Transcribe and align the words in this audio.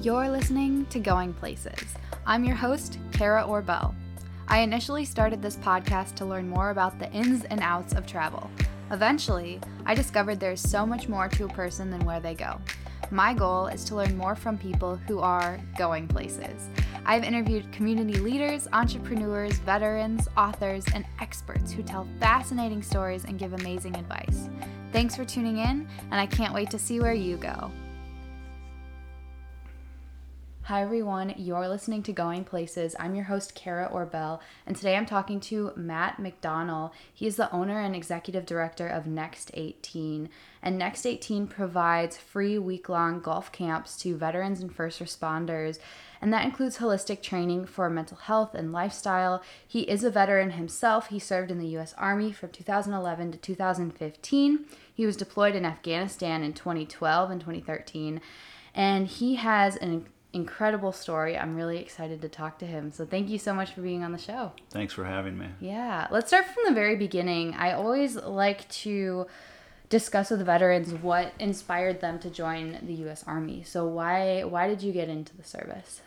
You're 0.00 0.28
listening 0.28 0.86
to 0.90 1.00
Going 1.00 1.34
Places. 1.34 1.96
I'm 2.24 2.44
your 2.44 2.54
host, 2.54 3.00
Kara 3.10 3.42
Orbell. 3.42 3.96
I 4.46 4.60
initially 4.60 5.04
started 5.04 5.42
this 5.42 5.56
podcast 5.56 6.14
to 6.16 6.24
learn 6.24 6.48
more 6.48 6.70
about 6.70 7.00
the 7.00 7.10
ins 7.10 7.42
and 7.46 7.58
outs 7.60 7.94
of 7.94 8.06
travel. 8.06 8.48
Eventually, 8.92 9.60
I 9.86 9.96
discovered 9.96 10.38
there's 10.38 10.60
so 10.60 10.86
much 10.86 11.08
more 11.08 11.26
to 11.30 11.46
a 11.46 11.48
person 11.48 11.90
than 11.90 12.04
where 12.04 12.20
they 12.20 12.36
go. 12.36 12.60
My 13.10 13.34
goal 13.34 13.66
is 13.66 13.82
to 13.86 13.96
learn 13.96 14.16
more 14.16 14.36
from 14.36 14.56
people 14.56 14.94
who 14.94 15.18
are 15.18 15.58
going 15.76 16.06
places. 16.06 16.68
I've 17.04 17.24
interviewed 17.24 17.72
community 17.72 18.20
leaders, 18.20 18.68
entrepreneurs, 18.72 19.58
veterans, 19.58 20.28
authors, 20.36 20.84
and 20.94 21.04
experts 21.20 21.72
who 21.72 21.82
tell 21.82 22.06
fascinating 22.20 22.84
stories 22.84 23.24
and 23.24 23.36
give 23.36 23.52
amazing 23.52 23.96
advice. 23.96 24.48
Thanks 24.92 25.16
for 25.16 25.24
tuning 25.24 25.58
in, 25.58 25.88
and 26.12 26.20
I 26.20 26.26
can't 26.26 26.54
wait 26.54 26.70
to 26.70 26.78
see 26.78 27.00
where 27.00 27.14
you 27.14 27.36
go. 27.36 27.72
Hi, 30.68 30.82
everyone. 30.82 31.32
You're 31.38 31.66
listening 31.66 32.02
to 32.02 32.12
Going 32.12 32.44
Places. 32.44 32.94
I'm 33.00 33.14
your 33.14 33.24
host, 33.24 33.54
Kara 33.54 33.88
Orbell, 33.90 34.38
and 34.66 34.76
today 34.76 34.96
I'm 34.96 35.06
talking 35.06 35.40
to 35.40 35.72
Matt 35.76 36.18
McDonnell. 36.18 36.90
He 37.14 37.26
is 37.26 37.36
the 37.36 37.50
owner 37.50 37.80
and 37.80 37.96
executive 37.96 38.44
director 38.44 38.86
of 38.86 39.06
Next 39.06 39.50
18. 39.54 40.28
And 40.62 40.76
Next 40.76 41.06
18 41.06 41.46
provides 41.46 42.18
free 42.18 42.58
week 42.58 42.90
long 42.90 43.20
golf 43.20 43.50
camps 43.50 43.96
to 44.00 44.14
veterans 44.14 44.60
and 44.60 44.70
first 44.70 45.00
responders. 45.00 45.78
And 46.20 46.34
that 46.34 46.44
includes 46.44 46.76
holistic 46.76 47.22
training 47.22 47.64
for 47.64 47.88
mental 47.88 48.18
health 48.18 48.54
and 48.54 48.70
lifestyle. 48.70 49.42
He 49.66 49.88
is 49.88 50.04
a 50.04 50.10
veteran 50.10 50.50
himself. 50.50 51.08
He 51.08 51.18
served 51.18 51.50
in 51.50 51.58
the 51.58 51.68
U.S. 51.68 51.94
Army 51.96 52.30
from 52.30 52.50
2011 52.50 53.32
to 53.32 53.38
2015. 53.38 54.66
He 54.92 55.06
was 55.06 55.16
deployed 55.16 55.56
in 55.56 55.64
Afghanistan 55.64 56.42
in 56.42 56.52
2012 56.52 57.30
and 57.30 57.40
2013. 57.40 58.20
And 58.74 59.08
he 59.08 59.36
has 59.36 59.74
an 59.76 60.04
incredible 60.32 60.92
story. 60.92 61.36
I'm 61.36 61.56
really 61.56 61.78
excited 61.78 62.20
to 62.22 62.28
talk 62.28 62.58
to 62.58 62.66
him. 62.66 62.92
So 62.92 63.06
thank 63.06 63.28
you 63.28 63.38
so 63.38 63.54
much 63.54 63.72
for 63.72 63.80
being 63.80 64.04
on 64.04 64.12
the 64.12 64.18
show. 64.18 64.52
Thanks 64.70 64.92
for 64.92 65.04
having 65.04 65.38
me. 65.38 65.48
Yeah, 65.60 66.06
let's 66.10 66.28
start 66.28 66.46
from 66.46 66.64
the 66.66 66.74
very 66.74 66.96
beginning. 66.96 67.54
I 67.54 67.72
always 67.72 68.16
like 68.16 68.68
to 68.68 69.26
discuss 69.88 70.30
with 70.30 70.44
veterans 70.44 70.92
what 70.92 71.32
inspired 71.38 72.00
them 72.00 72.18
to 72.18 72.30
join 72.30 72.78
the 72.82 72.94
US 73.08 73.24
Army. 73.26 73.62
So 73.62 73.86
why 73.86 74.44
why 74.44 74.68
did 74.68 74.82
you 74.82 74.92
get 74.92 75.08
into 75.08 75.34
the 75.36 75.44
service? 75.44 76.02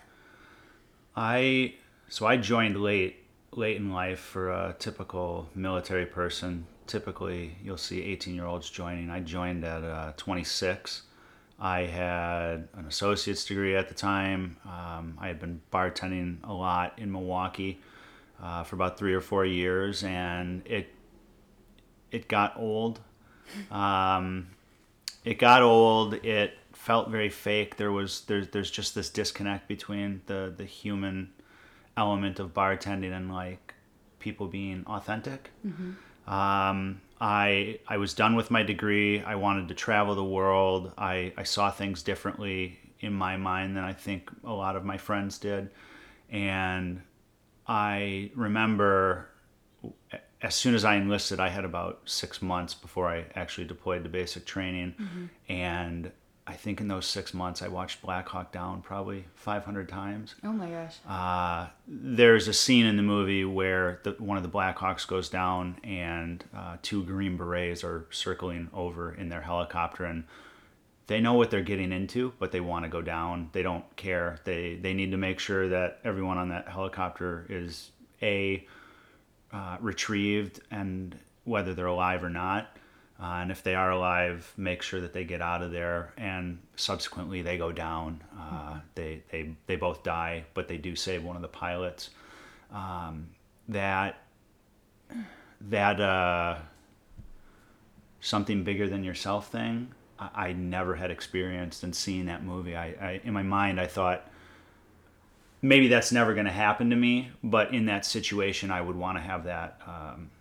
I 1.16 1.76
so 2.10 2.26
I 2.26 2.38
joined 2.38 2.82
late 2.82 3.18
late 3.54 3.78
in 3.78 3.92
life 3.92 4.20
for 4.20 4.50
a 4.52 4.76
typical 4.78 5.50
military 5.56 6.06
person. 6.06 6.68
Typically, 6.88 7.58
you'll 7.64 7.78
see 7.78 8.02
18 8.04 8.36
year 8.36 8.46
olds 8.46 8.70
joining. 8.70 9.10
I 9.10 9.20
joined 9.20 9.64
at 9.64 9.84
uh, 9.84 10.14
26 10.18 11.04
I 11.62 11.82
had 11.82 12.68
an 12.74 12.86
associate's 12.88 13.46
degree 13.46 13.76
at 13.76 13.88
the 13.88 13.94
time. 13.94 14.58
Um, 14.66 15.18
I 15.22 15.28
had 15.28 15.40
been 15.40 15.62
bartending 15.72 16.38
a 16.44 16.52
lot 16.52 16.98
in 16.98 17.12
Milwaukee 17.12 17.80
uh, 18.42 18.64
for 18.64 18.76
about 18.76 18.98
three 18.98 19.14
or 19.14 19.22
four 19.22 19.46
years, 19.46 20.04
and 20.04 20.66
it 20.66 20.90
it 22.12 22.28
got 22.28 22.58
old. 22.58 23.00
Um, 23.70 24.48
it 25.24 25.38
got 25.38 25.62
old. 25.62 26.16
It 26.26 26.58
felt 26.74 27.10
very 27.10 27.30
fake. 27.30 27.78
There 27.78 27.92
was 27.92 28.22
there's 28.22 28.48
there's 28.48 28.72
just 28.72 28.96
this 28.96 29.12
disconnect 29.12 29.68
between 29.68 30.22
the 30.26 30.52
the 30.56 30.66
human 30.66 31.32
element 31.96 32.40
of 32.40 32.56
bartending 32.56 33.16
and 33.16 33.32
like 33.32 33.76
people 34.18 34.48
being 34.48 34.84
authentic. 34.88 35.52
Mm-hmm. 35.66 36.34
Um, 36.34 37.02
I 37.22 37.80
I 37.88 37.98
was 37.98 38.16
done 38.16 38.36
with 38.36 38.50
my 38.50 38.64
degree. 38.64 39.22
I 39.22 39.36
wanted 39.36 39.68
to 39.68 39.76
travel 39.76 40.16
the 40.16 40.24
world. 40.24 40.92
I, 40.98 41.32
I 41.38 41.44
saw 41.44 41.70
things 41.70 42.02
differently 42.02 42.80
in 43.00 43.14
my 43.14 43.38
mind 43.38 43.78
than 43.78 43.84
I 43.84 43.94
think 43.94 44.32
a 44.44 44.52
lot 44.52 44.76
of 44.76 44.84
my 44.84 44.98
friends 44.98 45.38
did. 45.38 45.70
And 46.32 47.02
I 47.68 48.32
remember 48.36 49.30
as 50.42 50.56
soon 50.56 50.74
as 50.74 50.84
I 50.84 50.96
enlisted, 50.96 51.40
I 51.40 51.50
had 51.50 51.64
about 51.64 52.02
six 52.06 52.42
months 52.42 52.74
before 52.74 53.08
I 53.08 53.26
actually 53.36 53.68
deployed 53.68 54.04
to 54.04 54.10
basic 54.10 54.46
training. 54.46 54.96
Mm-hmm. 55.00 55.26
And 55.48 56.12
I 56.52 56.56
think 56.56 56.82
in 56.82 56.90
those 56.90 57.06
six 57.06 57.34
months, 57.34 57.62
I 57.62 57.70
watched 57.70 58.02
Black 58.02 58.28
Hawk 58.28 58.52
Down 58.52 58.82
probably 58.82 59.24
500 59.36 59.88
times. 59.88 60.36
Oh 60.44 60.52
my 60.52 60.70
gosh. 60.70 60.98
Uh, 61.08 61.70
there's 61.88 62.50
a 62.50 62.54
scene 62.54 62.86
in 62.86 62.98
the 62.98 63.04
movie 63.04 63.46
where 63.46 64.02
the, 64.04 64.12
one 64.20 64.36
of 64.36 64.44
the 64.44 64.50
Black 64.50 64.78
Hawks 64.78 65.06
goes 65.06 65.30
down 65.30 65.78
and 65.82 66.44
uh, 66.54 66.76
two 66.82 67.06
Green 67.06 67.38
Berets 67.38 67.86
are 67.86 68.06
circling 68.12 68.70
over 68.74 69.14
in 69.14 69.30
their 69.30 69.40
helicopter 69.40 70.04
and 70.04 70.26
they 71.08 71.22
know 71.22 71.36
what 71.36 71.52
they're 71.52 71.62
getting 71.62 71.94
into, 71.94 72.34
but 72.38 72.52
they 72.52 72.60
want 72.60 72.84
to 72.84 72.90
go 72.90 73.02
down. 73.02 73.50
They 73.54 73.64
don't 73.64 73.86
care. 73.96 74.40
They, 74.44 74.76
they 74.76 74.94
need 74.94 75.12
to 75.12 75.18
make 75.18 75.40
sure 75.40 75.70
that 75.70 76.00
everyone 76.04 76.38
on 76.38 76.50
that 76.50 76.68
helicopter 76.68 77.46
is 77.48 77.92
A, 78.22 78.68
uh, 79.54 79.78
retrieved 79.80 80.60
and 80.70 81.18
whether 81.46 81.74
they're 81.74 81.86
alive 81.86 82.26
or 82.26 82.30
not 82.30 82.76
uh, 83.22 83.26
and 83.42 83.52
if 83.52 83.62
they 83.62 83.76
are 83.76 83.92
alive, 83.92 84.52
make 84.58 84.82
sure 84.82 85.00
that 85.00 85.14
they 85.14 85.24
get 85.24 85.42
out 85.42 85.62
of 85.62 85.72
there. 85.72 86.12
And 86.18 86.58
subsequently, 86.76 87.44
they 87.44 87.56
go 87.56 87.72
down. 87.72 88.24
Uh, 88.40 88.80
they, 88.96 89.22
they, 89.32 89.52
they 89.68 89.76
both 89.76 90.02
die, 90.02 90.46
but 90.56 90.68
they 90.68 90.78
do 90.78 90.96
save 90.96 91.24
one 91.24 91.36
of 91.36 91.44
the 91.44 91.48
pilots. 91.48 92.10
Um, 92.72 93.28
that 93.70 94.18
that 95.70 96.02
uh, 96.02 96.56
something 98.22 98.64
bigger 98.64 98.90
than 98.90 99.04
yourself 99.04 99.52
thing, 99.52 99.92
I, 100.18 100.30
I, 100.48 100.54
never 100.54 100.96
had 100.96 101.12
experienced. 101.12 101.84
And 101.84 101.96
seeing 101.96 102.26
that 102.26 102.44
movie, 102.44 102.76
I, 102.76 102.96
I 103.00 103.22
in 103.24 103.34
my 103.34 103.44
mind, 103.44 103.80
I 103.80 103.86
thought 103.86 104.26
maybe 105.62 105.90
that's 105.90 106.12
never 106.12 106.34
going 106.34 106.46
to 106.48 106.52
happen 106.52 106.90
to 106.90 106.96
me. 106.96 107.30
But 107.44 107.74
in 107.74 107.86
that 107.86 108.06
situation, 108.06 108.72
I 108.72 108.82
would 108.82 108.96
want 108.96 109.18
to 109.18 109.22
have 109.22 109.44
that. 109.44 109.80
Um, 109.86 110.32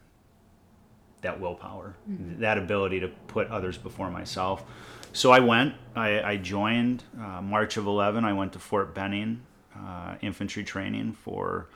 that 1.22 1.40
willpower, 1.40 1.96
mm-hmm. 2.10 2.40
that 2.40 2.58
ability 2.58 3.00
to 3.00 3.08
put 3.26 3.48
others 3.48 3.76
before 3.76 4.10
myself. 4.10 4.64
So 5.12 5.32
I 5.32 5.40
went, 5.40 5.74
I, 5.96 6.22
I 6.22 6.36
joined 6.36 7.04
uh, 7.20 7.42
March 7.42 7.76
of 7.76 7.86
11. 7.86 8.24
I 8.24 8.32
went 8.32 8.52
to 8.52 8.58
Fort 8.58 8.94
Benning 8.94 9.42
uh, 9.76 10.14
infantry 10.20 10.64
training 10.64 11.12
for 11.12 11.68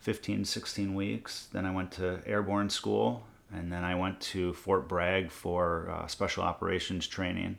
15, 0.00 0.44
16 0.44 0.94
weeks. 0.94 1.48
Then 1.52 1.66
I 1.66 1.70
went 1.72 1.90
to 1.92 2.20
airborne 2.26 2.70
school, 2.70 3.26
and 3.52 3.72
then 3.72 3.84
I 3.84 3.94
went 3.94 4.20
to 4.20 4.52
Fort 4.54 4.88
Bragg 4.88 5.30
for 5.30 5.90
uh, 5.90 6.06
special 6.06 6.44
operations 6.44 7.06
training. 7.06 7.58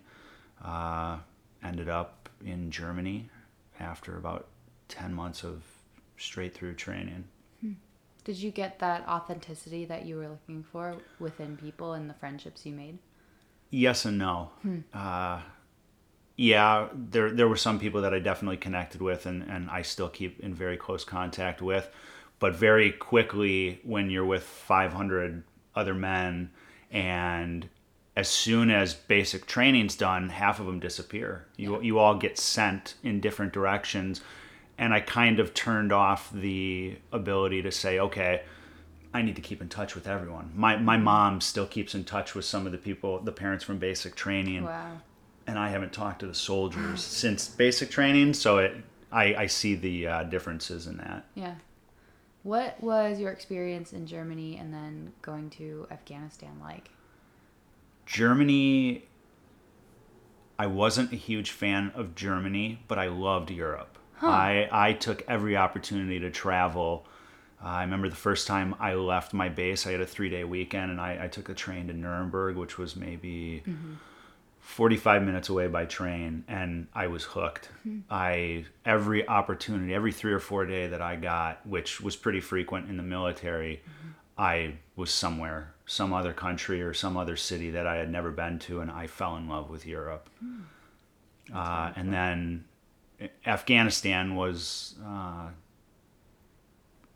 Uh, 0.63 1.17
ended 1.63 1.89
up 1.89 2.29
in 2.45 2.71
Germany 2.71 3.29
after 3.79 4.17
about 4.17 4.47
10 4.87 5.13
months 5.13 5.43
of 5.43 5.63
straight 6.17 6.53
through 6.53 6.75
training. 6.75 7.25
Did 8.23 8.37
you 8.37 8.51
get 8.51 8.79
that 8.79 9.07
authenticity 9.07 9.85
that 9.85 10.05
you 10.05 10.17
were 10.17 10.27
looking 10.27 10.63
for 10.63 10.95
within 11.19 11.57
people 11.57 11.93
and 11.93 12.09
the 12.09 12.13
friendships 12.13 12.65
you 12.65 12.73
made? 12.73 12.99
Yes 13.69 14.05
and 14.05 14.17
no. 14.17 14.51
Hmm. 14.61 14.79
Uh, 14.93 15.41
yeah, 16.35 16.87
there 16.93 17.31
there 17.31 17.47
were 17.47 17.57
some 17.57 17.79
people 17.79 18.01
that 18.01 18.13
I 18.13 18.19
definitely 18.19 18.57
connected 18.57 19.01
with, 19.01 19.25
and 19.25 19.43
and 19.43 19.69
I 19.69 19.81
still 19.81 20.09
keep 20.09 20.39
in 20.39 20.53
very 20.53 20.77
close 20.77 21.03
contact 21.03 21.61
with. 21.61 21.89
But 22.39 22.55
very 22.55 22.91
quickly, 22.93 23.81
when 23.83 24.09
you're 24.09 24.25
with 24.25 24.43
500 24.43 25.43
other 25.75 25.93
men, 25.93 26.51
and 26.89 27.67
as 28.15 28.29
soon 28.29 28.71
as 28.71 28.93
basic 28.93 29.45
training's 29.45 29.95
done, 29.95 30.29
half 30.29 30.59
of 30.59 30.65
them 30.65 30.79
disappear. 30.79 31.45
You 31.57 31.73
yeah. 31.73 31.81
you 31.81 31.99
all 31.99 32.15
get 32.15 32.37
sent 32.37 32.95
in 33.03 33.19
different 33.19 33.51
directions 33.53 34.21
and 34.79 34.93
I 34.93 35.01
kind 35.01 35.39
of 35.39 35.53
turned 35.53 35.91
off 35.91 36.31
the 36.31 36.95
ability 37.11 37.61
to 37.63 37.71
say, 37.71 37.99
okay, 37.99 38.41
I 39.13 39.21
need 39.21 39.35
to 39.35 39.41
keep 39.41 39.61
in 39.61 39.67
touch 39.67 39.93
with 39.93 40.07
everyone. 40.07 40.51
My 40.55 40.77
my 40.77 40.97
mom 40.97 41.41
still 41.41 41.67
keeps 41.67 41.93
in 41.93 42.05
touch 42.05 42.33
with 42.33 42.45
some 42.45 42.65
of 42.65 42.71
the 42.71 42.77
people, 42.77 43.19
the 43.19 43.33
parents 43.33 43.63
from 43.63 43.77
basic 43.77 44.15
training. 44.15 44.63
Wow. 44.63 45.01
And 45.45 45.59
I 45.59 45.69
haven't 45.69 45.93
talked 45.93 46.21
to 46.21 46.27
the 46.27 46.33
soldiers 46.33 47.03
since 47.03 47.47
basic 47.47 47.91
training, 47.91 48.33
so 48.33 48.59
it 48.59 48.77
I, 49.11 49.35
I 49.35 49.45
see 49.47 49.75
the 49.75 50.07
uh, 50.07 50.23
differences 50.23 50.87
in 50.87 50.97
that. 50.97 51.25
Yeah. 51.35 51.55
What 52.43 52.81
was 52.81 53.19
your 53.19 53.31
experience 53.31 53.91
in 53.91 54.07
Germany 54.07 54.57
and 54.57 54.73
then 54.73 55.11
going 55.21 55.49
to 55.51 55.87
Afghanistan 55.91 56.57
like? 56.61 56.89
Germany 58.05 59.03
I 60.57 60.67
wasn't 60.67 61.13
a 61.13 61.15
huge 61.15 61.51
fan 61.51 61.91
of 61.95 62.15
Germany, 62.15 62.83
but 62.89 62.99
I 62.99 63.07
loved 63.07 63.49
Europe. 63.49 63.98
Huh. 64.19 64.27
I 64.27 64.69
I 64.71 64.93
took 64.93 65.23
every 65.27 65.55
opportunity 65.55 66.19
to 66.19 66.29
travel. 66.29 67.05
Uh, 67.63 67.67
I 67.67 67.81
remember 67.83 68.09
the 68.09 68.15
first 68.15 68.47
time 68.47 68.75
I 68.79 68.93
left 68.93 69.33
my 69.33 69.49
base, 69.49 69.87
I 69.87 69.91
had 69.91 70.01
a 70.01 70.05
three 70.05 70.29
day 70.29 70.43
weekend, 70.43 70.91
and 70.91 70.99
I, 70.99 71.25
I 71.25 71.27
took 71.27 71.49
a 71.49 71.53
train 71.53 71.87
to 71.87 71.93
Nuremberg, 71.93 72.55
which 72.55 72.77
was 72.77 72.95
maybe 72.95 73.63
mm-hmm. 73.67 73.93
45 74.59 75.23
minutes 75.23 75.49
away 75.49 75.67
by 75.67 75.85
train, 75.85 76.43
and 76.47 76.87
I 76.93 77.07
was 77.07 77.23
hooked. 77.23 77.69
Mm-hmm. 77.87 77.99
I 78.09 78.65
every 78.85 79.27
opportunity, 79.27 79.93
every 79.93 80.11
three 80.11 80.33
or 80.33 80.39
four 80.39 80.65
day 80.65 80.87
that 80.87 81.01
I 81.01 81.15
got, 81.15 81.65
which 81.65 82.01
was 82.01 82.15
pretty 82.15 82.41
frequent 82.41 82.89
in 82.89 82.97
the 82.97 83.03
military, 83.03 83.81
mm-hmm. 83.83 84.09
I 84.37 84.75
was 84.97 85.11
somewhere, 85.11 85.73
some 85.85 86.11
other 86.11 86.33
country 86.33 86.81
or 86.81 86.93
some 86.93 87.15
other 87.15 87.37
city 87.37 87.71
that 87.71 87.87
I 87.87 87.95
had 87.95 88.11
never 88.11 88.31
been 88.31 88.59
to, 88.59 88.81
and 88.81 88.91
I 88.91 89.07
fell 89.07 89.37
in 89.37 89.47
love 89.47 89.69
with 89.69 89.85
Europe. 89.85 90.29
Mm. 90.43 90.63
Uh, 91.53 91.91
and 91.95 92.13
then 92.13 92.65
Afghanistan 93.45 94.35
was 94.35 94.95
uh, 95.05 95.49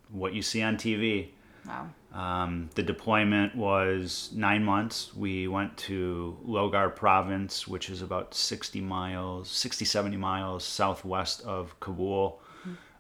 what 0.10 0.34
you 0.34 0.42
see 0.42 0.62
on 0.62 0.78
TV. 0.78 1.30
Wow. 1.66 1.88
Um, 2.14 2.70
the 2.76 2.84
deployment 2.84 3.56
was 3.56 4.30
nine 4.36 4.64
months. 4.64 5.16
We 5.16 5.48
went 5.48 5.76
to 5.78 6.38
Logar 6.46 6.96
province, 6.96 7.68
which 7.68 7.90
is 7.90 8.02
about 8.02 8.36
60 8.36 8.82
miles, 8.82 9.50
60, 9.50 9.86
70 9.86 10.18
miles 10.18 10.64
southwest 10.64 11.42
of 11.44 11.80
Kabul. 11.80 12.40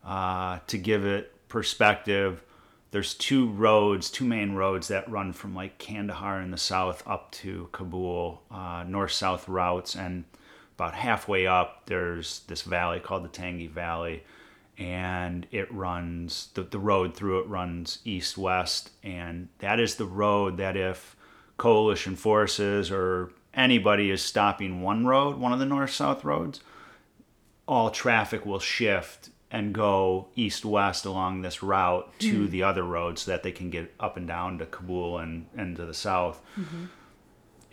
Uh, 0.03 0.59
to 0.67 0.77
give 0.77 1.05
it 1.05 1.31
perspective, 1.47 2.43
there's 2.91 3.13
two 3.13 3.49
roads, 3.49 4.09
two 4.09 4.25
main 4.25 4.53
roads 4.53 4.87
that 4.89 5.09
run 5.09 5.31
from 5.31 5.55
like 5.55 5.77
Kandahar 5.77 6.41
in 6.41 6.51
the 6.51 6.57
south 6.57 7.03
up 7.07 7.31
to 7.31 7.69
Kabul, 7.71 8.41
uh, 8.51 8.83
north 8.87 9.11
south 9.11 9.47
routes. 9.47 9.95
And 9.95 10.25
about 10.75 10.93
halfway 10.95 11.47
up, 11.47 11.85
there's 11.85 12.41
this 12.47 12.61
valley 12.61 12.99
called 12.99 13.23
the 13.23 13.29
Tangi 13.29 13.67
Valley 13.67 14.23
and 14.77 15.45
it 15.51 15.71
runs 15.71 16.49
the, 16.55 16.63
the 16.63 16.79
road 16.79 17.15
through 17.15 17.39
it 17.39 17.47
runs 17.47 17.99
east 18.05 18.37
west 18.37 18.89
and 19.03 19.47
that 19.59 19.79
is 19.79 19.95
the 19.95 20.05
road 20.05 20.57
that 20.57 20.75
if 20.75 21.15
coalition 21.57 22.15
forces 22.15 22.89
or 22.89 23.31
anybody 23.53 24.09
is 24.09 24.21
stopping 24.21 24.81
one 24.81 25.05
road 25.05 25.37
one 25.37 25.53
of 25.53 25.59
the 25.59 25.65
north 25.65 25.91
south 25.91 26.23
roads 26.23 26.59
all 27.67 27.91
traffic 27.91 28.45
will 28.45 28.59
shift 28.59 29.29
and 29.51 29.73
go 29.73 30.27
east 30.35 30.65
west 30.65 31.05
along 31.05 31.41
this 31.41 31.61
route 31.61 32.11
to 32.17 32.45
hmm. 32.45 32.51
the 32.51 32.63
other 32.63 32.83
road 32.83 33.19
so 33.19 33.29
that 33.29 33.43
they 33.43 33.51
can 33.51 33.69
get 33.69 33.93
up 33.99 34.17
and 34.17 34.27
down 34.27 34.57
to 34.57 34.65
kabul 34.65 35.19
and, 35.19 35.45
and 35.55 35.75
to 35.75 35.85
the 35.85 35.93
south 35.93 36.41
mm-hmm. 36.57 36.85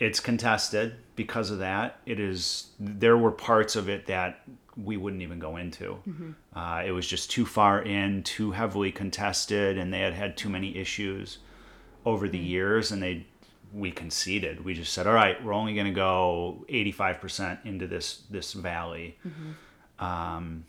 It's 0.01 0.19
contested 0.19 0.95
because 1.15 1.51
of 1.51 1.59
that. 1.59 1.99
It 2.07 2.19
is 2.19 2.71
there 2.79 3.15
were 3.17 3.29
parts 3.31 3.75
of 3.75 3.87
it 3.87 4.07
that 4.07 4.41
we 4.75 4.97
wouldn't 4.97 5.21
even 5.21 5.37
go 5.37 5.57
into. 5.57 5.99
Uh, 6.55 6.81
it 6.83 6.91
was 6.91 7.07
just 7.07 7.29
too 7.29 7.45
far 7.45 7.83
in 7.83 8.23
too 8.23 8.49
heavily 8.49 8.91
contested 8.91 9.77
and 9.77 9.93
they 9.93 9.99
had 9.99 10.13
had 10.13 10.35
too 10.35 10.49
many 10.49 10.75
issues 10.75 11.37
over 12.03 12.27
the 12.27 12.39
years 12.39 12.91
and 12.91 13.03
they 13.03 13.27
we 13.73 13.91
conceded. 13.91 14.65
We 14.65 14.73
just 14.73 14.91
said 14.91 15.05
all 15.05 15.13
right 15.13 15.41
we're 15.43 15.53
only 15.53 15.75
going 15.75 15.85
to 15.85 15.93
go 15.93 16.65
85% 16.67 17.63
into 17.65 17.85
this 17.85 18.23
this 18.31 18.53
valley. 18.53 19.19
Um, 19.99 20.65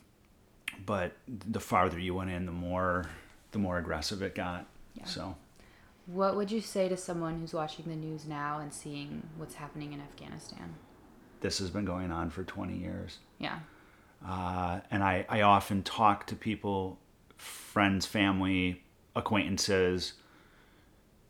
but 0.84 1.12
the 1.26 1.60
farther 1.60 1.98
you 1.98 2.14
went 2.14 2.28
in 2.28 2.44
the 2.44 2.52
more 2.52 3.06
the 3.52 3.58
more 3.58 3.78
aggressive 3.78 4.20
it 4.20 4.34
got. 4.34 4.66
So 5.06 5.36
What 6.06 6.36
would 6.36 6.50
you 6.50 6.60
say 6.60 6.88
to 6.88 6.96
someone 6.96 7.38
who's 7.40 7.52
watching 7.54 7.84
the 7.86 7.94
news 7.96 8.26
now 8.26 8.58
and 8.58 8.72
seeing 8.72 9.28
what's 9.36 9.54
happening 9.54 9.92
in 9.92 10.00
Afghanistan? 10.00 10.74
this 11.40 11.58
has 11.58 11.70
been 11.70 11.84
going 11.84 12.12
on 12.12 12.30
for 12.30 12.44
20 12.44 12.76
years 12.76 13.18
Yeah. 13.40 13.58
uh, 14.24 14.78
and 14.92 15.02
I, 15.02 15.26
I 15.28 15.40
often 15.40 15.82
talk 15.82 16.24
to 16.28 16.36
people 16.36 16.98
friends 17.36 18.06
family 18.06 18.80
acquaintances 19.16 20.12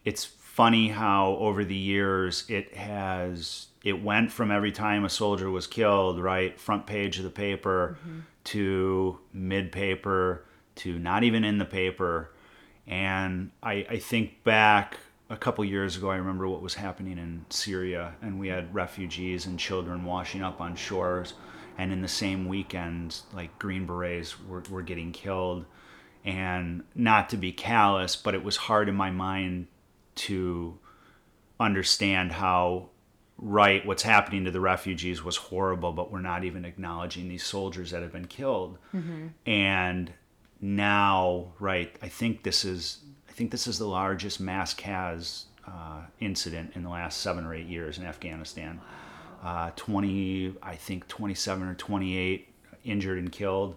it's 0.04 0.26
funny 0.26 0.88
how 0.88 1.36
over 1.40 1.64
the 1.64 1.74
years 1.74 2.44
it 2.50 2.76
has 2.76 3.68
it 3.82 4.02
went 4.02 4.30
from 4.30 4.50
every 4.50 4.70
time 4.70 5.02
a 5.06 5.08
soldier 5.08 5.50
was 5.50 5.66
killed 5.66 6.20
right 6.20 6.60
front 6.60 6.86
page 6.86 7.16
of 7.16 7.24
the 7.24 7.30
paper 7.30 7.96
to 8.44 9.18
mid 9.32 9.72
paper 9.72 10.44
to 10.74 10.98
not 10.98 11.24
even 11.24 11.42
in 11.42 11.56
the 11.56 11.64
paper 11.64 12.32
and 12.86 13.50
I, 13.62 13.86
I 13.88 13.98
think 13.98 14.44
back 14.44 14.98
a 15.30 15.36
couple 15.36 15.64
years 15.64 15.96
ago 15.96 16.10
i 16.10 16.16
remember 16.16 16.46
what 16.46 16.60
was 16.60 16.74
happening 16.74 17.16
in 17.16 17.44
syria 17.48 18.14
and 18.20 18.38
we 18.38 18.48
had 18.48 18.74
refugees 18.74 19.46
and 19.46 19.58
children 19.58 20.04
washing 20.04 20.42
up 20.42 20.60
on 20.60 20.76
shores. 20.76 21.34
And 21.78 21.90
in 21.90 22.02
the 22.02 22.08
same 22.08 22.48
weekend 22.48 23.20
like 23.32 23.58
green 23.58 23.86
berets 23.86 24.38
were, 24.40 24.62
were 24.70 24.82
getting 24.82 25.10
killed. 25.10 25.64
And 26.24 26.84
not 26.94 27.30
to 27.30 27.36
be 27.36 27.50
callous 27.50 28.14
but 28.14 28.34
it 28.34 28.44
was 28.44 28.56
hard 28.56 28.88
in 28.88 28.94
my 28.94 29.10
mind 29.10 29.68
to 30.14 30.78
understand 31.58 32.32
how 32.32 32.90
right 33.38 33.84
what's 33.86 34.02
happening 34.02 34.44
to 34.44 34.50
the 34.50 34.60
refugees 34.60 35.24
was 35.24 35.36
horrible 35.36 35.92
but 35.92 36.12
we're 36.12 36.20
not 36.20 36.44
even 36.44 36.64
acknowledging 36.64 37.28
these 37.28 37.42
soldiers 37.42 37.90
that 37.90 38.02
have 38.02 38.12
been 38.12 38.26
killed. 38.26 38.78
Mm-hmm. 38.94 39.28
And 39.46 40.12
now 40.62 41.52
right 41.58 41.94
i 42.02 42.08
think 42.08 42.42
this 42.42 42.64
is 42.64 42.98
i 43.28 43.32
think 43.32 43.50
this 43.50 43.66
is 43.66 43.78
the 43.78 43.86
largest 43.86 44.40
mass 44.40 44.72
cas 44.72 45.46
uh, 45.66 46.00
incident 46.20 46.72
in 46.74 46.82
the 46.82 46.88
last 46.88 47.20
seven 47.20 47.44
or 47.44 47.54
eight 47.54 47.66
years 47.66 47.98
in 47.98 48.04
afghanistan 48.04 48.80
uh, 49.42 49.70
20 49.76 50.54
i 50.62 50.74
think 50.74 51.06
27 51.08 51.68
or 51.68 51.74
28 51.74 52.48
injured 52.84 53.18
and 53.18 53.32
killed 53.32 53.76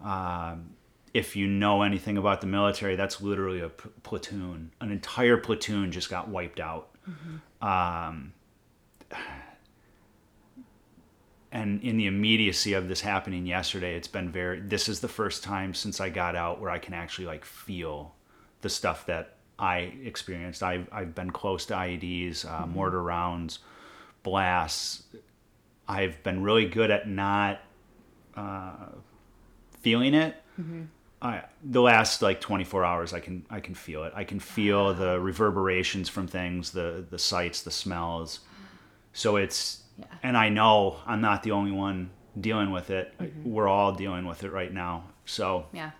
um, 0.00 0.70
if 1.14 1.36
you 1.36 1.46
know 1.46 1.82
anything 1.82 2.16
about 2.16 2.40
the 2.40 2.46
military, 2.46 2.96
that's 2.96 3.20
literally 3.20 3.60
a 3.60 3.68
p- 3.70 3.88
platoon. 4.02 4.70
An 4.80 4.90
entire 4.90 5.36
platoon 5.36 5.90
just 5.90 6.10
got 6.10 6.28
wiped 6.28 6.60
out. 6.60 6.90
Um, 7.60 8.32
and 11.68 11.82
in 11.82 11.96
the 11.96 12.06
immediacy 12.06 12.72
of 12.72 12.88
this 12.88 13.00
happening 13.00 13.46
yesterday, 13.46 13.94
it's 13.94 14.08
been 14.08 14.30
very. 14.30 14.60
This 14.60 14.88
is 14.88 15.00
the 15.00 15.08
first 15.08 15.42
time 15.42 15.74
since 15.74 16.00
I 16.00 16.08
got 16.08 16.34
out 16.34 16.60
where 16.60 16.70
I 16.70 16.78
can 16.78 16.94
actually 16.94 17.26
like 17.26 17.44
feel 17.44 18.14
the 18.62 18.68
stuff 18.68 19.06
that 19.06 19.36
I 19.58 19.92
experienced. 20.04 20.62
I've 20.62 20.88
I've 20.92 21.14
been 21.14 21.30
close 21.30 21.66
to 21.66 21.74
IEDs, 21.74 22.44
uh, 22.44 22.66
mortar 22.66 23.02
rounds, 23.02 23.58
blasts. 24.22 25.02
I've 25.86 26.22
been 26.22 26.42
really 26.42 26.66
good 26.66 26.90
at 26.90 27.08
not 27.08 27.60
uh, 28.34 28.88
feeling 29.80 30.14
it. 30.14 30.36
I, 31.20 31.42
the 31.64 31.80
last 31.80 32.22
like 32.22 32.40
24 32.40 32.84
hours 32.84 33.12
I 33.12 33.20
can 33.20 33.44
I 33.50 33.60
can 33.60 33.74
feel 33.74 34.04
it. 34.04 34.12
I 34.14 34.24
can 34.24 34.40
feel 34.40 34.94
the 34.94 35.20
reverberations 35.20 36.08
from 36.08 36.28
things, 36.28 36.70
the 36.70 37.04
the 37.10 37.18
sights, 37.18 37.62
the 37.62 37.70
smells. 37.70 38.40
So 39.12 39.36
it's 39.36 39.82
Yeah. 39.98 40.06
and 40.22 40.36
I 40.36 40.48
know 40.48 40.98
I'm 41.06 41.20
not 41.20 41.42
the 41.42 41.50
only 41.50 41.72
one 41.72 42.10
dealing 42.40 42.70
with 42.70 42.90
it. 42.90 43.12
We're 43.44 43.66
all 43.68 43.92
dealing 43.92 44.24
with 44.26 44.44
it 44.44 44.52
right 44.52 44.72
now. 44.72 45.04
So, 45.24 45.66
Yeah. 45.72 45.90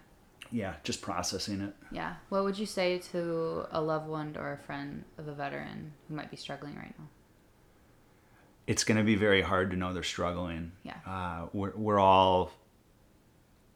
yeah, 0.52 0.74
just 0.84 1.02
processing 1.02 1.60
it. 1.60 1.74
Yeah. 1.90 2.14
What 2.28 2.44
would 2.44 2.56
you 2.58 2.66
say 2.66 2.98
to 3.12 3.66
a 3.72 3.80
loved 3.80 4.08
one 4.08 4.36
or 4.38 4.52
a 4.52 4.58
friend 4.58 5.04
of 5.18 5.26
a 5.26 5.32
veteran 5.34 5.92
who 6.08 6.14
might 6.14 6.30
be 6.30 6.36
struggling 6.36 6.76
right 6.76 6.94
now? 6.98 7.06
It's 8.68 8.84
going 8.84 8.98
to 8.98 9.04
be 9.04 9.16
very 9.16 9.42
hard 9.42 9.70
to 9.72 9.76
know 9.76 9.92
they're 9.92 10.02
struggling. 10.02 10.72
Yeah. 10.84 10.94
Uh, 11.06 11.46
we're 11.52 11.72
we're 11.74 11.98
all 11.98 12.52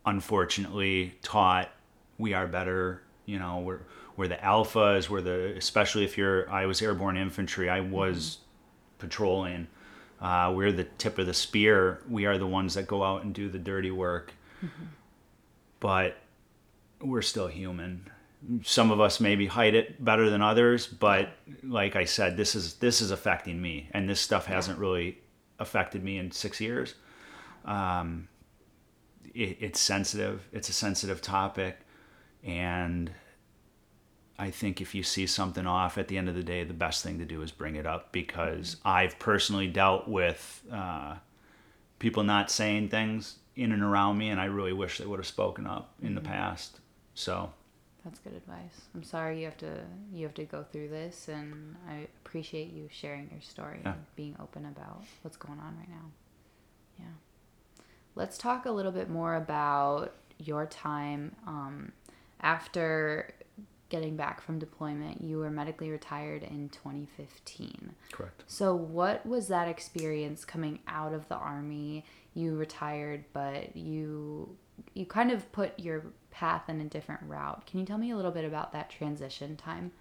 unfortunately 0.04 1.14
taught 1.22 1.70
we 2.18 2.34
are 2.34 2.46
better. 2.46 3.02
You 3.26 3.38
know, 3.38 3.60
we're 3.60 3.80
we're 4.16 4.28
the 4.28 4.36
alphas. 4.36 5.08
We're 5.08 5.22
the 5.22 5.54
especially 5.56 6.04
if 6.04 6.18
you're. 6.18 6.48
I 6.50 6.66
was 6.66 6.82
airborne 6.82 7.16
infantry. 7.16 7.68
I 7.70 7.80
was 7.80 8.38
patrolling. 8.98 9.68
Uh, 10.22 10.52
we're 10.54 10.70
the 10.70 10.84
tip 10.84 11.18
of 11.18 11.26
the 11.26 11.34
spear. 11.34 12.00
We 12.08 12.26
are 12.26 12.38
the 12.38 12.46
ones 12.46 12.74
that 12.74 12.86
go 12.86 13.02
out 13.02 13.24
and 13.24 13.34
do 13.34 13.48
the 13.48 13.58
dirty 13.58 13.90
work. 13.90 14.32
But 15.80 16.16
we're 17.00 17.22
still 17.22 17.48
human. 17.48 18.08
Some 18.62 18.92
of 18.92 19.00
us 19.00 19.18
maybe 19.18 19.46
hide 19.46 19.74
it 19.74 20.02
better 20.04 20.30
than 20.30 20.40
others, 20.40 20.86
but 20.86 21.30
like 21.64 21.96
I 21.96 22.04
said, 22.04 22.36
this 22.36 22.54
is 22.54 22.74
this 22.74 23.00
is 23.00 23.10
affecting 23.10 23.60
me, 23.60 23.88
and 23.92 24.08
this 24.08 24.20
stuff 24.20 24.46
hasn't 24.46 24.78
really 24.78 25.18
affected 25.58 26.04
me 26.04 26.18
in 26.18 26.30
six 26.30 26.60
years. 26.60 26.94
Um, 27.64 28.28
it, 29.34 29.58
it's 29.60 29.80
sensitive. 29.80 30.48
It's 30.52 30.68
a 30.68 30.72
sensitive 30.72 31.20
topic, 31.20 31.78
and 32.44 33.10
I 34.42 34.50
think 34.50 34.80
if 34.80 34.92
you 34.92 35.04
see 35.04 35.28
something 35.28 35.68
off 35.68 35.98
at 35.98 36.08
the 36.08 36.18
end 36.18 36.28
of 36.28 36.34
the 36.34 36.42
day, 36.42 36.64
the 36.64 36.74
best 36.74 37.04
thing 37.04 37.20
to 37.20 37.24
do 37.24 37.42
is 37.42 37.52
bring 37.52 37.76
it 37.76 37.86
up 37.86 38.10
because 38.10 38.76
I've 38.84 39.16
personally 39.20 39.68
dealt 39.68 40.08
with 40.08 40.64
uh, 40.72 41.14
people 42.00 42.24
not 42.24 42.50
saying 42.50 42.88
things 42.88 43.36
in 43.54 43.70
and 43.70 43.84
around 43.84 44.18
me, 44.18 44.30
and 44.30 44.40
I 44.40 44.46
really 44.46 44.72
wish 44.72 44.98
they 44.98 45.06
would 45.06 45.20
have 45.20 45.28
spoken 45.28 45.64
up 45.64 45.94
in 46.02 46.16
the 46.16 46.20
past. 46.20 46.80
So, 47.14 47.52
That's 48.04 48.18
good 48.18 48.32
advice. 48.32 48.80
I'm 48.96 49.04
sorry 49.04 49.38
you 49.38 49.44
have 49.44 49.58
to 49.58 49.84
you 50.12 50.24
have 50.26 50.34
to 50.34 50.44
go 50.44 50.64
through 50.72 50.88
this, 50.88 51.28
and 51.28 51.76
I 51.88 52.08
appreciate 52.24 52.72
you 52.72 52.88
sharing 52.90 53.30
your 53.30 53.42
story 53.42 53.78
Yeah. 53.84 53.92
and 53.92 54.16
being 54.16 54.34
open 54.40 54.66
about 54.66 55.04
what's 55.22 55.36
going 55.36 55.60
on 55.60 55.76
right 55.78 55.88
now. 55.88 56.10
Yeah. 56.98 57.84
Let's 58.16 58.38
talk 58.38 58.66
a 58.66 58.72
little 58.72 58.90
bit 58.90 59.08
more 59.08 59.36
about 59.36 60.14
your 60.38 60.66
time 60.66 61.36
um, 61.46 61.92
after 62.40 63.32
getting 63.92 64.16
back 64.16 64.40
from 64.40 64.58
deployment. 64.58 65.22
You 65.22 65.38
were 65.38 65.50
medically 65.50 65.90
retired 65.90 66.42
in 66.42 66.70
2015. 66.70 67.94
correct. 68.10 68.42
So, 68.46 68.74
what 68.74 69.24
was 69.26 69.48
that 69.48 69.68
experience 69.68 70.44
coming 70.44 70.80
out 70.88 71.12
of 71.12 71.28
the 71.28 71.36
army? 71.36 72.04
You 72.34 72.56
retired, 72.56 73.26
but 73.34 73.76
you 73.76 74.56
you 74.94 75.04
kind 75.04 75.30
of 75.30 75.52
put 75.52 75.78
your 75.78 76.06
path 76.30 76.68
in 76.68 76.80
a 76.80 76.84
different 76.84 77.20
route. 77.24 77.66
Can 77.66 77.78
you 77.78 77.86
tell 77.86 77.98
me 77.98 78.10
a 78.10 78.16
little 78.16 78.30
bit 78.30 78.46
about 78.46 78.72
that 78.72 78.88
transition 78.88 79.56
time? 79.56 79.92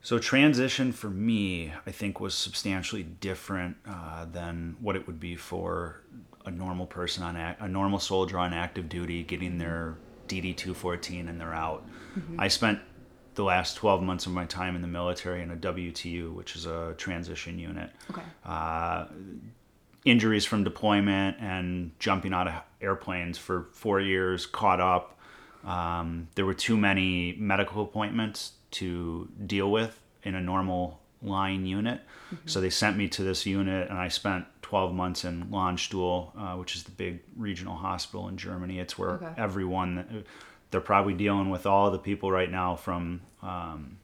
So 0.00 0.18
transition 0.18 0.92
for 0.92 1.10
me, 1.10 1.72
I 1.84 1.90
think, 1.90 2.20
was 2.20 2.34
substantially 2.34 3.02
different 3.02 3.76
uh, 3.86 4.24
than 4.24 4.76
what 4.80 4.94
it 4.94 5.06
would 5.08 5.18
be 5.18 5.34
for 5.34 6.00
a 6.46 6.50
normal 6.50 6.86
person 6.86 7.24
on 7.24 7.34
a, 7.36 7.56
a 7.58 7.68
normal 7.68 7.98
soldier 7.98 8.38
on 8.38 8.54
active 8.54 8.88
duty 8.88 9.24
getting 9.24 9.58
their 9.58 9.96
DD 10.30 10.56
214 10.56 11.28
and 11.28 11.40
they're 11.40 11.54
out. 11.54 11.86
I 12.38 12.48
spent 12.48 12.80
the 13.34 13.44
last 13.44 13.76
12 13.76 14.02
months 14.02 14.26
of 14.26 14.32
my 14.32 14.44
time 14.44 14.74
in 14.76 14.82
the 14.82 14.88
military 14.88 15.42
in 15.42 15.50
a 15.50 15.56
WTU, 15.56 16.32
which 16.34 16.56
is 16.56 16.66
a 16.66 16.94
transition 16.96 17.58
unit. 17.58 17.90
Okay. 18.10 18.22
Uh, 18.44 19.06
injuries 20.04 20.44
from 20.44 20.64
deployment 20.64 21.36
and 21.40 21.92
jumping 21.98 22.32
out 22.32 22.48
of 22.48 22.54
airplanes 22.80 23.38
for 23.38 23.68
four 23.72 24.00
years, 24.00 24.46
caught 24.46 24.80
up. 24.80 25.18
Um, 25.64 26.28
there 26.34 26.46
were 26.46 26.54
too 26.54 26.76
many 26.76 27.36
medical 27.38 27.82
appointments 27.82 28.52
to 28.72 29.28
deal 29.46 29.70
with 29.70 30.00
in 30.22 30.34
a 30.34 30.40
normal 30.40 31.00
line 31.22 31.66
unit. 31.66 32.00
So 32.46 32.60
they 32.60 32.70
sent 32.70 32.96
me 32.96 33.08
to 33.08 33.22
this 33.22 33.44
unit, 33.44 33.90
and 33.90 33.98
I 33.98 34.08
spent 34.08 34.46
12 34.70 34.94
months 34.94 35.24
in 35.24 35.46
Landstuhl, 35.50 36.30
uh, 36.38 36.56
which 36.56 36.76
is 36.76 36.84
the 36.84 36.92
big 36.92 37.18
regional 37.36 37.74
hospital 37.74 38.28
in 38.28 38.36
Germany. 38.36 38.78
It's 38.78 38.96
where 38.96 39.10
Okay. 39.14 39.32
everyone, 39.36 40.24
they're 40.70 40.80
probably 40.80 41.12
dealing 41.14 41.50
with 41.50 41.66
all 41.66 41.90
the 41.90 41.98
people 41.98 42.30
right 42.30 42.48
now 42.50 42.76
from 42.76 43.20
um, 43.42 43.98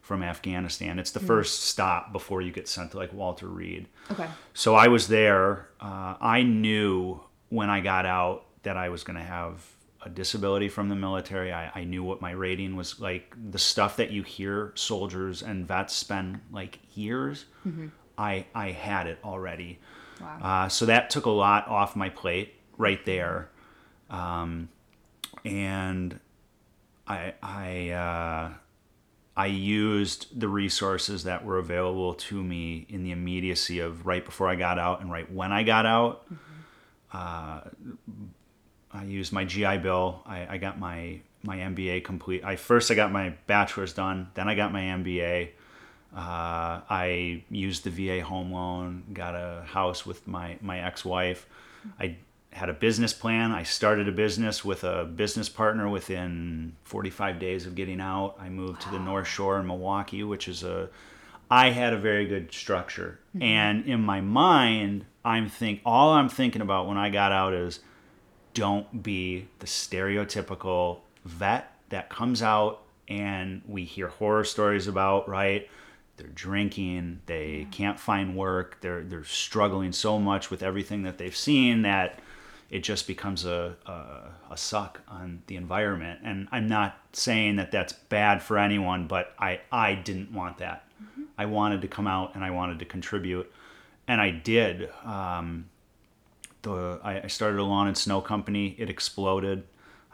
from 0.00 0.22
Afghanistan. 0.22 0.98
It's 0.98 1.10
the 1.10 1.20
first 1.20 1.64
stop 1.64 2.10
before 2.10 2.40
you 2.40 2.50
get 2.50 2.66
sent 2.66 2.92
to 2.92 2.96
like 2.96 3.12
Walter 3.12 3.46
Reed. 3.46 3.86
Okay. 4.10 4.26
So 4.54 4.74
I 4.74 4.88
was 4.88 5.08
there. 5.08 5.68
Uh, 5.78 6.14
I 6.18 6.42
knew 6.42 7.20
when 7.50 7.68
I 7.68 7.80
got 7.80 8.06
out 8.06 8.46
that 8.62 8.78
I 8.78 8.88
was 8.88 9.04
going 9.04 9.18
to 9.18 9.22
have 9.22 9.62
a 10.00 10.08
disability 10.08 10.68
from 10.70 10.88
the 10.88 10.96
military. 10.96 11.52
I, 11.52 11.70
I 11.74 11.84
knew 11.84 12.02
what 12.02 12.22
my 12.22 12.30
rating 12.30 12.76
was 12.76 12.98
like. 12.98 13.36
The 13.50 13.58
stuff 13.58 13.96
that 13.98 14.10
you 14.10 14.22
hear 14.22 14.72
soldiers 14.74 15.42
and 15.42 15.68
vets 15.68 15.94
spend 15.94 16.40
like 16.50 16.78
years, 16.94 17.44
I 18.18 18.46
I 18.54 18.72
had 18.72 19.06
it 19.06 19.18
already. 19.24 19.78
Wow. 20.20 20.38
Uh, 20.42 20.68
so 20.68 20.86
that 20.86 21.10
took 21.10 21.26
a 21.26 21.30
lot 21.30 21.68
off 21.68 21.94
my 21.94 22.08
plate 22.08 22.54
right 22.76 23.04
there, 23.06 23.50
um, 24.10 24.68
and 25.44 26.18
I 27.06 27.34
I 27.42 27.90
uh, 27.90 28.50
I 29.36 29.46
used 29.46 30.38
the 30.38 30.48
resources 30.48 31.22
that 31.24 31.44
were 31.44 31.58
available 31.58 32.14
to 32.14 32.42
me 32.42 32.86
in 32.88 33.04
the 33.04 33.12
immediacy 33.12 33.78
of 33.78 34.04
right 34.04 34.24
before 34.24 34.48
I 34.48 34.56
got 34.56 34.80
out 34.80 35.00
and 35.00 35.10
right 35.10 35.30
when 35.32 35.52
I 35.52 35.62
got 35.62 35.86
out. 35.86 36.26
Uh, 37.12 37.60
I 38.92 39.04
used 39.04 39.32
my 39.32 39.44
GI 39.44 39.78
Bill. 39.78 40.22
I, 40.26 40.54
I 40.54 40.58
got 40.58 40.78
my 40.78 41.20
my 41.44 41.58
MBA 41.58 42.04
complete. 42.04 42.44
I 42.44 42.56
first 42.56 42.90
I 42.90 42.94
got 42.94 43.12
my 43.12 43.30
bachelor's 43.46 43.92
done, 43.92 44.28
then 44.34 44.48
I 44.48 44.54
got 44.54 44.72
my 44.72 44.82
MBA. 44.82 45.50
Uh, 46.14 46.80
I 46.88 47.44
used 47.50 47.84
the 47.84 47.90
VA 47.90 48.24
home 48.24 48.52
loan, 48.52 49.04
got 49.12 49.34
a 49.34 49.64
house 49.66 50.06
with 50.06 50.26
my 50.26 50.58
my 50.60 50.80
ex-wife. 50.80 51.46
I 52.00 52.16
had 52.52 52.68
a 52.68 52.72
business 52.72 53.12
plan. 53.12 53.52
I 53.52 53.62
started 53.62 54.08
a 54.08 54.12
business 54.12 54.64
with 54.64 54.84
a 54.84 55.04
business 55.04 55.48
partner 55.48 55.88
within 55.88 56.74
45 56.84 57.38
days 57.38 57.66
of 57.66 57.74
getting 57.74 58.00
out. 58.00 58.36
I 58.40 58.48
moved 58.48 58.80
to 58.82 58.90
the 58.90 58.98
North 58.98 59.28
Shore 59.28 59.60
in 59.60 59.66
Milwaukee, 59.66 60.24
which 60.24 60.48
is 60.48 60.62
a 60.62 60.88
I 61.50 61.70
had 61.70 61.92
a 61.92 61.98
very 61.98 62.26
good 62.26 62.52
structure. 62.52 63.18
And 63.40 63.86
in 63.86 64.00
my 64.00 64.20
mind, 64.20 65.06
I'm 65.24 65.48
think 65.48 65.80
all 65.84 66.12
I'm 66.12 66.28
thinking 66.28 66.62
about 66.62 66.86
when 66.86 66.98
I 66.98 67.10
got 67.10 67.32
out 67.32 67.54
is 67.54 67.80
don't 68.54 69.02
be 69.02 69.48
the 69.60 69.66
stereotypical 69.66 71.00
vet 71.24 71.72
that 71.90 72.10
comes 72.10 72.42
out 72.42 72.82
and 73.08 73.62
we 73.66 73.84
hear 73.84 74.08
horror 74.08 74.44
stories 74.44 74.86
about, 74.86 75.28
right? 75.28 75.68
They're 76.18 76.26
drinking, 76.28 77.20
they 77.26 77.66
can't 77.70 77.98
find 77.98 78.36
work, 78.36 78.78
they're 78.80 79.02
they're 79.02 79.24
struggling 79.24 79.92
so 79.92 80.18
much 80.18 80.50
with 80.50 80.62
everything 80.62 81.02
that 81.02 81.18
they've 81.18 81.36
seen 81.36 81.82
that 81.82 82.20
it 82.70 82.80
just 82.80 83.06
becomes 83.06 83.44
a, 83.46 83.76
a, 83.86 84.52
a 84.52 84.56
suck 84.56 85.00
on 85.08 85.42
the 85.46 85.56
environment. 85.56 86.20
And 86.22 86.48
I'm 86.52 86.68
not 86.68 86.98
saying 87.12 87.56
that 87.56 87.72
that's 87.72 87.92
bad 87.92 88.42
for 88.42 88.58
anyone, 88.58 89.06
but 89.06 89.34
I, 89.38 89.60
I 89.72 89.94
didn't 89.94 90.32
want 90.32 90.58
that. 90.58 90.84
I 91.38 91.46
wanted 91.46 91.80
to 91.82 91.88
come 91.88 92.06
out 92.06 92.34
and 92.34 92.44
I 92.44 92.50
wanted 92.50 92.78
to 92.80 92.84
contribute. 92.84 93.50
And 94.06 94.20
I 94.20 94.30
did. 94.30 94.90
Um, 95.04 95.70
the 96.62 97.00
I, 97.02 97.22
I 97.22 97.26
started 97.28 97.58
a 97.58 97.64
lawn 97.64 97.86
and 97.86 97.96
snow 97.96 98.20
company. 98.20 98.74
It 98.78 98.90
exploded. 98.90 99.62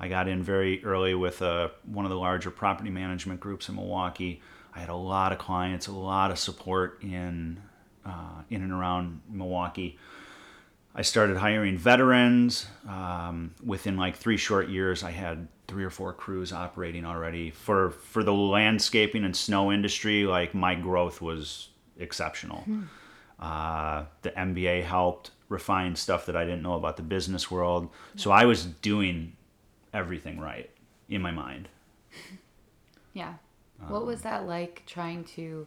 I 0.04 0.08
got 0.08 0.28
in 0.28 0.42
very 0.42 0.84
early 0.84 1.14
with 1.14 1.40
uh, 1.40 1.68
one 1.87 2.04
of 2.04 2.11
the 2.11 2.18
larger 2.18 2.50
property 2.50 2.90
management 2.90 3.40
groups 3.40 3.70
in 3.70 3.76
Milwaukee. 3.76 4.42
I 4.75 4.80
had 4.80 4.90
a 4.90 4.94
lot 4.94 5.32
of 5.32 5.38
clients, 5.38 5.87
a 5.87 5.92
lot 5.92 6.30
of 6.30 6.38
support 6.38 7.02
in 7.02 7.58
uh, 8.04 8.42
in 8.50 8.61
and 8.61 8.70
around 8.70 9.23
Milwaukee. 9.30 9.99
I 10.94 11.00
started 11.00 11.38
hiring 11.38 11.78
veterans. 11.78 12.66
Um, 12.87 13.54
within 13.64 13.96
like 13.96 14.16
three 14.16 14.37
short 14.37 14.68
years, 14.68 15.02
I 15.02 15.11
had 15.11 15.49
three 15.68 15.84
or 15.84 15.90
four 15.90 16.12
crews 16.12 16.52
operating 16.52 17.06
already. 17.06 17.50
For 17.50 17.92
for 17.92 18.23
the 18.23 18.34
landscaping 18.34 19.25
and 19.25 19.34
snow 19.34 19.73
industry, 19.73 20.25
like 20.26 20.52
my 20.54 20.75
growth 20.75 21.23
was 21.23 21.70
exceptional. 21.99 22.62
Uh, 23.40 24.04
the 24.20 24.32
MBA 24.32 24.84
helped 24.84 25.30
refine 25.49 25.96
stuff 25.96 26.26
that 26.26 26.37
I 26.37 26.44
didn't 26.44 26.62
know 26.62 26.75
about 26.75 26.99
the 26.99 27.02
business 27.02 27.50
world. 27.50 27.88
So 28.16 28.30
I 28.30 28.44
was 28.44 28.66
doing 28.66 29.37
everything 29.94 30.38
right 30.38 30.70
in 31.08 31.22
my 31.22 31.30
mind. 31.30 31.68
Yeah. 33.14 33.34
What 33.86 34.06
was 34.06 34.24
um, 34.24 34.30
that 34.30 34.46
like 34.48 34.82
trying 34.86 35.24
to 35.36 35.66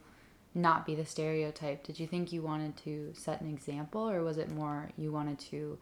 not 0.53 0.85
be 0.85 0.95
the 0.95 1.05
stereotype? 1.05 1.83
Did 1.83 1.99
you 1.99 2.05
think 2.05 2.31
you 2.33 2.41
wanted 2.41 2.75
to 2.83 3.13
set 3.13 3.41
an 3.41 3.47
example 3.47 4.09
or 4.09 4.21
was 4.23 4.37
it 4.37 4.51
more 4.51 4.89
you 4.97 5.11
wanted 5.11 5.39
to 5.39 5.77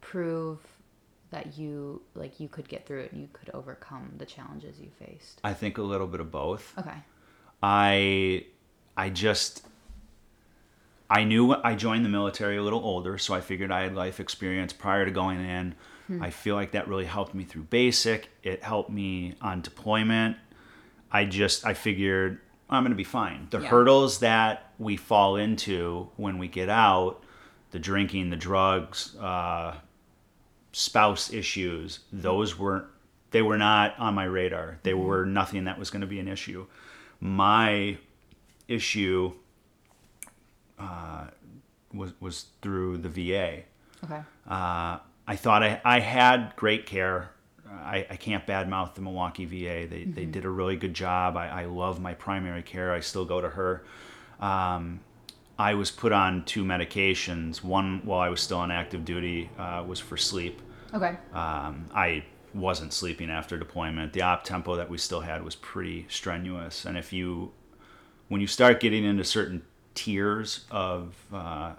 prove 0.00 0.60
that 1.30 1.58
you 1.58 2.02
like 2.14 2.38
you 2.38 2.48
could 2.48 2.68
get 2.68 2.86
through 2.86 3.00
it 3.00 3.12
and 3.12 3.20
you 3.20 3.28
could 3.32 3.50
overcome 3.50 4.12
the 4.18 4.26
challenges 4.26 4.78
you 4.78 4.90
faced? 5.04 5.40
I 5.42 5.54
think 5.54 5.78
a 5.78 5.82
little 5.82 6.06
bit 6.06 6.20
of 6.20 6.30
both. 6.30 6.72
Okay. 6.78 6.98
I 7.62 8.46
I 8.96 9.08
just 9.08 9.66
I 11.10 11.24
knew 11.24 11.52
I 11.52 11.74
joined 11.74 12.04
the 12.04 12.10
military 12.10 12.56
a 12.56 12.62
little 12.62 12.82
older, 12.84 13.18
so 13.18 13.34
I 13.34 13.40
figured 13.40 13.70
I 13.70 13.82
had 13.82 13.94
life 13.94 14.20
experience 14.20 14.72
prior 14.72 15.04
to 15.04 15.10
going 15.10 15.40
in. 15.44 15.74
I 16.20 16.30
feel 16.30 16.54
like 16.54 16.72
that 16.72 16.88
really 16.88 17.04
helped 17.04 17.34
me 17.34 17.44
through 17.44 17.64
basic. 17.64 18.28
It 18.42 18.62
helped 18.62 18.90
me 18.90 19.34
on 19.40 19.60
deployment. 19.60 20.36
I 21.10 21.24
just 21.24 21.64
I 21.64 21.74
figured 21.74 22.40
I'm 22.68 22.82
going 22.82 22.90
to 22.92 22.96
be 22.96 23.04
fine. 23.04 23.46
The 23.50 23.60
Yeah. 23.60 23.68
hurdles 23.68 24.18
that 24.20 24.72
we 24.78 24.96
fall 24.96 25.36
into 25.36 26.08
when 26.16 26.38
we 26.38 26.48
get 26.48 26.68
out, 26.68 27.22
the 27.70 27.78
drinking, 27.78 28.30
the 28.30 28.36
drugs, 28.36 29.14
uh, 29.16 29.76
spouse 30.72 31.32
issues, 31.32 32.00
those 32.12 32.58
weren't 32.58 32.86
they 33.30 33.42
were 33.42 33.58
not 33.58 33.98
on 33.98 34.14
my 34.14 34.24
radar. 34.24 34.78
They 34.82 34.92
were 34.94 35.24
nothing 35.24 35.64
that 35.64 35.78
was 35.78 35.88
going 35.90 36.02
to 36.02 36.06
be 36.06 36.18
an 36.18 36.28
issue. 36.28 36.66
My 37.20 37.96
issue 38.68 39.32
uh, 40.78 41.26
was 41.94 42.12
was 42.20 42.46
through 42.60 42.98
the 42.98 43.08
VA. 43.08 43.62
Okay. 44.04 44.20
Uh, 44.48 44.98
I 45.26 45.36
thought 45.36 45.62
I, 45.62 45.80
I 45.84 46.00
had 46.00 46.54
great 46.56 46.86
care. 46.86 47.30
I, 47.70 48.06
I 48.10 48.16
can't 48.16 48.46
badmouth 48.46 48.94
the 48.94 49.00
Milwaukee 49.00 49.44
VA. 49.44 49.86
They, 49.88 50.04
they 50.04 50.24
did 50.24 50.44
a 50.44 50.50
really 50.50 50.76
good 50.76 50.94
job. 50.94 51.36
I, 51.36 51.48
I 51.48 51.64
love 51.66 52.00
my 52.00 52.14
primary 52.14 52.62
care. 52.62 52.92
I 52.92 53.00
still 53.00 53.24
go 53.24 53.40
to 53.40 53.48
her. 53.48 53.84
Um, 54.40 55.00
I 55.58 55.74
was 55.74 55.90
put 55.90 56.12
on 56.12 56.44
two 56.44 56.64
medications. 56.64 57.62
One 57.62 58.02
while 58.04 58.20
I 58.20 58.28
was 58.28 58.40
still 58.40 58.58
on 58.58 58.70
active 58.70 59.04
duty 59.04 59.50
uh, 59.58 59.84
was 59.86 60.00
for 60.00 60.16
sleep. 60.16 60.60
Okay. 60.92 61.16
Um, 61.32 61.86
I 61.94 62.24
wasn't 62.54 62.92
sleeping 62.92 63.30
after 63.30 63.56
deployment. 63.56 64.12
The 64.12 64.22
op 64.22 64.44
tempo 64.44 64.76
that 64.76 64.90
we 64.90 64.98
still 64.98 65.20
had 65.20 65.44
was 65.44 65.54
pretty 65.54 66.06
strenuous. 66.08 66.84
And 66.84 66.98
if 66.98 67.12
you, 67.12 67.52
when 68.28 68.40
you 68.40 68.46
start 68.46 68.80
getting 68.80 69.04
into 69.04 69.24
certain 69.24 69.62
tiers 69.94 70.64
of 70.70 71.14
uh, 71.32 71.74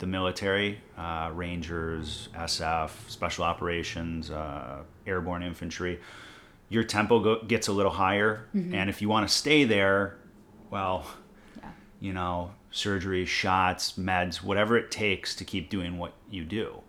the 0.00 0.06
military, 0.06 0.80
uh, 0.98 1.30
Rangers, 1.32 2.28
SF, 2.34 2.90
Special 3.08 3.44
Operations, 3.44 4.30
uh, 4.30 4.82
Airborne 5.06 5.42
Infantry, 5.42 6.00
your 6.68 6.82
tempo 6.84 7.20
go- 7.20 7.42
gets 7.44 7.68
a 7.68 7.72
little 7.72 7.92
higher. 7.92 8.46
And 8.54 8.90
if 8.90 9.00
you 9.02 9.08
want 9.08 9.28
to 9.28 9.32
stay 9.34 9.64
there, 9.64 10.16
well, 10.70 11.06
Yeah. 11.58 11.70
you 12.00 12.12
know, 12.12 12.52
surgery, 12.70 13.24
shots, 13.26 13.92
meds, 13.98 14.42
whatever 14.42 14.76
it 14.76 14.90
takes 14.90 15.34
to 15.36 15.44
keep 15.44 15.68
doing 15.70 15.98
what 15.98 16.12
you 16.30 16.44
do. 16.44 16.82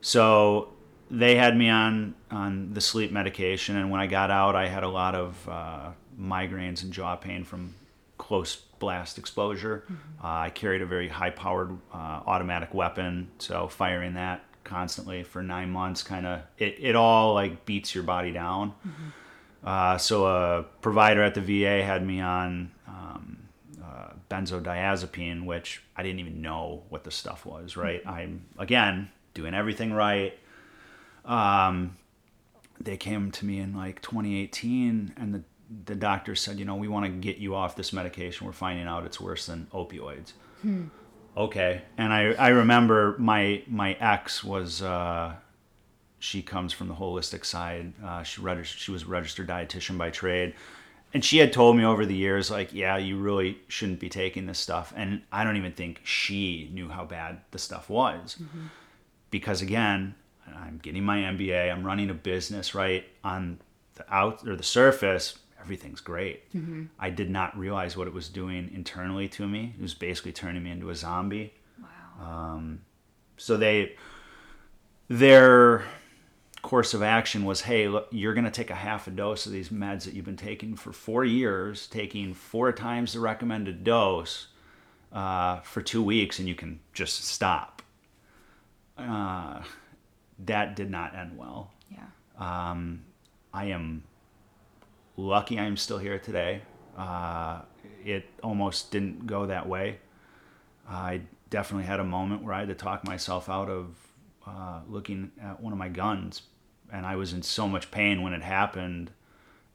So 0.00 0.68
they 1.10 1.36
had 1.36 1.56
me 1.56 1.68
on 1.70 2.14
on 2.30 2.72
the 2.74 2.80
sleep 2.80 3.12
medication, 3.12 3.76
and 3.76 3.90
when 3.90 4.00
I 4.00 4.06
got 4.06 4.30
out, 4.30 4.56
I 4.56 4.66
had 4.68 4.82
a 4.82 4.88
lot 4.88 5.14
of 5.14 5.48
uh, 5.48 5.90
migraines 6.20 6.82
and 6.82 6.92
jaw 6.92 7.14
pain 7.16 7.44
from 7.44 7.74
close 8.18 8.63
blast 8.78 9.18
exposure. 9.18 9.84
Uh, 10.22 10.26
I 10.26 10.50
carried 10.50 10.82
a 10.82 10.86
very 10.86 11.08
high-powered 11.08 11.76
uh, 11.92 11.96
automatic 12.26 12.74
weapon, 12.74 13.30
so 13.38 13.68
firing 13.68 14.14
that 14.14 14.44
constantly 14.64 15.22
for 15.22 15.42
nine 15.42 15.70
months 15.70 16.02
kind 16.02 16.26
of 16.26 16.40
it, 16.58 16.76
it 16.80 16.96
all 16.96 17.34
like 17.34 17.66
beats 17.66 17.94
your 17.94 18.02
body 18.02 18.32
down. 18.32 18.74
Uh, 19.62 19.96
so 19.96 20.26
a 20.26 20.62
provider 20.80 21.22
at 21.22 21.34
the 21.34 21.40
VA 21.40 21.82
had 21.84 22.04
me 22.04 22.20
on 22.20 22.70
um, 22.86 23.48
uh, 23.82 24.08
benzodiazepine, 24.30 25.44
which 25.44 25.82
I 25.96 26.02
didn't 26.02 26.20
even 26.20 26.42
know 26.42 26.82
what 26.88 27.04
the 27.04 27.10
stuff 27.10 27.46
was. 27.46 27.76
Right? 27.76 28.02
I'm 28.06 28.46
again 28.58 29.10
doing 29.32 29.54
everything 29.54 29.92
right. 29.92 30.38
Um, 31.24 31.96
they 32.80 32.96
came 32.96 33.30
to 33.30 33.46
me 33.46 33.60
in 33.60 33.74
like 33.74 34.02
2018, 34.02 35.14
and 35.16 35.34
the 35.34 35.42
the 35.86 35.94
doctor 35.94 36.34
said, 36.34 36.58
you 36.58 36.64
know, 36.64 36.76
we 36.76 36.88
want 36.88 37.06
to 37.06 37.10
get 37.10 37.38
you 37.38 37.54
off 37.54 37.76
this 37.76 37.92
medication. 37.92 38.46
We're 38.46 38.52
finding 38.52 38.86
out 38.86 39.04
it's 39.04 39.20
worse 39.20 39.46
than 39.46 39.66
opioids. 39.72 40.32
Okay, 41.36 41.82
and 41.98 42.12
I 42.12 42.32
I 42.34 42.48
remember 42.48 43.16
my 43.18 43.62
my 43.66 43.94
ex 43.94 44.42
was. 44.44 44.82
Uh, 44.82 45.34
she 46.20 46.40
comes 46.40 46.72
from 46.72 46.88
the 46.88 46.94
holistic 46.94 47.44
side. 47.44 47.92
Uh, 48.02 48.22
she 48.22 48.40
registered, 48.40 48.80
she 48.80 48.90
was 48.90 49.02
a 49.02 49.06
registered 49.06 49.46
dietitian 49.46 49.98
by 49.98 50.08
trade, 50.08 50.54
and 51.12 51.22
she 51.22 51.36
had 51.36 51.52
told 51.52 51.76
me 51.76 51.84
over 51.84 52.06
the 52.06 52.14
years, 52.14 52.50
like, 52.50 52.72
yeah, 52.72 52.96
you 52.96 53.18
really 53.18 53.58
shouldn't 53.68 54.00
be 54.00 54.08
taking 54.08 54.46
this 54.46 54.58
stuff. 54.58 54.92
And 54.96 55.20
I 55.30 55.44
don't 55.44 55.56
even 55.56 55.72
think 55.72 56.00
she 56.02 56.70
knew 56.72 56.88
how 56.88 57.04
bad 57.04 57.42
the 57.50 57.58
stuff 57.58 57.90
was, 57.90 58.38
because 59.30 59.60
again, 59.60 60.14
I'm 60.46 60.78
getting 60.82 61.04
my 61.04 61.18
MBA. 61.18 61.70
I'm 61.70 61.84
running 61.84 62.08
a 62.08 62.14
business 62.14 62.74
right 62.74 63.04
on 63.22 63.60
the 63.96 64.14
out 64.14 64.46
or 64.48 64.56
the 64.56 64.62
surface. 64.62 65.38
Everything's 65.64 66.00
great. 66.00 66.42
I 66.98 67.10
did 67.10 67.30
not 67.30 67.56
realize 67.58 67.96
what 67.96 68.06
it 68.06 68.12
was 68.14 68.28
doing 68.28 68.70
internally 68.74 69.28
to 69.30 69.48
me. 69.48 69.74
It 69.78 69.82
was 69.82 69.94
basically 69.94 70.32
turning 70.32 70.62
me 70.62 70.70
into 70.70 70.90
a 70.90 70.94
zombie 70.94 71.52
Wow. 72.20 72.60
so 73.36 73.56
they 73.56 73.96
their 75.08 75.84
course 76.62 76.94
of 76.94 77.02
action 77.02 77.44
was 77.44 77.60
hey 77.62 77.88
look 77.88 78.06
you're 78.10 78.32
going 78.32 78.44
to 78.44 78.50
take 78.50 78.70
a 78.70 78.74
half 78.74 79.06
a 79.06 79.10
dose 79.10 79.44
of 79.44 79.52
these 79.52 79.68
meds 79.68 80.04
that 80.04 80.14
you've 80.14 80.24
been 80.24 80.36
taking 80.36 80.74
for 80.76 80.92
four 80.92 81.22
years 81.24 81.86
taking 81.88 82.32
four 82.32 82.72
times 82.72 83.12
the 83.12 83.20
recommended 83.20 83.84
dose 83.84 84.46
uh, 85.12 85.60
for 85.60 85.82
two 85.82 86.02
weeks 86.02 86.38
and 86.38 86.48
you 86.48 86.54
can 86.54 86.80
just 86.94 87.24
stop 87.24 87.82
uh, 88.96 89.60
that 90.38 90.74
did 90.76 90.90
not 90.90 91.14
end 91.14 91.36
well 91.36 91.70
yeah. 91.90 92.06
I 93.52 93.66
am 93.66 94.02
lucky 95.16 95.58
I'm 95.58 95.76
still 95.76 95.98
here 95.98 96.18
today. 96.18 96.62
Uh, 96.96 97.62
it 98.04 98.26
almost 98.42 98.90
didn't 98.90 99.26
go 99.26 99.46
that 99.46 99.68
way. 99.68 99.98
I 100.88 101.22
definitely 101.50 101.86
had 101.86 102.00
a 102.00 102.04
moment 102.04 102.42
where 102.42 102.54
I 102.54 102.60
had 102.60 102.68
to 102.68 102.74
talk 102.74 103.06
myself 103.06 103.48
out 103.48 103.68
of 103.68 103.94
uh, 104.46 104.80
looking 104.88 105.32
at 105.42 105.60
one 105.60 105.72
of 105.72 105.78
my 105.78 105.88
guns, 105.88 106.42
and 106.92 107.06
I 107.06 107.16
was 107.16 107.32
in 107.32 107.42
so 107.42 107.66
much 107.66 107.90
pain 107.90 108.22
when 108.22 108.32
it 108.32 108.42
happened. 108.42 109.10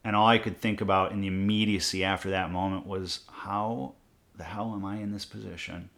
And 0.04 0.16
all 0.16 0.28
I 0.28 0.38
could 0.38 0.60
think 0.60 0.82
about 0.82 1.12
in 1.12 1.22
the 1.22 1.28
immediacy 1.28 2.04
after 2.04 2.30
that 2.30 2.52
moment 2.52 2.86
was, 2.86 3.22
how 3.30 3.94
the 4.38 4.44
hell 4.44 4.74
am 4.74 4.86
I 4.86 4.98
in 4.98 5.12
this 5.12 5.26
position? 5.26 5.90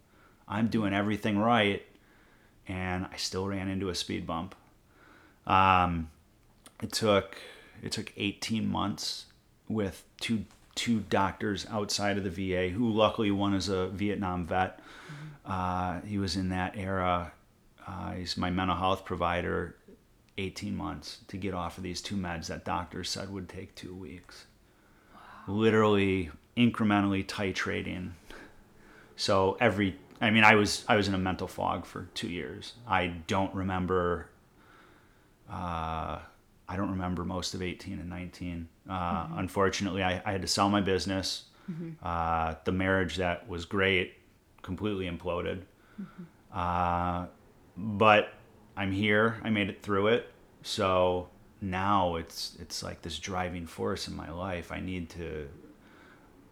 I'm 0.48 0.68
doing 0.68 0.94
everything 0.94 1.38
right, 1.38 1.86
and 2.68 3.06
I 3.12 3.18
still 3.18 3.48
ran 3.48 3.68
into 3.68 3.90
a 3.90 3.96
speed 3.96 4.26
bump. 4.26 4.56
Um, 5.46 6.10
it 6.82 6.92
took 6.92 7.38
it 7.84 7.92
took 7.92 8.14
18 8.16 8.68
months 8.68 9.26
with 9.74 10.04
two 10.20 10.46
two 10.74 11.02
doctors 11.10 11.66
outside 11.70 12.18
of 12.18 12.24
the 12.24 12.30
VA 12.30 12.70
who 12.70 12.90
luckily 12.90 13.30
one 13.30 13.54
is 13.54 13.68
a 13.70 13.88
Vietnam 13.88 14.46
vet. 14.46 14.80
Uh, 15.46 16.00
he 16.02 16.18
was 16.18 16.36
in 16.36 16.50
that 16.50 16.78
era. 16.78 17.34
Uh, 17.86 18.14
he's 18.14 18.38
my 18.38 18.50
mental 18.50 18.78
health 18.78 19.04
provider. 19.06 19.76
18 20.38 20.76
months 20.76 21.20
to 21.28 21.38
get 21.38 21.54
off 21.54 21.78
of 21.78 21.84
these 21.84 22.02
two 22.02 22.16
meds 22.16 22.48
that 22.48 22.66
doctors 22.66 23.10
said 23.10 23.32
would 23.32 23.50
take 23.50 23.76
two 23.76 23.94
weeks. 23.94 24.46
Literally 25.48 26.32
incrementally 26.58 27.26
titrating. 27.26 28.12
So 29.16 29.58
every 29.60 29.98
I 30.20 30.30
mean 30.32 30.44
I 30.44 30.56
was 30.56 30.86
I 30.88 30.96
was 30.96 31.08
in 31.08 31.14
a 31.14 31.20
mental 31.20 31.48
fog 31.48 31.86
for 31.86 32.08
2 32.14 32.28
years. 32.28 32.74
I 32.88 33.08
don't 33.28 33.54
remember 33.54 34.30
uh, 35.50 36.20
I 36.72 36.78
don't 36.78 36.90
remember 36.92 37.26
most 37.26 37.54
of 37.54 37.62
18 37.62 38.00
and 38.00 38.10
19. 38.10 38.68
Uh, 38.90 39.28
Unfortunately, 39.36 40.02
I, 40.04 40.22
I 40.26 40.32
had 40.32 40.42
to 40.42 40.48
sell 40.48 40.70
my 40.70 40.82
business. 40.82 41.44
Uh, 42.04 42.56
the 42.66 42.72
marriage 42.72 43.18
that 43.18 43.48
was 43.48 43.66
great 43.66 44.14
completely 44.62 45.10
imploded. 45.10 45.62
Uh, 46.54 47.28
but 47.78 48.34
I'm 48.76 48.92
here. 48.92 49.40
I 49.44 49.50
made 49.50 49.70
it 49.70 49.82
through 49.82 50.08
it. 50.08 50.30
So 50.64 51.30
now 51.62 52.16
it's 52.16 52.58
it's 52.60 52.84
like 52.84 53.02
this 53.02 53.20
driving 53.20 53.68
force 53.68 54.08
in 54.08 54.16
my 54.16 54.30
life. 54.32 54.72
I 54.72 54.80
need 54.80 55.10
to. 55.12 55.48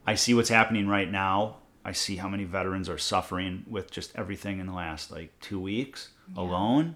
I 0.07 0.15
see 0.15 0.33
what's 0.33 0.49
happening 0.49 0.87
right 0.87 1.09
now. 1.09 1.57
I 1.83 1.91
see 1.93 2.15
how 2.17 2.27
many 2.29 2.43
veterans 2.45 2.89
are 2.89 2.97
suffering 2.97 3.65
with 3.67 3.91
just 3.91 4.11
everything 4.15 4.59
in 4.59 4.67
the 4.67 4.73
last 4.73 5.11
like 5.11 5.37
two 5.39 5.59
weeks 5.59 6.09
alone 6.37 6.95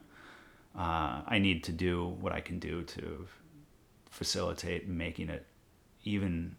uh, 0.77 1.21
I 1.25 1.39
need 1.39 1.63
to 1.65 1.71
do 1.71 2.15
what 2.19 2.33
I 2.33 2.39
can 2.39 2.59
do 2.59 2.83
to 2.83 3.27
facilitate 4.09 4.87
making 4.87 5.29
it 5.29 5.45
even 6.03 6.55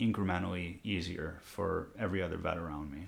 incrementally 0.00 0.78
easier 0.82 1.38
for 1.42 1.88
every 1.98 2.22
other 2.22 2.36
vet 2.36 2.58
around 2.58 2.92
me. 2.92 3.06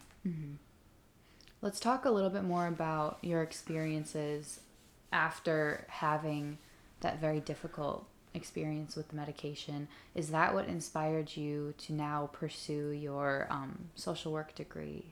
Let's 1.61 1.81
talk 1.81 2.05
a 2.05 2.11
little 2.11 2.31
bit 2.31 2.45
more 2.45 2.67
about 2.67 3.19
your 3.23 3.43
experiences 3.43 4.61
after 5.13 5.87
having 5.89 6.59
that 7.01 7.21
very 7.21 7.41
difficult 7.41 8.07
experience 8.35 8.97
with 8.97 9.09
the 9.09 9.17
medication. 9.17 9.89
Is 10.15 10.31
that 10.31 10.55
what 10.55 10.67
inspired 10.67 11.37
you 11.37 11.75
to 11.79 11.93
now 11.93 12.31
pursue 12.33 12.91
your 12.91 13.47
um, 13.51 13.91
social 13.95 14.33
work 14.33 14.55
degree? 14.55 15.07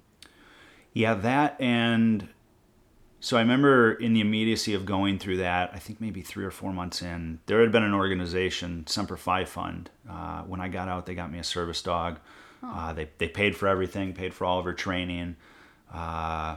Yeah, 0.93 1.15
that 1.15 1.59
and 1.61 2.29
so 3.23 3.37
I 3.37 3.41
remember 3.41 3.93
in 3.93 4.15
the 4.15 4.21
immediacy 4.21 4.75
of 4.75 4.85
going 4.85 5.17
through 5.21 5.37
that, 5.37 5.71
I 5.73 5.79
think 5.79 6.01
maybe 6.01 6.23
three 6.23 6.45
or 6.45 6.51
four 6.51 6.73
months 6.73 7.03
in, 7.03 7.39
there 7.47 7.61
had 7.61 7.71
been 7.71 7.85
an 7.85 7.95
organization, 7.95 8.85
Semper 8.89 9.17
Fi 9.17 9.45
Fund. 9.45 9.91
Uh, 10.11 10.43
when 10.43 10.61
I 10.61 10.67
got 10.67 10.89
out, 10.89 11.07
they 11.07 11.15
got 11.15 11.31
me 11.31 11.39
a 11.39 11.45
service 11.45 11.81
dog. 11.83 12.19
Uh, 12.65 12.93
they, 12.93 13.09
they 13.19 13.29
paid 13.29 13.55
for 13.55 13.69
everything, 13.69 14.13
paid 14.13 14.35
for 14.35 14.45
all 14.45 14.59
of 14.59 14.65
her 14.65 14.73
training. 14.73 15.37
Uh, 15.95 16.57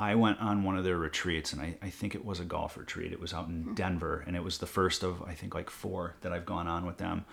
I 0.00 0.16
went 0.16 0.40
on 0.40 0.64
one 0.64 0.76
of 0.76 0.82
their 0.82 0.98
retreats, 0.98 1.52
and 1.52 1.62
I, 1.62 1.76
I 1.80 1.90
think 1.90 2.16
it 2.16 2.24
was 2.24 2.40
a 2.40 2.44
golf 2.44 2.76
retreat. 2.76 3.12
It 3.12 3.20
was 3.20 3.32
out 3.32 3.46
in 3.46 3.72
Denver, 3.74 4.24
and 4.26 4.34
it 4.34 4.42
was 4.42 4.58
the 4.58 4.66
first 4.66 5.04
of, 5.04 5.22
I 5.22 5.34
think, 5.34 5.54
like 5.54 5.70
four 5.70 6.16
that 6.22 6.32
I've 6.32 6.44
gone 6.44 6.66
on 6.66 6.84
with 6.84 6.96
them. 6.96 7.24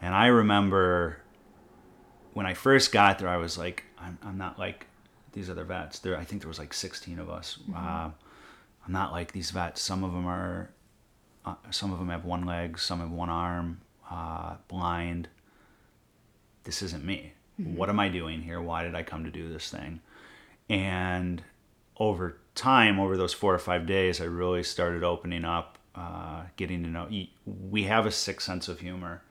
And 0.00 0.14
I 0.14 0.26
remember 0.26 1.16
when 2.32 2.46
I 2.46 2.54
first 2.54 2.92
got 2.92 3.18
there, 3.18 3.28
I 3.28 3.38
was 3.38 3.58
like, 3.58 3.82
I'm, 3.98 4.18
I'm 4.22 4.38
not 4.38 4.56
like 4.56 4.86
these 5.36 5.48
other 5.50 5.62
vets. 5.64 6.00
There, 6.00 6.16
I 6.16 6.24
think 6.24 6.42
there 6.42 6.48
was 6.48 6.58
like 6.58 6.72
16 6.74 7.18
of 7.20 7.30
us. 7.30 7.58
Uh, 7.72 8.08
I'm 8.84 8.92
not 8.92 9.12
like 9.12 9.30
these 9.32 9.50
vets. 9.52 9.80
Some 9.82 10.02
of 10.02 10.12
them 10.12 10.26
are, 10.26 10.70
uh, 11.44 11.54
some 11.70 11.92
of 11.92 11.98
them 12.00 12.08
have 12.08 12.24
one 12.24 12.44
leg, 12.46 12.78
some 12.78 12.98
have 13.00 13.10
one 13.12 13.28
arm, 13.28 13.80
uh, 14.10 14.54
blind. 14.66 15.28
This 16.64 16.82
isn't 16.82 17.04
me. 17.04 17.34
What 17.58 17.88
am 17.88 18.00
I 18.00 18.08
doing 18.08 18.42
here? 18.42 18.60
Why 18.60 18.82
did 18.82 18.94
I 18.94 19.02
come 19.02 19.24
to 19.24 19.30
do 19.30 19.50
this 19.52 19.70
thing? 19.70 20.00
And 20.68 21.42
over 21.98 22.38
time, 22.54 22.98
over 22.98 23.16
those 23.16 23.32
four 23.32 23.54
or 23.54 23.58
five 23.58 23.86
days, 23.86 24.20
I 24.20 24.24
really 24.24 24.62
started 24.62 25.02
opening 25.04 25.44
up, 25.44 25.78
uh, 25.94 26.42
getting 26.56 26.82
to 26.82 26.88
know. 26.88 27.08
We 27.70 27.84
have 27.84 28.04
a 28.06 28.10
sick 28.10 28.40
sense 28.40 28.68
of 28.68 28.80
humor. 28.80 29.22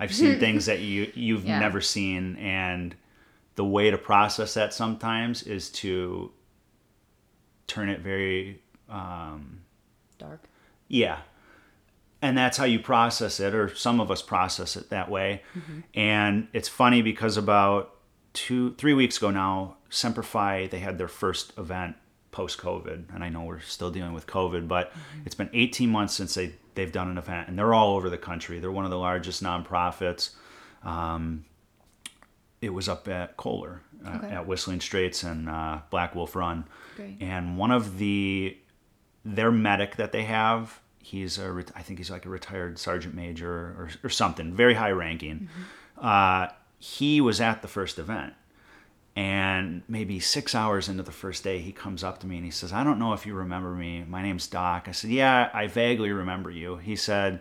I've 0.00 0.14
seen 0.14 0.38
things 0.40 0.66
that 0.66 0.80
you 0.80 1.10
you've 1.14 1.44
Yeah. 1.44 1.58
never 1.60 1.80
seen, 1.80 2.36
and 2.36 2.94
the 3.58 3.64
way 3.64 3.90
to 3.90 3.98
process 3.98 4.54
that 4.54 4.72
sometimes 4.72 5.42
is 5.42 5.68
to 5.68 6.30
turn 7.66 7.88
it 7.88 7.98
very 7.98 8.62
um, 8.88 9.62
Dark. 10.16 10.44
yeah. 10.86 11.18
And 12.22 12.38
that's 12.38 12.56
how 12.56 12.66
you 12.66 12.78
process 12.78 13.40
it, 13.40 13.56
or 13.56 13.74
some 13.74 13.98
of 14.00 14.12
us 14.12 14.22
process 14.22 14.76
it 14.76 14.90
that 14.90 15.10
way. 15.10 15.42
Mm-hmm. 15.56 15.80
And 15.94 16.46
it's 16.52 16.68
funny 16.68 17.02
because 17.02 17.36
about 17.36 17.96
two, 18.32 18.74
three 18.74 18.94
weeks 18.94 19.16
ago 19.16 19.32
now, 19.32 19.78
Semper 19.90 20.22
Fi, 20.22 20.68
they 20.68 20.78
had 20.78 20.96
their 20.96 21.08
first 21.08 21.52
event 21.58 21.96
post 22.30 22.58
COVID. 22.58 23.12
And 23.12 23.24
I 23.24 23.28
know 23.28 23.42
we're 23.42 23.58
still 23.58 23.90
dealing 23.90 24.12
with 24.12 24.28
COVID, 24.28 24.68
but 24.68 24.90
mm-hmm. 24.92 25.22
it's 25.26 25.34
been 25.34 25.50
18 25.52 25.90
months 25.90 26.14
since 26.14 26.34
they, 26.34 26.52
they've 26.76 26.92
done 26.92 27.08
an 27.08 27.18
event, 27.18 27.48
and 27.48 27.58
they're 27.58 27.74
all 27.74 27.96
over 27.96 28.08
the 28.08 28.18
country. 28.18 28.60
They're 28.60 28.70
one 28.70 28.84
of 28.84 28.92
the 28.92 28.98
largest 28.98 29.42
nonprofits. 29.42 30.30
Um, 30.84 31.44
it 32.60 32.70
was 32.70 32.88
up 32.88 33.06
at 33.08 33.36
Kohler, 33.36 33.82
uh, 34.04 34.18
Okay. 34.22 34.28
at 34.30 34.46
Whistling 34.46 34.80
Straits 34.80 35.22
and 35.22 35.48
uh, 35.48 35.80
Black 35.90 36.14
Wolf 36.14 36.34
Run. 36.36 36.64
Great. 36.96 37.16
And 37.20 37.56
one 37.56 37.70
of 37.70 37.98
the 37.98 38.56
their 39.24 39.50
medic 39.52 39.96
that 39.96 40.12
they 40.12 40.22
have, 40.24 40.80
he's 41.02 41.38
a 41.38 41.64
I 41.76 41.82
think 41.82 41.98
he's 41.98 42.10
like 42.10 42.24
a 42.26 42.28
retired 42.30 42.78
sergeant 42.78 43.14
major 43.14 43.50
or, 43.52 43.90
or 44.04 44.08
something, 44.10 44.54
very 44.54 44.74
high 44.74 44.90
ranking. 44.92 45.48
Uh, 45.96 46.48
he 46.78 47.20
was 47.20 47.40
at 47.40 47.62
the 47.62 47.68
first 47.68 47.98
event. 47.98 48.34
And 49.16 49.82
maybe 49.88 50.20
six 50.20 50.54
hours 50.54 50.88
into 50.88 51.02
the 51.02 51.10
first 51.10 51.42
day, 51.42 51.58
he 51.58 51.72
comes 51.72 52.04
up 52.04 52.20
to 52.20 52.26
me 52.28 52.36
and 52.36 52.44
he 52.44 52.52
says, 52.52 52.72
I 52.72 52.84
don't 52.84 53.00
know 53.00 53.14
if 53.14 53.26
you 53.26 53.34
remember 53.34 53.72
me. 53.74 54.04
My 54.08 54.22
name's 54.22 54.46
Doc. 54.46 54.84
I 54.86 54.92
said, 54.92 55.10
Yeah, 55.10 55.50
I 55.52 55.66
vaguely 55.66 56.12
remember 56.12 56.50
you. 56.52 56.76
He 56.76 56.94
said, 56.94 57.40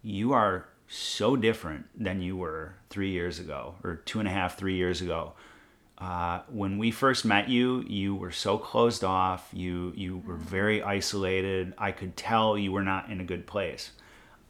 You 0.00 0.32
are 0.32 0.66
so 0.92 1.36
different 1.36 1.86
than 1.96 2.20
you 2.22 2.36
were 2.36 2.74
three 2.90 3.10
years 3.10 3.38
ago, 3.38 3.74
or 3.84 3.96
two 3.96 4.18
and 4.20 4.28
a 4.28 4.30
half, 4.30 4.58
three 4.58 4.76
years 4.76 5.00
ago. 5.02 5.32
uh, 5.98 6.40
when 6.50 6.78
we 6.78 6.90
first 6.90 7.24
met 7.24 7.48
you, 7.48 7.82
you 7.86 8.14
were 8.14 8.32
so 8.32 8.58
closed 8.58 9.04
off. 9.04 9.48
You 9.52 9.92
you 9.96 10.18
were 10.26 10.36
very 10.36 10.82
isolated. 10.82 11.74
I 11.78 11.92
could 11.92 12.16
tell 12.16 12.58
you 12.58 12.72
were 12.72 12.82
not 12.82 13.08
in 13.10 13.20
a 13.20 13.24
good 13.24 13.46
place. 13.46 13.92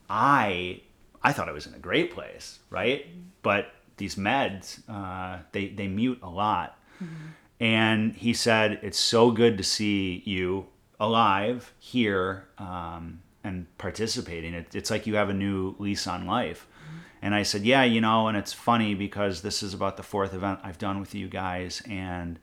I 0.08 0.80
I 1.22 1.32
thought 1.32 1.48
I 1.48 1.52
was 1.52 1.66
in 1.66 1.74
a 1.74 1.78
great 1.78 2.12
place, 2.14 2.58
right? 2.70 3.06
But 3.42 3.72
these 3.98 4.16
meds, 4.16 4.80
uh, 4.88 5.40
they 5.52 5.68
they 5.68 5.88
mute 5.88 6.20
a 6.22 6.30
lot. 6.30 6.78
And 7.60 8.14
he 8.16 8.34
said, 8.34 8.80
"It's 8.82 8.98
so 8.98 9.30
good 9.30 9.58
to 9.58 9.64
see 9.64 10.22
you 10.24 10.66
alive 10.98 11.72
here 11.78 12.48
um, 12.58 13.20
and 13.44 13.66
participating. 13.78 14.54
It, 14.54 14.74
it's 14.74 14.90
like 14.90 15.06
you 15.06 15.16
have 15.16 15.28
a 15.28 15.34
new 15.34 15.74
lease 15.78 16.06
on 16.06 16.26
life." 16.26 16.66
And 17.20 17.34
I 17.34 17.42
said, 17.42 17.62
"Yeah, 17.62 17.84
you 17.84 18.00
know." 18.00 18.28
And 18.28 18.36
it's 18.36 18.52
funny 18.52 18.94
because 18.94 19.42
this 19.42 19.62
is 19.62 19.74
about 19.74 19.96
the 19.96 20.02
fourth 20.02 20.34
event 20.34 20.60
I've 20.62 20.78
done 20.78 21.00
with 21.00 21.14
you 21.14 21.28
guys, 21.28 21.82
and 21.88 22.38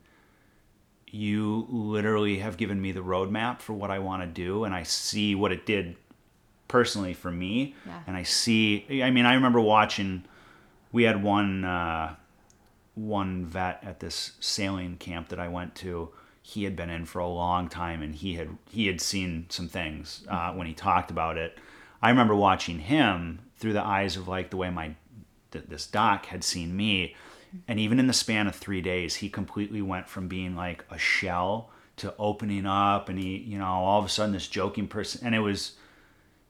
you 1.07 1.65
literally 1.69 2.39
have 2.39 2.57
given 2.57 2.81
me 2.81 2.91
the 2.91 3.01
roadmap 3.01 3.61
for 3.61 3.73
what 3.73 3.91
I 3.91 3.99
want 3.99 4.21
to 4.23 4.27
do, 4.27 4.63
and 4.63 4.73
I 4.73 4.83
see 4.83 5.35
what 5.35 5.51
it 5.51 5.65
did 5.65 5.95
personally 6.67 7.13
for 7.13 7.31
me. 7.31 7.75
Yeah. 7.85 7.99
And 8.07 8.15
I 8.15 8.23
see. 8.23 9.03
I 9.03 9.11
mean, 9.11 9.25
I 9.25 9.33
remember 9.33 9.59
watching. 9.59 10.23
We 10.91 11.03
had 11.03 11.21
one 11.21 11.65
uh, 11.65 12.15
one 12.95 13.45
vet 13.45 13.83
at 13.83 13.99
this 13.99 14.33
sailing 14.39 14.97
camp 14.97 15.29
that 15.29 15.39
I 15.39 15.47
went 15.47 15.75
to. 15.75 16.09
He 16.49 16.63
had 16.63 16.75
been 16.75 16.89
in 16.89 17.05
for 17.05 17.19
a 17.19 17.27
long 17.27 17.69
time, 17.69 18.01
and 18.01 18.15
he 18.15 18.33
had 18.33 18.49
he 18.71 18.87
had 18.87 18.99
seen 18.99 19.45
some 19.49 19.67
things 19.67 20.25
uh, 20.27 20.51
when 20.53 20.65
he 20.65 20.73
talked 20.73 21.11
about 21.11 21.37
it. 21.37 21.59
I 22.01 22.09
remember 22.09 22.33
watching 22.33 22.79
him 22.79 23.41
through 23.57 23.73
the 23.73 23.85
eyes 23.85 24.17
of 24.17 24.27
like 24.27 24.49
the 24.49 24.57
way 24.57 24.71
my 24.71 24.95
th- 25.51 25.65
this 25.67 25.85
doc 25.85 26.25
had 26.25 26.43
seen 26.43 26.75
me, 26.75 27.15
and 27.67 27.79
even 27.79 27.99
in 27.99 28.07
the 28.07 28.13
span 28.13 28.47
of 28.47 28.55
three 28.55 28.81
days, 28.81 29.15
he 29.15 29.29
completely 29.29 29.83
went 29.83 30.09
from 30.09 30.27
being 30.27 30.55
like 30.55 30.83
a 30.89 30.97
shell 30.97 31.69
to 31.97 32.15
opening 32.17 32.65
up, 32.65 33.09
and 33.09 33.19
he 33.19 33.37
you 33.37 33.59
know 33.59 33.67
all 33.67 33.99
of 33.99 34.05
a 34.05 34.09
sudden 34.09 34.33
this 34.33 34.47
joking 34.47 34.87
person, 34.87 35.21
and 35.23 35.35
it 35.35 35.41
was 35.41 35.73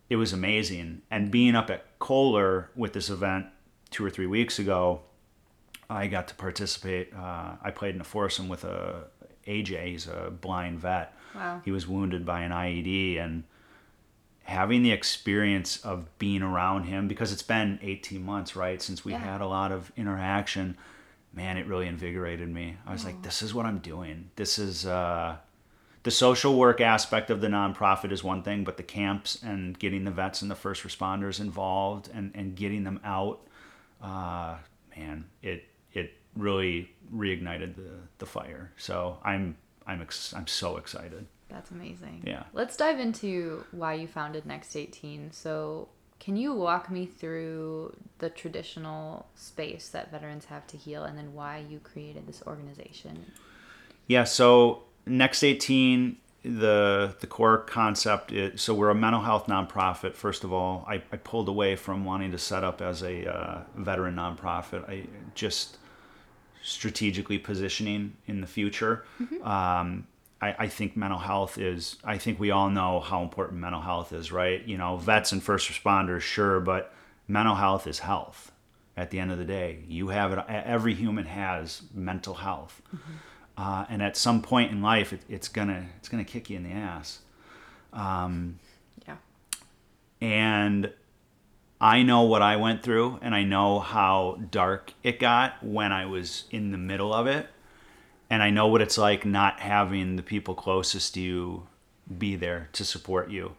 it 0.09 0.15
was 0.15 0.31
amazing. 0.31 1.01
And 1.11 1.29
being 1.29 1.55
up 1.55 1.69
at 1.69 1.99
Kohler 1.99 2.69
with 2.73 2.93
this 2.93 3.09
event 3.09 3.47
two 3.91 4.05
or 4.05 4.09
three 4.09 4.27
weeks 4.27 4.59
ago, 4.59 5.01
I 5.89 6.07
got 6.07 6.29
to 6.29 6.35
participate. 6.35 7.13
Uh, 7.13 7.55
I 7.61 7.71
played 7.71 7.95
in 7.95 8.01
a 8.01 8.05
foursome 8.05 8.47
with 8.47 8.63
a 8.63 9.07
AJ. 9.49 9.87
He's 9.87 10.07
a 10.07 10.31
blind 10.31 10.79
vet. 10.79 11.13
Wow. 11.35 11.61
He 11.65 11.71
was 11.71 11.87
wounded 11.87 12.25
by 12.25 12.41
an 12.41 12.51
IED, 12.51 13.19
and 13.19 13.43
having 14.43 14.81
the 14.83 14.91
experience 14.91 15.77
of 15.85 16.07
being 16.17 16.41
around 16.41 16.83
him 16.85 17.07
because 17.07 17.31
it's 17.31 17.43
been 17.43 17.77
18 17.81 18.23
months, 18.23 18.55
right, 18.55 18.81
since 18.81 19.05
we 19.05 19.11
Yeah. 19.11 19.19
had 19.19 19.41
a 19.41 19.47
lot 19.47 19.71
of 19.71 19.91
interaction. 19.95 20.75
Man, 21.33 21.57
it 21.57 21.67
really 21.67 21.87
invigorated 21.87 22.49
me. 22.49 22.77
I 22.87 22.91
was 22.91 23.05
like, 23.05 23.21
this 23.21 23.43
is 23.43 23.53
what 23.53 23.67
I'm 23.67 23.77
doing. 23.77 24.31
This 24.35 24.57
is 24.57 24.87
uh, 24.87 25.37
the 26.01 26.09
social 26.09 26.57
work 26.57 26.81
aspect 26.81 27.29
of 27.29 27.41
the 27.41 27.47
nonprofit 27.47 28.11
is 28.11 28.23
one 28.23 28.41
thing, 28.41 28.63
but 28.63 28.77
the 28.77 28.83
camps 28.83 29.37
and 29.43 29.77
getting 29.77 30.05
the 30.05 30.11
vets 30.11 30.41
and 30.41 30.49
the 30.49 30.55
first 30.55 30.81
responders 30.83 31.39
involved 31.39 32.09
and, 32.11 32.31
and 32.33 32.55
getting 32.55 32.83
them 32.83 32.99
out, 33.03 33.41
uh, 34.01 34.55
man, 34.97 35.25
it 35.43 35.65
it 35.93 36.13
really 36.35 36.89
reignited 37.13 37.75
the, 37.75 37.91
the 38.17 38.25
fire. 38.25 38.71
So 38.77 39.17
I'm 39.23 39.57
I'm 39.87 40.01
ex- 40.01 40.33
I'm 40.33 40.47
so 40.47 40.77
excited. 40.77 41.25
That's 41.49 41.71
amazing. 41.71 42.23
Yeah. 42.25 42.43
Let's 42.53 42.77
dive 42.77 42.99
into 42.99 43.65
why 43.71 43.95
you 43.95 44.07
founded 44.07 44.45
Next 44.45 44.75
18. 44.75 45.31
So, 45.31 45.89
can 46.19 46.35
you 46.35 46.53
walk 46.53 46.91
me 46.91 47.07
through 47.07 47.95
the 48.19 48.29
traditional 48.29 49.25
space 49.35 49.89
that 49.89 50.11
veterans 50.11 50.45
have 50.45 50.67
to 50.67 50.77
heal 50.77 51.05
and 51.05 51.17
then 51.17 51.33
why 51.33 51.63
you 51.67 51.79
created 51.79 52.27
this 52.27 52.43
organization? 52.45 53.31
Yeah, 54.05 54.25
so 54.25 54.83
Next 55.05 55.43
18, 55.43 56.17
the 56.43 57.15
the 57.19 57.27
core 57.27 57.59
concept 57.59 58.31
is 58.31 58.61
so 58.61 58.73
we're 58.73 58.89
a 58.89 58.95
mental 58.95 59.21
health 59.21 59.47
nonprofit. 59.47 60.13
First 60.13 60.43
of 60.43 60.53
all, 60.53 60.85
I, 60.87 60.95
I 61.11 61.17
pulled 61.17 61.49
away 61.49 61.75
from 61.75 62.05
wanting 62.05 62.31
to 62.31 62.37
set 62.37 62.63
up 62.63 62.81
as 62.81 63.01
a 63.01 63.25
uh, 63.27 63.61
veteran 63.75 64.15
nonprofit. 64.15 64.87
I 64.87 65.05
just 65.35 65.77
strategically 66.61 67.37
positioning 67.37 68.15
in 68.27 68.41
the 68.41 68.47
future. 68.47 69.05
Um, 69.43 70.07
I, 70.41 70.55
I 70.59 70.67
think 70.67 70.95
mental 70.95 71.19
health 71.19 71.57
is. 71.57 71.97
I 72.03 72.17
think 72.17 72.39
we 72.39 72.51
all 72.51 72.69
know 72.69 72.99
how 72.99 73.21
important 73.23 73.59
mental 73.59 73.81
health 73.81 74.13
is, 74.13 74.31
right? 74.31 74.63
You 74.65 74.77
know, 74.77 74.97
vets 74.97 75.31
and 75.31 75.41
first 75.43 75.69
responders, 75.69 76.21
sure, 76.21 76.59
but 76.59 76.93
mental 77.27 77.55
health 77.55 77.87
is 77.87 77.99
health. 77.99 78.51
At 78.95 79.11
the 79.11 79.19
end 79.19 79.31
of 79.31 79.37
the 79.37 79.45
day, 79.45 79.79
you 79.87 80.09
have 80.09 80.33
it. 80.33 80.39
Every 80.49 80.93
human 80.93 81.25
has 81.25 81.83
mental 81.93 82.33
health 82.33 82.81
uh, 83.57 83.85
and 83.89 84.01
at 84.01 84.17
some 84.17 84.41
point 84.41 84.71
in 84.71 84.81
life 84.81 85.13
it, 85.13 85.21
it's 85.29 85.47
gonna 85.47 85.85
it's 85.97 86.09
gonna 86.09 86.23
kick 86.25 86.49
you 86.49 86.57
in 86.57 86.63
the 86.63 86.71
ass 86.71 87.19
Yeah. 87.93 89.15
and 90.21 90.91
i 91.81 92.01
know 92.01 92.23
what 92.23 92.41
i 92.41 92.55
went 92.55 92.83
through 92.83 93.19
and 93.21 93.33
i 93.33 93.43
know 93.43 93.79
how 93.79 94.39
dark 94.51 94.93
it 95.03 95.19
got 95.19 95.63
when 95.63 95.91
i 95.91 96.05
was 96.05 96.45
in 96.51 96.71
the 96.71 96.77
middle 96.77 97.13
of 97.13 97.27
it. 97.27 97.47
And 98.29 98.43
i 98.43 98.49
know 98.49 98.67
what 98.67 98.81
it's 98.81 98.97
like 98.97 99.25
not 99.25 99.59
having 99.59 100.15
the 100.15 100.23
people 100.23 100.53
closest 100.55 101.13
to 101.15 101.21
you 101.21 101.67
be 102.17 102.35
there 102.35 102.69
to 102.73 102.83
support 102.83 103.29
you. 103.29 103.55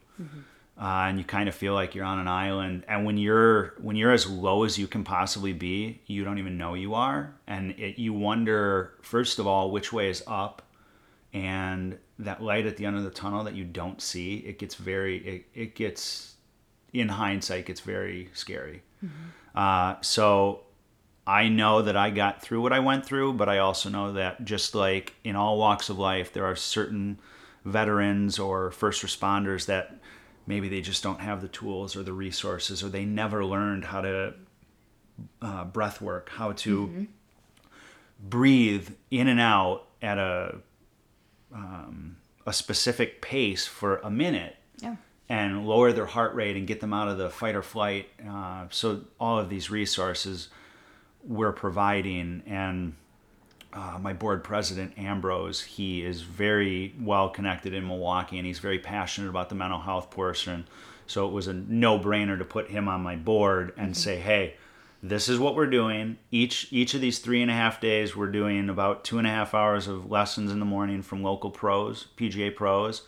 Uh, 0.80 1.08
and 1.08 1.18
you 1.18 1.24
kind 1.24 1.46
of 1.46 1.54
feel 1.54 1.74
like 1.74 1.94
you're 1.94 2.06
on 2.06 2.18
an 2.18 2.26
island. 2.28 2.84
And 2.88 3.04
when 3.04 3.18
you're 3.18 3.74
when 3.78 3.96
you're 3.96 4.12
as 4.12 4.26
low 4.26 4.64
as 4.64 4.78
you 4.78 4.86
can 4.86 5.04
possibly 5.04 5.52
be 5.52 6.00
you 6.06 6.24
don't 6.24 6.38
even 6.38 6.56
know 6.56 6.72
you 6.74 6.94
are. 6.94 7.34
And 7.46 7.72
it, 7.72 7.98
you 7.98 8.14
wonder 8.14 8.94
first 9.02 9.38
of 9.38 9.46
all 9.46 9.70
which 9.70 9.92
way 9.92 10.08
is 10.08 10.22
up. 10.26 10.62
And 11.34 11.98
that 12.18 12.42
light 12.42 12.66
at 12.66 12.76
the 12.76 12.86
end 12.86 12.96
of 12.96 13.04
the 13.04 13.10
tunnel 13.10 13.44
that 13.44 13.54
you 13.54 13.64
don't 13.64 14.00
see 14.00 14.36
it 14.38 14.58
gets 14.58 14.74
very 14.74 15.18
it, 15.18 15.44
it 15.54 15.74
gets 15.74 16.29
in 16.92 17.08
hindsight 17.08 17.66
gets 17.66 17.80
very 17.80 18.30
scary. 18.32 18.82
Uh, 19.54 19.96
so 20.00 20.60
i 21.26 21.48
know 21.48 21.82
that 21.82 21.96
i 21.96 22.08
got 22.08 22.40
through 22.40 22.62
what 22.62 22.72
i 22.72 22.78
went 22.78 23.04
through 23.04 23.32
but 23.32 23.46
i 23.46 23.58
also 23.58 23.90
know 23.90 24.12
that 24.12 24.42
just 24.42 24.74
like 24.74 25.14
in 25.22 25.36
all 25.36 25.58
walks 25.58 25.90
of 25.90 25.98
life 25.98 26.32
there 26.32 26.46
are 26.46 26.56
certain 26.56 27.18
veterans 27.64 28.38
or 28.38 28.70
first 28.70 29.02
responders 29.04 29.66
that 29.66 30.00
maybe 30.46 30.68
they 30.68 30.80
just 30.80 31.02
don't 31.02 31.20
have 31.20 31.42
the 31.42 31.48
tools 31.48 31.94
or 31.94 32.02
the 32.02 32.12
resources 32.12 32.82
or 32.82 32.88
they 32.88 33.04
never 33.04 33.44
learned 33.44 33.84
how 33.84 34.00
to 34.00 34.32
uh, 35.42 35.64
breath 35.64 36.00
work 36.00 36.30
how 36.30 36.52
to 36.52 37.06
breathe 38.18 38.88
in 39.10 39.28
and 39.28 39.40
out 39.40 39.86
at 40.00 40.16
a 40.16 40.56
um, 41.52 42.16
a 42.46 42.52
specific 42.52 43.20
pace 43.22 43.66
for 43.66 43.98
a 43.98 44.10
minute. 44.10 44.56
Yeah. 44.80 44.96
And 45.30 45.64
lower 45.64 45.92
their 45.92 46.06
heart 46.06 46.34
rate 46.34 46.56
and 46.56 46.66
get 46.66 46.80
them 46.80 46.92
out 46.92 47.06
of 47.06 47.16
the 47.16 47.30
fight 47.30 47.54
or 47.54 47.62
flight. 47.62 48.08
Uh, 48.28 48.66
so 48.68 49.02
all 49.20 49.38
of 49.38 49.48
these 49.48 49.70
resources 49.70 50.48
we're 51.24 51.52
providing, 51.52 52.42
and 52.46 52.94
uh, 53.72 53.96
my 54.00 54.12
board 54.12 54.42
president 54.42 54.98
Ambrose, 54.98 55.62
he 55.62 56.04
is 56.04 56.22
very 56.22 56.94
well 57.00 57.28
connected 57.28 57.72
in 57.72 57.86
Milwaukee, 57.86 58.38
and 58.38 58.46
he's 58.46 58.58
very 58.58 58.80
passionate 58.80 59.28
about 59.28 59.50
the 59.50 59.54
mental 59.54 59.78
health 59.78 60.10
portion. 60.10 60.66
So 61.06 61.28
it 61.28 61.32
was 61.32 61.46
a 61.46 61.52
no-brainer 61.52 62.36
to 62.36 62.44
put 62.44 62.68
him 62.68 62.88
on 62.88 63.00
my 63.00 63.14
board 63.14 63.72
and 63.76 63.96
say, 63.96 64.18
"Hey, 64.18 64.54
this 65.00 65.28
is 65.28 65.38
what 65.38 65.54
we're 65.54 65.66
doing. 65.66 66.18
Each 66.32 66.66
each 66.72 66.94
of 66.94 67.00
these 67.00 67.20
three 67.20 67.40
and 67.40 67.50
a 67.50 67.54
half 67.54 67.80
days, 67.80 68.16
we're 68.16 68.32
doing 68.32 68.68
about 68.68 69.04
two 69.04 69.18
and 69.18 69.28
a 69.28 69.30
half 69.30 69.54
hours 69.54 69.86
of 69.86 70.10
lessons 70.10 70.50
in 70.50 70.58
the 70.58 70.64
morning 70.64 71.02
from 71.02 71.22
local 71.22 71.50
pros, 71.50 72.08
PGA 72.16 72.50
pros." 72.50 73.02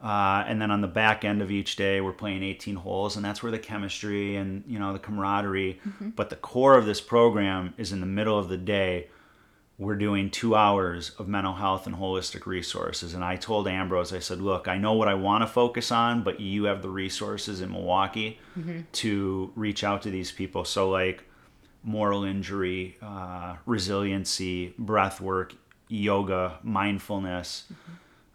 Uh, 0.00 0.44
and 0.46 0.62
then 0.62 0.70
on 0.70 0.80
the 0.80 0.86
back 0.88 1.24
end 1.24 1.42
of 1.42 1.50
each 1.50 1.74
day, 1.74 2.00
we're 2.00 2.12
playing 2.12 2.44
18 2.44 2.76
holes, 2.76 3.16
and 3.16 3.24
that's 3.24 3.42
where 3.42 3.50
the 3.50 3.58
chemistry 3.58 4.36
and 4.36 4.62
you 4.66 4.78
know 4.78 4.92
the 4.92 4.98
camaraderie. 4.98 5.80
But 6.14 6.30
the 6.30 6.36
core 6.36 6.76
of 6.76 6.86
this 6.86 7.00
program 7.00 7.74
is 7.76 7.92
in 7.92 8.00
the 8.00 8.06
middle 8.06 8.38
of 8.38 8.48
the 8.48 8.56
day. 8.56 9.08
We're 9.76 9.96
doing 9.96 10.30
two 10.30 10.56
hours 10.56 11.10
of 11.18 11.28
mental 11.28 11.54
health 11.54 11.86
and 11.86 11.96
holistic 11.96 12.46
resources. 12.46 13.14
And 13.14 13.24
I 13.24 13.36
told 13.36 13.66
Ambrose, 13.68 14.12
I 14.12 14.18
said, 14.20 14.40
"Look, 14.40 14.66
I 14.68 14.76
know 14.78 14.92
what 14.94 15.08
I 15.08 15.14
want 15.14 15.42
to 15.42 15.46
focus 15.46 15.90
on, 15.92 16.22
but 16.22 16.38
you 16.40 16.64
have 16.64 16.82
the 16.82 16.90
resources 16.90 17.60
in 17.60 17.70
Milwaukee 17.72 18.38
to 18.92 19.52
reach 19.56 19.82
out 19.84 20.02
to 20.02 20.10
these 20.10 20.30
people. 20.32 20.64
So 20.64 20.90
like 20.90 21.24
moral 21.84 22.24
injury, 22.24 22.96
uh, 23.02 23.56
resiliency, 23.66 24.74
breath 24.78 25.20
work, 25.20 25.54
yoga, 25.88 26.58
mindfulness." 26.62 27.64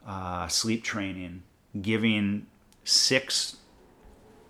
uh, 0.06 0.48
sleep 0.48 0.84
training, 0.84 1.44
giving 1.82 2.48
six 2.84 3.58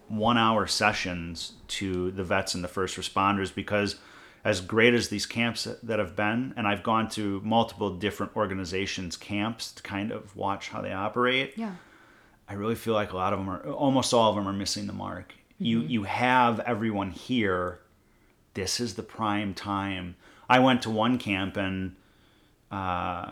one 0.07 0.37
hour 0.37 0.67
sessions 0.67 1.53
to 1.67 2.11
the 2.11 2.23
vets 2.23 2.53
and 2.53 2.63
the 2.63 2.67
first 2.67 2.97
responders 2.97 3.53
because 3.53 3.95
as 4.43 4.59
great 4.59 4.93
as 4.93 5.07
these 5.09 5.25
camps 5.25 5.67
that 5.81 5.97
have 5.99 6.15
been 6.15 6.53
and 6.57 6.67
i've 6.67 6.83
gone 6.83 7.07
to 7.07 7.39
multiple 7.43 7.89
different 7.95 8.35
organizations 8.35 9.15
camps 9.15 9.71
to 9.71 9.81
kind 9.81 10.11
of 10.11 10.35
watch 10.35 10.69
how 10.69 10.81
they 10.81 10.91
operate 10.91 11.53
Yeah. 11.55 11.75
I 12.45 12.55
really 12.55 12.75
feel 12.75 12.93
like 12.93 13.13
a 13.13 13.15
lot 13.15 13.31
of 13.31 13.39
them 13.39 13.49
are 13.49 13.65
almost 13.71 14.13
all 14.13 14.29
of 14.29 14.35
them 14.35 14.47
are 14.47 14.53
missing 14.53 14.85
the 14.85 14.93
mark. 14.93 15.33
You 15.57 15.79
you 15.79 16.03
have 16.03 16.59
everyone 16.59 17.11
here. 17.11 17.79
This 18.53 18.81
is 18.81 18.95
the 18.95 19.01
prime 19.01 19.53
time. 19.53 20.15
I 20.49 20.59
went 20.59 20.81
to 20.81 20.89
one 20.89 21.17
camp 21.17 21.55
and 21.55 21.95
uh, 22.69 23.31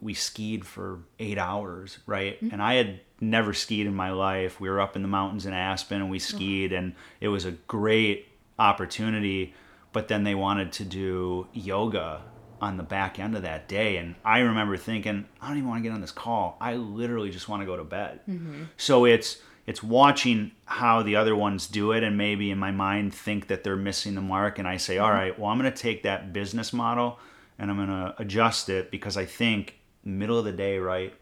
we, 0.00 0.14
skied 0.14 0.64
for 0.64 1.00
eight 1.18 1.38
hours, 1.38 1.98
right? 2.06 2.36
Mm-hmm. 2.36 2.52
And 2.52 2.62
I 2.62 2.74
had 2.74 3.00
never 3.20 3.52
skied 3.52 3.86
in 3.86 3.94
my 3.94 4.10
life. 4.10 4.60
We 4.60 4.68
were 4.68 4.80
up 4.80 4.96
in 4.96 5.02
the 5.02 5.08
mountains 5.08 5.46
in 5.46 5.52
Aspen 5.52 6.00
and 6.00 6.10
we 6.10 6.18
skied, 6.18 6.72
and 6.72 6.94
it 7.20 7.28
was 7.28 7.44
a 7.44 7.52
great 7.52 8.28
opportunity. 8.58 9.54
But 9.92 10.08
then 10.08 10.24
they 10.24 10.34
wanted 10.34 10.72
to 10.72 10.84
do 10.84 11.46
yoga 11.52 12.22
on 12.60 12.76
the 12.76 12.82
back 12.82 13.18
end 13.18 13.36
of 13.36 13.42
that 13.42 13.68
day. 13.68 13.98
And 13.98 14.14
I 14.24 14.38
remember 14.40 14.76
thinking, 14.76 15.26
I 15.40 15.48
don't 15.48 15.58
even 15.58 15.68
want 15.68 15.82
to 15.82 15.88
get 15.88 15.94
on 15.94 16.00
this 16.00 16.12
call. 16.12 16.56
I 16.60 16.74
literally 16.74 17.30
just 17.30 17.48
want 17.48 17.62
to 17.62 17.66
go 17.66 17.76
to 17.76 17.84
bed. 17.84 18.20
Mm-hmm. 18.28 18.64
So 18.76 19.04
it's, 19.04 19.38
it's 19.66 19.82
watching 19.82 20.52
how 20.66 21.02
the 21.02 21.16
other 21.16 21.36
ones 21.36 21.66
do 21.66 21.92
it 21.92 22.02
and 22.02 22.16
maybe 22.16 22.50
in 22.50 22.58
my 22.58 22.70
mind 22.70 23.14
think 23.14 23.48
that 23.48 23.64
they're 23.64 23.76
missing 23.76 24.14
the 24.14 24.20
mark 24.20 24.58
and 24.58 24.68
i 24.68 24.76
say 24.76 24.96
mm-hmm. 24.96 25.04
all 25.04 25.10
right 25.10 25.38
well 25.38 25.50
i'm 25.50 25.58
going 25.58 25.70
to 25.70 25.76
take 25.76 26.02
that 26.02 26.32
business 26.32 26.72
model 26.72 27.18
and 27.58 27.70
i'm 27.70 27.76
going 27.76 27.88
to 27.88 28.14
adjust 28.18 28.68
it 28.68 28.90
because 28.90 29.16
i 29.16 29.24
think 29.24 29.78
middle 30.04 30.38
of 30.38 30.44
the 30.44 30.52
day 30.52 30.78
right 30.78 31.14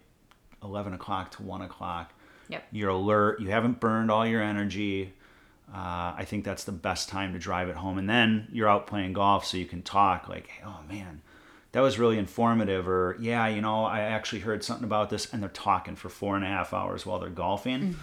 11 0.62 0.92
o'clock 0.94 1.30
to 1.32 1.42
1 1.42 1.62
o'clock 1.62 2.12
Yep. 2.48 2.64
you're 2.72 2.90
alert 2.90 3.40
you 3.40 3.48
haven't 3.50 3.80
burned 3.80 4.10
all 4.10 4.26
your 4.26 4.42
energy 4.42 5.12
uh, 5.72 6.12
i 6.16 6.24
think 6.26 6.44
that's 6.44 6.64
the 6.64 6.72
best 6.72 7.08
time 7.08 7.32
to 7.32 7.38
drive 7.38 7.68
it 7.68 7.76
home 7.76 7.96
and 7.98 8.08
then 8.10 8.48
you're 8.52 8.68
out 8.68 8.86
playing 8.86 9.12
golf 9.14 9.46
so 9.46 9.56
you 9.56 9.64
can 9.66 9.80
talk 9.82 10.28
like 10.28 10.50
oh 10.66 10.80
man 10.88 11.22
that 11.70 11.80
was 11.80 11.98
really 11.98 12.18
informative 12.18 12.86
or 12.88 13.16
yeah 13.20 13.46
you 13.48 13.62
know 13.62 13.84
i 13.86 14.00
actually 14.00 14.40
heard 14.40 14.62
something 14.62 14.84
about 14.84 15.08
this 15.08 15.32
and 15.32 15.42
they're 15.42 15.48
talking 15.50 15.96
for 15.96 16.08
four 16.10 16.36
and 16.36 16.44
a 16.44 16.48
half 16.48 16.74
hours 16.74 17.06
while 17.06 17.18
they're 17.18 17.30
golfing 17.30 17.96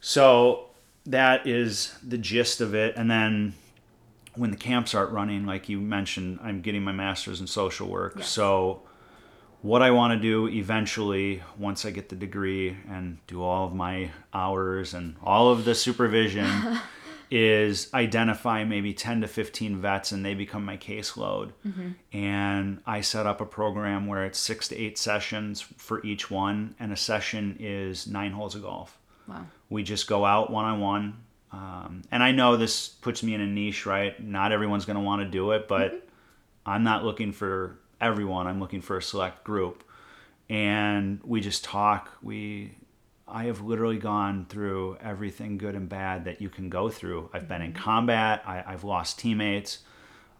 so 0.00 0.66
that 1.06 1.46
is 1.46 1.94
the 2.06 2.18
gist 2.18 2.60
of 2.60 2.74
it. 2.74 2.94
And 2.96 3.10
then 3.10 3.54
when 4.36 4.50
the 4.50 4.56
camps 4.56 4.94
aren't 4.94 5.12
running, 5.12 5.46
like 5.46 5.68
you 5.68 5.80
mentioned, 5.80 6.38
I'm 6.42 6.60
getting 6.60 6.82
my 6.82 6.92
master's 6.92 7.40
in 7.40 7.46
social 7.46 7.88
work. 7.88 8.14
Yes. 8.16 8.28
So 8.28 8.82
what 9.62 9.82
I 9.82 9.90
want 9.90 10.12
to 10.12 10.18
do 10.20 10.48
eventually, 10.48 11.42
once 11.58 11.84
I 11.84 11.90
get 11.90 12.08
the 12.08 12.16
degree 12.16 12.76
and 12.88 13.18
do 13.26 13.42
all 13.42 13.66
of 13.66 13.74
my 13.74 14.10
hours 14.32 14.94
and 14.94 15.16
all 15.22 15.50
of 15.50 15.64
the 15.64 15.74
supervision, 15.74 16.78
is 17.30 17.92
identify 17.92 18.62
maybe 18.64 18.94
10 18.94 19.22
to 19.22 19.28
15 19.28 19.78
vets 19.78 20.12
and 20.12 20.24
they 20.24 20.34
become 20.34 20.64
my 20.64 20.76
caseload. 20.76 21.52
Mm-hmm. 21.66 21.90
And 22.12 22.80
I 22.86 23.00
set 23.00 23.26
up 23.26 23.40
a 23.40 23.46
program 23.46 24.06
where 24.06 24.24
it's 24.24 24.38
six 24.38 24.68
to 24.68 24.76
eight 24.76 24.98
sessions 24.98 25.60
for 25.60 26.04
each 26.04 26.30
one, 26.30 26.74
and 26.78 26.92
a 26.92 26.96
session 26.96 27.56
is 27.58 28.06
nine 28.06 28.32
holes 28.32 28.54
of 28.54 28.62
golf. 28.62 28.98
Wow. 29.26 29.46
We 29.68 29.82
just 29.82 30.06
go 30.06 30.24
out 30.24 30.50
one 30.50 30.64
on 30.64 30.80
one. 30.80 31.16
Um, 31.56 32.02
and 32.10 32.22
I 32.22 32.32
know 32.32 32.56
this 32.56 32.86
puts 32.88 33.22
me 33.22 33.32
in 33.32 33.40
a 33.40 33.46
niche, 33.46 33.86
right? 33.86 34.22
Not 34.22 34.52
everyone's 34.52 34.84
going 34.84 34.96
to 34.96 35.02
want 35.02 35.22
to 35.22 35.28
do 35.28 35.52
it, 35.52 35.66
but 35.66 36.06
I'm 36.66 36.84
not 36.84 37.02
looking 37.02 37.32
for 37.32 37.78
everyone. 37.98 38.46
I'm 38.46 38.60
looking 38.60 38.82
for 38.82 38.98
a 38.98 39.02
select 39.02 39.42
group. 39.42 39.82
And 40.50 41.18
we 41.24 41.40
just 41.40 41.64
talk. 41.64 42.10
We, 42.22 42.74
I 43.26 43.44
have 43.44 43.62
literally 43.62 43.96
gone 43.96 44.46
through 44.50 44.98
everything 45.00 45.56
good 45.56 45.74
and 45.74 45.88
bad 45.88 46.26
that 46.26 46.42
you 46.42 46.50
can 46.50 46.68
go 46.68 46.90
through. 46.90 47.30
I've 47.32 47.48
been 47.48 47.62
in 47.62 47.72
combat. 47.72 48.42
I, 48.46 48.62
I've 48.66 48.84
lost 48.84 49.18
teammates. 49.18 49.78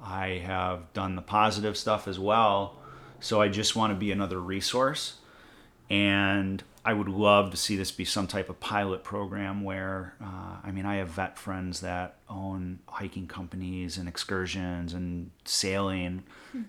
I 0.02 0.42
have 0.44 0.92
done 0.92 1.16
the 1.16 1.22
positive 1.22 1.78
stuff 1.78 2.06
as 2.06 2.18
well. 2.18 2.76
So 3.20 3.40
I 3.40 3.48
just 3.48 3.74
want 3.74 3.90
to 3.92 3.98
be 3.98 4.12
another 4.12 4.38
resource 4.38 5.14
and 5.88 6.62
I 6.86 6.92
would 6.92 7.08
love 7.08 7.50
to 7.50 7.56
see 7.56 7.74
this 7.74 7.90
be 7.90 8.04
some 8.04 8.28
type 8.28 8.48
of 8.48 8.60
pilot 8.60 9.02
program 9.02 9.64
where, 9.64 10.14
uh, 10.22 10.58
I 10.62 10.70
mean, 10.70 10.86
I 10.86 10.96
have 10.96 11.08
vet 11.08 11.36
friends 11.36 11.80
that 11.80 12.18
own 12.30 12.78
hiking 12.86 13.26
companies 13.26 13.98
and 13.98 14.08
excursions 14.08 14.94
and 14.94 15.32
sailing. 15.44 16.22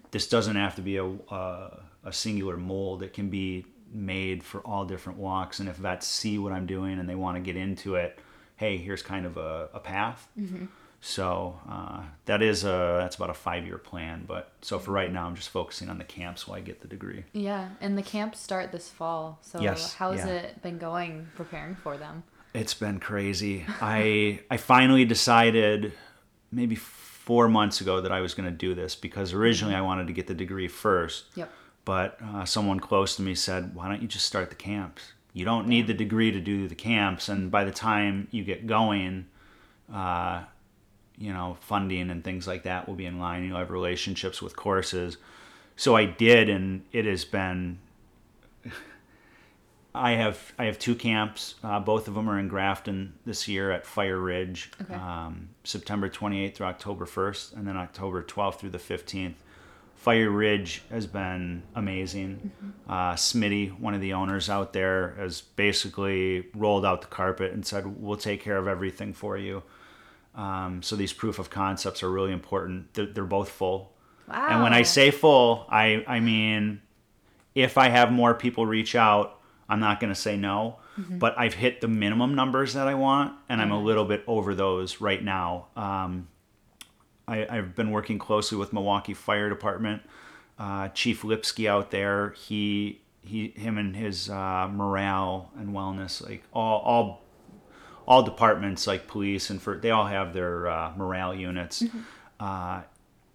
This 0.09 0.27
doesn't 0.27 0.55
have 0.55 0.75
to 0.75 0.81
be 0.81 0.97
a, 0.97 1.05
a, 1.05 1.79
a 2.03 2.11
singular 2.11 2.57
mold. 2.57 3.03
It 3.03 3.13
can 3.13 3.29
be 3.29 3.67
made 3.93 4.43
for 4.43 4.59
all 4.61 4.85
different 4.85 5.19
walks. 5.19 5.59
And 5.59 5.69
if 5.69 5.75
vets 5.75 6.07
see 6.07 6.39
what 6.39 6.51
I'm 6.51 6.65
doing 6.65 6.97
and 6.99 7.07
they 7.07 7.15
want 7.15 7.37
to 7.37 7.41
get 7.41 7.55
into 7.55 7.93
it, 7.93 8.17
hey, 8.55 8.77
here's 8.77 9.03
kind 9.03 9.25
of 9.27 9.37
a, 9.37 9.69
a 9.71 9.79
path. 9.79 10.27
So 11.01 11.59
uh, 11.69 12.01
that 12.25 12.41
is 12.41 12.63
a 12.63 12.97
that's 12.99 13.15
about 13.15 13.29
a 13.29 13.33
five 13.33 13.65
year 13.65 13.77
plan. 13.77 14.25
But 14.27 14.51
so 14.61 14.79
for 14.79 14.91
right 14.91 15.11
now, 15.11 15.25
I'm 15.27 15.35
just 15.35 15.49
focusing 15.49 15.89
on 15.89 15.97
the 15.97 16.03
camps 16.03 16.47
while 16.47 16.57
I 16.57 16.61
get 16.61 16.81
the 16.81 16.87
degree. 16.87 17.23
Yeah, 17.33 17.69
and 17.81 17.97
the 17.97 18.01
camps 18.01 18.39
start 18.39 18.71
this 18.71 18.89
fall. 18.89 19.39
So 19.41 19.61
Yes, 19.61 19.93
how's 19.93 20.19
yeah. 20.19 20.27
it 20.27 20.61
been 20.61 20.77
going 20.77 21.27
preparing 21.35 21.75
for 21.75 21.97
them? 21.97 22.23
It's 22.53 22.73
been 22.73 22.99
crazy. 22.99 23.65
I 23.81 24.41
I 24.49 24.57
finally 24.57 25.05
decided 25.05 25.93
maybe 26.51 26.75
four 26.75 27.47
months 27.47 27.81
ago 27.81 28.01
that 28.01 28.11
I 28.11 28.21
was 28.21 28.33
going 28.33 28.49
to 28.49 28.55
do 28.55 28.73
this 28.73 28.95
because 28.95 29.33
originally 29.33 29.75
I 29.75 29.81
wanted 29.81 30.07
to 30.07 30.13
get 30.13 30.27
the 30.27 30.33
degree 30.33 30.67
first. 30.67 31.25
Yep. 31.35 31.51
But 31.85 32.17
uh, 32.21 32.43
someone 32.45 32.79
close 32.79 33.15
to 33.17 33.21
me 33.21 33.35
said, 33.35 33.75
"Why 33.75 33.87
don't 33.87 34.01
you 34.01 34.07
just 34.07 34.25
start 34.25 34.49
the 34.49 34.55
camps? 34.55 35.13
You 35.33 35.45
don't 35.45 35.67
need 35.67 35.87
the 35.87 35.93
degree 35.93 36.31
to 36.31 36.39
do 36.39 36.67
the 36.67 36.75
camps, 36.75 37.29
and 37.29 37.51
by 37.51 37.63
the 37.63 37.71
time 37.71 38.27
you 38.31 38.43
get 38.43 38.65
going, 38.65 39.27
uh, 39.93 40.43
you 41.17 41.33
know, 41.33 41.57
funding 41.61 42.09
and 42.09 42.23
things 42.23 42.47
like 42.47 42.63
that 42.63 42.87
will 42.87 42.95
be 42.95 43.05
in 43.05 43.19
line. 43.19 43.43
You'll 43.43 43.57
have 43.57 43.71
relationships 43.71 44.41
with 44.41 44.55
courses." 44.55 45.17
So 45.75 45.95
I 45.95 46.05
did, 46.05 46.49
and 46.49 46.83
it 46.91 47.05
has 47.05 47.23
been 47.25 47.79
I 49.95 50.11
have 50.11 50.53
I 50.59 50.65
have 50.65 50.77
two 50.77 50.95
camps. 50.95 51.55
Uh, 51.63 51.79
both 51.79 52.07
of 52.07 52.13
them 52.13 52.29
are 52.29 52.37
in 52.37 52.47
Grafton 52.47 53.13
this 53.25 53.47
year 53.47 53.71
at 53.71 53.85
Fire 53.85 54.19
Ridge, 54.19 54.71
Okay. 54.81 54.93
um, 54.93 55.49
September 55.63 56.07
28th 56.09 56.55
through 56.55 56.67
October 56.67 57.05
1st, 57.05 57.55
and 57.55 57.67
then 57.67 57.75
October 57.77 58.21
12th 58.21 58.59
through 58.59 58.69
the 58.69 58.77
15th. 58.77 59.35
Fire 59.95 60.29
Ridge 60.29 60.83
has 60.91 61.07
been 61.07 61.63
amazing. 61.73 62.51
Uh, 62.87 63.13
Smitty, 63.13 63.77
one 63.79 63.95
of 63.95 64.01
the 64.01 64.13
owners 64.13 64.47
out 64.49 64.71
there, 64.71 65.15
has 65.17 65.41
basically 65.41 66.45
rolled 66.53 66.85
out 66.85 67.01
the 67.01 67.07
carpet 67.07 67.51
and 67.51 67.65
said, 67.65 67.99
"We'll 67.99 68.17
take 68.17 68.41
care 68.43 68.57
of 68.57 68.67
everything 68.67 69.13
for 69.13 69.37
you." 69.37 69.63
Um, 70.37 70.81
so 70.81 70.95
these 70.95 71.11
proof 71.11 71.39
of 71.39 71.49
concepts 71.49 72.01
are 72.03 72.09
really 72.09 72.31
important. 72.31 72.93
They're, 72.93 73.07
they're 73.07 73.25
both 73.25 73.49
full. 73.49 73.93
Wow. 74.29 74.47
And 74.49 74.63
when 74.63 74.73
I 74.73 74.83
say 74.83 75.11
full, 75.11 75.65
I 75.69 76.05
I 76.07 76.19
mean 76.19 76.81
if 77.55 77.77
I 77.77 77.89
have 77.89 78.11
more 78.11 78.33
people 78.33 78.65
reach 78.65 78.95
out, 78.95 79.39
I'm 79.67 79.79
not 79.79 79.99
going 79.99 80.13
to 80.13 80.19
say 80.19 80.37
no. 80.37 80.77
But 81.19 81.37
I've 81.37 81.53
hit 81.53 81.81
the 81.81 81.87
minimum 81.87 82.33
numbers 82.33 82.73
that 82.73 82.87
I 82.87 82.95
want, 82.95 83.35
and 83.49 83.61
I'm 83.61 83.71
a 83.71 83.79
little 83.79 84.05
bit 84.05 84.23
over 84.25 84.55
those 84.55 84.99
right 84.99 85.23
now. 85.23 85.67
Um, 85.75 86.27
I, 87.27 87.45
I've 87.47 87.75
been 87.75 87.91
working 87.91 88.17
closely 88.17 88.57
with 88.57 88.73
Milwaukee 88.73 89.13
Fire 89.13 89.47
Department. 89.47 90.01
Uh, 90.57 90.87
Chief 90.89 91.21
Lipski 91.21 91.69
out 91.69 91.91
there, 91.91 92.31
he 92.31 93.01
he 93.21 93.49
him 93.49 93.77
and 93.77 93.95
his 93.95 94.29
uh, 94.29 94.67
morale 94.71 95.51
and 95.55 95.69
wellness, 95.69 96.27
like 96.27 96.43
all 96.51 96.79
all 96.79 97.21
all 98.07 98.23
departments 98.23 98.87
like 98.87 99.05
police 99.07 99.49
and 99.51 99.61
for 99.61 99.77
they 99.77 99.91
all 99.91 100.07
have 100.07 100.33
their 100.33 100.67
uh, 100.67 100.93
morale 100.97 101.35
units. 101.35 101.83
Uh, 102.39 102.81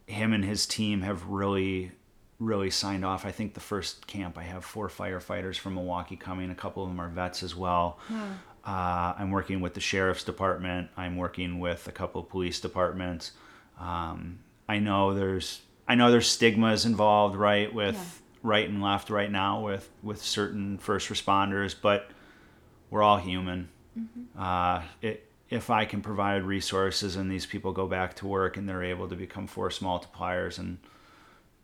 him 0.07 0.33
and 0.33 0.45
his 0.45 0.67
team 0.67 1.03
have 1.03 1.27
really 1.27 1.93
really 2.41 2.71
signed 2.71 3.05
off. 3.05 3.25
I 3.25 3.31
think 3.31 3.55
the 3.55 3.61
first 3.61 4.07
camp 4.09 4.37
I 4.37 4.43
have 4.43 4.65
four 4.65 4.89
firefighters 4.89 5.57
from 5.57 5.75
Milwaukee 5.75 6.17
coming. 6.17 6.51
A 6.51 6.55
couple 6.57 6.83
of 6.83 6.89
them 6.89 7.01
are 7.01 7.09
vets 7.09 7.45
as 7.45 7.55
well. 7.55 8.01
Uh, 8.11 9.15
I'm 9.19 9.31
working 9.31 9.61
with 9.61 9.75
the 9.75 9.81
sheriff's 9.81 10.25
department. 10.25 10.89
I'm 10.97 11.17
working 11.17 11.59
with 11.61 11.87
a 11.87 11.93
couple 11.93 12.21
of 12.23 12.29
police 12.29 12.59
departments. 12.61 13.33
Um, 13.79 14.39
I 14.69 14.79
know 14.79 15.15
there's 15.15 15.61
I 15.87 15.95
know 15.97 16.11
there's 16.11 16.29
stigmas 16.29 16.85
involved, 16.87 17.37
right, 17.37 17.73
with 17.73 17.95
Yeah. 17.97 18.05
right 18.43 18.69
and 18.69 18.81
left 18.83 19.11
right 19.11 19.31
now 19.31 19.61
with 19.61 19.91
with 20.03 20.23
certain 20.23 20.79
first 20.79 21.09
responders, 21.11 21.75
but 21.81 22.11
we're 22.91 23.03
all 23.03 23.19
human. 23.19 23.69
Uh, 24.39 24.83
it, 25.01 25.29
if 25.51 25.69
I 25.69 25.85
can 25.85 26.01
provide 26.01 26.45
resources 26.45 27.17
and 27.17 27.31
these 27.31 27.45
people 27.45 27.73
go 27.73 27.87
back 27.87 28.17
to 28.17 28.27
work 28.27 28.57
and 28.57 28.69
they're 28.69 28.83
able 28.83 29.09
to 29.09 29.17
become 29.17 29.47
force 29.47 29.81
multipliers 29.81 30.59
and 30.59 30.79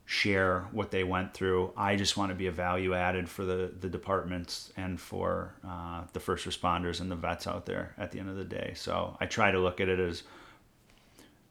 share 0.05 0.67
what 0.73 0.91
they 0.91 1.05
went 1.05 1.33
through, 1.35 1.73
I 1.77 1.97
just 1.97 2.17
want 2.17 2.31
to 2.31 2.35
be 2.35 2.47
a 2.47 2.53
value 2.53 2.95
added 2.95 3.29
for 3.29 3.45
the, 3.45 3.73
the 3.81 3.89
departments 3.89 4.73
and 4.77 5.01
for 5.01 5.55
uh, 5.67 6.03
the 6.13 6.21
first 6.21 6.47
responders 6.47 7.01
and 7.01 7.11
the 7.11 7.17
vets 7.17 7.47
out 7.47 7.67
there 7.67 7.95
at 7.99 8.11
the 8.11 8.19
end 8.19 8.29
of 8.29 8.37
the 8.37 8.45
day. 8.45 8.73
So 8.75 9.17
I 9.21 9.27
try 9.27 9.51
to 9.51 9.59
look 9.59 9.81
at 9.81 9.89
it 9.89 9.99
as 9.99 10.23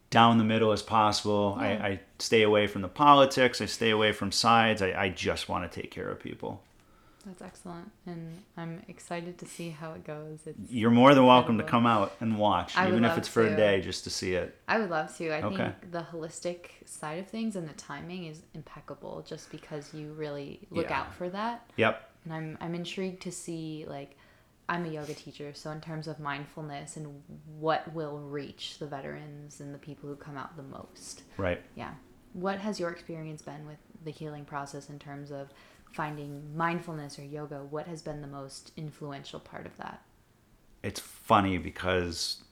down 0.10 0.38
the 0.38 0.44
middle 0.44 0.72
as 0.72 0.82
possible. 0.82 1.58
Yeah. 1.60 1.66
I, 1.66 1.88
I 1.88 2.00
stay 2.20 2.44
away 2.44 2.68
from 2.68 2.82
the 2.82 2.88
politics. 2.88 3.62
I 3.62 3.66
stay 3.66 3.90
away 3.90 4.12
from 4.12 4.32
sides. 4.32 4.82
I, 4.82 4.94
I 4.94 5.10
just 5.10 5.50
want 5.50 5.70
to 5.70 5.82
take 5.82 5.92
care 5.92 6.10
of 6.10 6.20
people. 6.20 6.62
That's 7.28 7.42
excellent, 7.42 7.92
and 8.06 8.42
I'm 8.56 8.82
excited 8.88 9.38
to 9.40 9.46
see 9.46 9.70
how 9.70 9.92
it 9.92 10.06
goes. 10.06 10.40
It's, 10.46 10.72
You're 10.72 10.92
more 10.92 11.14
than 11.14 11.26
welcome 11.26 11.58
to 11.58 11.64
come 11.66 11.86
out 11.86 12.14
and 12.22 12.38
watch, 12.40 12.78
I 12.78 12.88
even 12.88 13.04
if 13.04 13.18
it's 13.18 13.28
for 13.28 13.46
to. 13.46 13.54
a 13.54 13.58
day, 13.58 13.82
just 13.82 14.06
to 14.06 14.10
see 14.10 14.34
it. 14.34 14.56
I 14.66 14.80
would 14.80 14.90
love 14.90 15.14
to. 15.18 15.30
I 15.32 15.42
Okay. 15.42 15.58
think 15.58 15.92
the 15.92 16.04
holistic 16.10 16.68
side 16.86 17.20
of 17.20 17.28
things 17.28 17.58
and 17.58 17.68
the 17.68 17.74
timing 17.74 18.26
is 18.28 18.44
impeccable, 18.54 19.26
just 19.28 19.52
because 19.52 19.94
you 19.94 20.14
really 20.14 20.62
look 20.72 20.90
Yeah. 20.90 21.02
out 21.02 21.14
for 21.14 21.28
that. 21.30 21.70
Yep. 21.76 22.10
And 22.24 22.34
I'm 22.34 22.58
I'm 22.62 22.74
intrigued 22.74 23.22
to 23.24 23.32
see 23.34 23.84
like 23.90 24.16
I'm 24.70 24.86
a 24.86 24.90
yoga 24.90 25.14
teacher, 25.14 25.54
so 25.54 25.70
in 25.72 25.82
terms 25.82 26.08
of 26.08 26.22
mindfulness 26.22 26.96
and 26.96 27.22
what 27.60 27.94
will 27.94 28.20
reach 28.20 28.80
the 28.80 28.88
veterans 28.88 29.60
and 29.60 29.74
the 29.74 29.80
people 29.80 30.08
who 30.08 30.16
come 30.16 30.38
out 30.38 30.56
the 30.56 30.64
most. 30.64 31.24
Right. 31.36 31.62
Yeah. 31.76 31.92
What 32.32 32.60
has 32.60 32.80
your 32.80 32.90
experience 32.92 33.42
been 33.42 33.68
with 33.68 33.80
the 34.06 34.12
healing 34.12 34.46
process 34.46 34.90
in 34.90 34.98
terms 35.00 35.32
of 35.32 35.50
finding 35.92 36.56
mindfulness 36.56 37.18
or 37.18 37.24
yoga, 37.24 37.64
what 37.70 37.88
has 37.88 38.02
been 38.02 38.22
the 38.22 38.28
most 38.28 38.72
influential 38.78 39.40
part 39.40 39.66
of 39.66 39.76
that? 39.78 40.02
It's 40.84 41.00
funny 41.00 41.58
because 41.58 42.44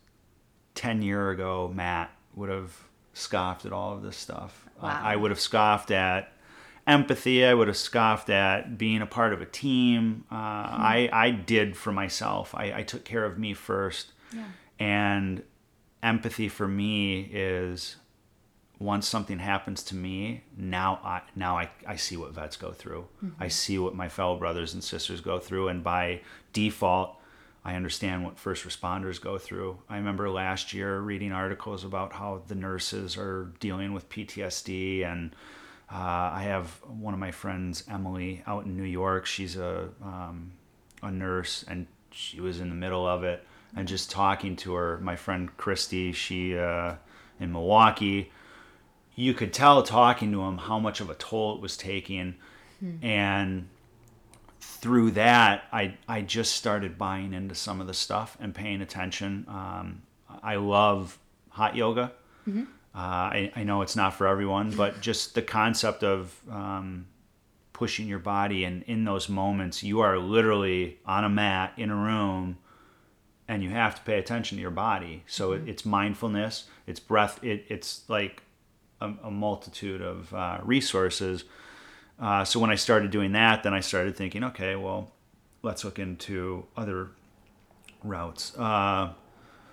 10 0.76 1.02
year 1.02 1.32
ago, 1.32 1.72
Matt 1.74 2.12
would 2.36 2.50
have 2.50 2.76
scoffed 3.14 3.66
at 3.66 3.72
all 3.72 3.94
of 3.94 4.02
this 4.02 4.18
stuff. 4.18 4.66
Wow. 4.82 4.90
I, 4.90 5.14
I 5.14 5.16
would 5.16 5.32
have 5.32 5.40
scoffed 5.40 5.92
at 5.92 6.34
empathy. 6.88 7.46
I 7.46 7.54
would 7.54 7.68
have 7.68 7.78
scoffed 7.78 8.30
at 8.30 8.78
being 8.78 9.02
a 9.02 9.06
part 9.06 9.34
of 9.34 9.42
a 9.42 9.46
team. 9.46 10.26
Uh, 10.32 10.36
I, 10.36 11.10
I 11.12 11.32
did 11.32 11.78
for 11.78 11.92
myself. 11.92 12.54
I, 12.54 12.74
I 12.78 12.84
took 12.84 13.06
care 13.06 13.26
of 13.26 13.38
me 13.38 13.54
first. 13.54 14.12
Yeah. 14.34 14.44
And 14.80 15.44
empathy 16.04 16.50
for 16.50 16.68
me 16.68 17.22
is 17.22 17.96
once 18.80 19.08
something 19.08 19.40
happens 19.40 19.84
to 19.84 19.96
me, 19.96 20.44
now 20.58 21.00
I 21.04 21.22
now 21.36 21.58
I, 21.58 21.70
I 21.88 21.96
see 21.96 22.18
what 22.18 22.34
vets 22.34 22.58
go 22.58 22.72
through. 22.72 23.08
I 23.40 23.48
see 23.48 23.78
what 23.78 23.96
my 23.96 24.10
fellow 24.10 24.38
brothers 24.38 24.74
and 24.74 24.84
sisters 24.84 25.22
go 25.22 25.40
through 25.40 25.70
and 25.70 25.84
by 25.84 26.22
default 26.54 27.18
I 27.64 27.74
understand 27.74 28.24
what 28.24 28.38
first 28.38 28.64
responders 28.64 29.20
go 29.20 29.40
through. 29.40 29.80
I 29.90 29.98
remember 29.98 30.30
last 30.30 30.72
year 30.72 31.00
reading 31.00 31.32
articles 31.32 31.84
about 31.84 32.14
how 32.14 32.44
the 32.48 32.54
nurses 32.54 33.18
are 33.18 33.52
dealing 33.60 33.94
with 33.94 34.08
PTSD 34.10 35.04
and 35.04 35.36
uh, 35.92 36.32
I 36.34 36.44
have 36.44 36.70
one 36.88 37.14
of 37.14 37.20
my 37.20 37.32
friends, 37.32 37.84
Emily, 37.90 38.44
out 38.48 38.66
in 38.66 38.76
New 38.76 38.84
York. 38.84 39.26
She's 39.26 39.56
a 39.56 39.90
um, 40.02 40.54
a 41.04 41.12
nurse, 41.12 41.64
and 41.68 41.86
she 42.12 42.42
was 42.42 42.60
in 42.60 42.70
the 42.70 42.76
middle 42.76 43.08
of 43.08 43.24
it. 43.24 43.46
And 43.76 43.88
just 43.88 44.10
talking 44.10 44.56
to 44.58 44.74
her, 44.74 44.98
my 45.00 45.16
friend 45.16 45.56
Christy, 45.58 46.12
she 46.12 46.58
uh, 46.58 46.96
in 47.40 47.52
Milwaukee, 47.52 48.32
you 49.16 49.34
could 49.34 49.54
tell 49.54 49.82
talking 49.84 50.32
to 50.32 50.42
him 50.42 50.58
how 50.58 50.80
much 50.80 51.00
of 51.02 51.10
a 51.10 51.16
toll 51.16 51.56
it 51.56 51.62
was 51.62 51.78
taking, 51.78 52.36
and 53.02 53.68
through 54.60 55.12
that, 55.12 55.64
I 55.72 55.96
I 56.08 56.22
just 56.22 56.54
started 56.56 56.98
buying 56.98 57.34
into 57.34 57.56
some 57.56 57.82
of 57.82 57.88
the 57.88 57.94
stuff 57.94 58.38
and 58.40 58.54
paying 58.54 58.82
attention. 58.82 59.46
Um, 59.48 60.02
I 60.44 60.56
love 60.56 61.18
hot 61.50 61.76
yoga. 61.76 62.12
Uh, 62.94 62.98
I, 62.98 63.52
I 63.56 63.64
know 63.64 63.82
it's 63.82 63.96
not 63.96 64.14
for 64.14 64.28
everyone, 64.28 64.72
but 64.72 65.02
just 65.02 65.36
the 65.36 65.42
concept 65.42 66.04
of 66.04 66.34
um, 66.50 67.08
pushing 67.74 68.08
your 68.08 68.20
body 68.20 68.64
and 68.64 68.84
in 68.84 69.04
those 69.04 69.28
moments, 69.28 69.84
you 69.84 70.00
are 70.00 70.18
literally 70.18 70.98
on 71.06 71.26
a 71.26 71.30
mat 71.30 71.74
in 71.76 71.90
a 71.92 71.96
room 71.96 72.58
and 73.50 73.62
you 73.62 73.70
have 73.70 73.96
to 73.96 74.02
pay 74.04 74.18
attention 74.18 74.58
to 74.58 74.62
your 74.62 74.72
body. 74.72 75.24
So 75.28 75.52
it, 75.52 75.68
it's 75.68 75.86
mindfulness, 75.86 76.70
it's 76.88 77.02
breath, 77.02 77.44
it, 77.44 77.66
it's 77.68 78.04
like 78.08 78.44
a, 79.02 79.12
a 79.24 79.32
multitude 79.32 80.02
of 80.02 80.34
uh, 80.34 80.60
resources. 80.64 81.44
Uh, 82.20 82.46
so 82.46 82.60
when 82.60 82.70
I 82.70 82.76
started 82.76 83.12
doing 83.12 83.34
that, 83.34 83.64
then 83.64 83.74
I 83.74 83.82
started 83.82 84.16
thinking, 84.16 84.44
okay, 84.44 84.76
well, 84.76 85.12
let's 85.64 85.84
look 85.84 86.00
into 86.00 86.66
other 86.78 87.10
routes. 88.04 88.58
Uh, 88.58 89.14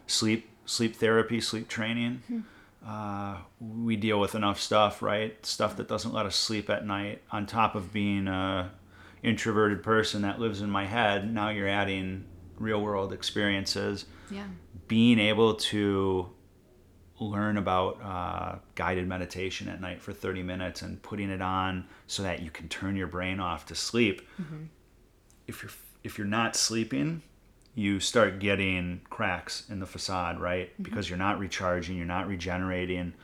sleep, 0.07 0.51
sleep 0.67 0.97
therapy, 0.97 1.41
sleep 1.41 1.69
training. 1.69 2.23
Uh, 2.87 3.37
we 3.61 3.95
deal 3.95 4.19
with 4.19 4.35
enough 4.35 4.61
stuff, 4.61 5.03
right? 5.03 5.45
Stuff 5.47 5.77
that 5.77 5.87
doesn't 5.87 6.13
let 6.13 6.27
us 6.27 6.35
sleep 6.35 6.69
at 6.69 6.85
night. 6.85 7.23
On 7.31 7.47
top 7.47 7.77
of 7.77 7.93
being 7.93 8.27
a 8.27 8.73
introverted 9.23 9.85
person 9.85 10.23
that 10.23 10.41
lives 10.41 10.61
in 10.63 10.71
my 10.71 10.87
head, 10.87 11.33
now 11.33 11.51
you're 11.51 11.69
adding 11.69 12.25
real 12.59 12.81
world 12.81 13.13
experiences. 13.13 14.07
Yeah. 14.31 14.47
Being 14.89 15.21
able 15.21 15.55
to 15.55 16.29
learn 17.31 17.57
about 17.57 18.01
uh, 18.03 18.57
guided 18.75 19.07
meditation 19.09 19.69
at 19.69 19.81
night 19.81 20.01
for 20.01 20.13
30 20.13 20.43
minutes 20.43 20.83
and 20.83 21.01
putting 21.03 21.31
it 21.31 21.43
on 21.43 21.87
so 22.07 22.23
that 22.23 22.43
you 22.43 22.51
can 22.51 22.69
turn 22.69 22.97
your 22.97 23.07
brain 23.07 23.41
off 23.41 23.67
to 23.67 23.75
sleep. 23.75 24.23
If 25.47 25.63
you're 25.63 25.73
if 26.05 26.19
you're 26.19 26.27
not 26.27 26.57
sleeping, 26.57 27.23
you 27.75 28.01
start 28.01 28.39
getting 28.41 29.01
cracks 29.09 29.65
in 29.71 29.81
the 29.81 29.87
facade, 29.87 30.41
right? 30.41 30.71
Because 30.83 31.09
you're 31.09 31.19
not 31.19 31.39
recharging, 31.39 31.97
you're 31.97 32.07
not 32.07 32.27
regenerating. 32.27 33.15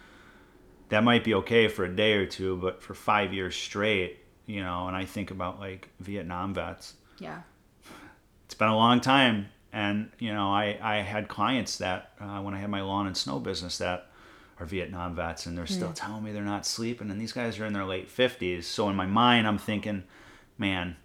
That 0.90 1.04
might 1.04 1.24
be 1.24 1.34
okay 1.34 1.68
for 1.68 1.84
a 1.84 1.94
day 1.94 2.14
or 2.14 2.24
two, 2.26 2.56
but 2.56 2.82
for 2.82 2.94
five 2.94 3.34
years 3.34 3.54
straight, 3.54 4.20
you 4.46 4.62
know, 4.62 4.86
and 4.88 4.96
I 4.96 5.04
think 5.04 5.30
about 5.30 5.60
like 5.60 5.88
Vietnam 6.00 6.54
vets. 6.54 6.94
Yeah. 7.18 7.42
It's 8.46 8.54
been 8.54 8.68
a 8.68 8.76
long 8.76 9.00
time. 9.00 9.48
And, 9.72 10.10
you 10.18 10.32
know, 10.32 10.50
I, 10.50 10.78
I 10.82 10.96
had 10.96 11.28
clients 11.28 11.78
that, 11.78 12.12
uh, 12.20 12.40
when 12.40 12.54
I 12.54 12.58
had 12.58 12.70
my 12.70 12.80
lawn 12.80 13.06
and 13.06 13.16
snow 13.16 13.38
business, 13.38 13.78
that 13.78 14.10
are 14.58 14.66
Vietnam 14.66 15.14
vets, 15.14 15.46
and 15.46 15.56
they're 15.56 15.66
still 15.66 15.92
telling 15.92 16.24
me 16.24 16.32
they're 16.32 16.42
not 16.42 16.66
sleeping. 16.66 17.10
And 17.10 17.20
these 17.20 17.32
guys 17.32 17.58
are 17.58 17.66
in 17.66 17.72
their 17.72 17.84
late 17.84 18.08
50s. 18.08 18.64
So 18.64 18.88
in 18.88 18.96
my 18.96 19.06
mind, 19.06 19.46
I'm 19.46 19.58
thinking, 19.58 20.04
man, 20.56 20.96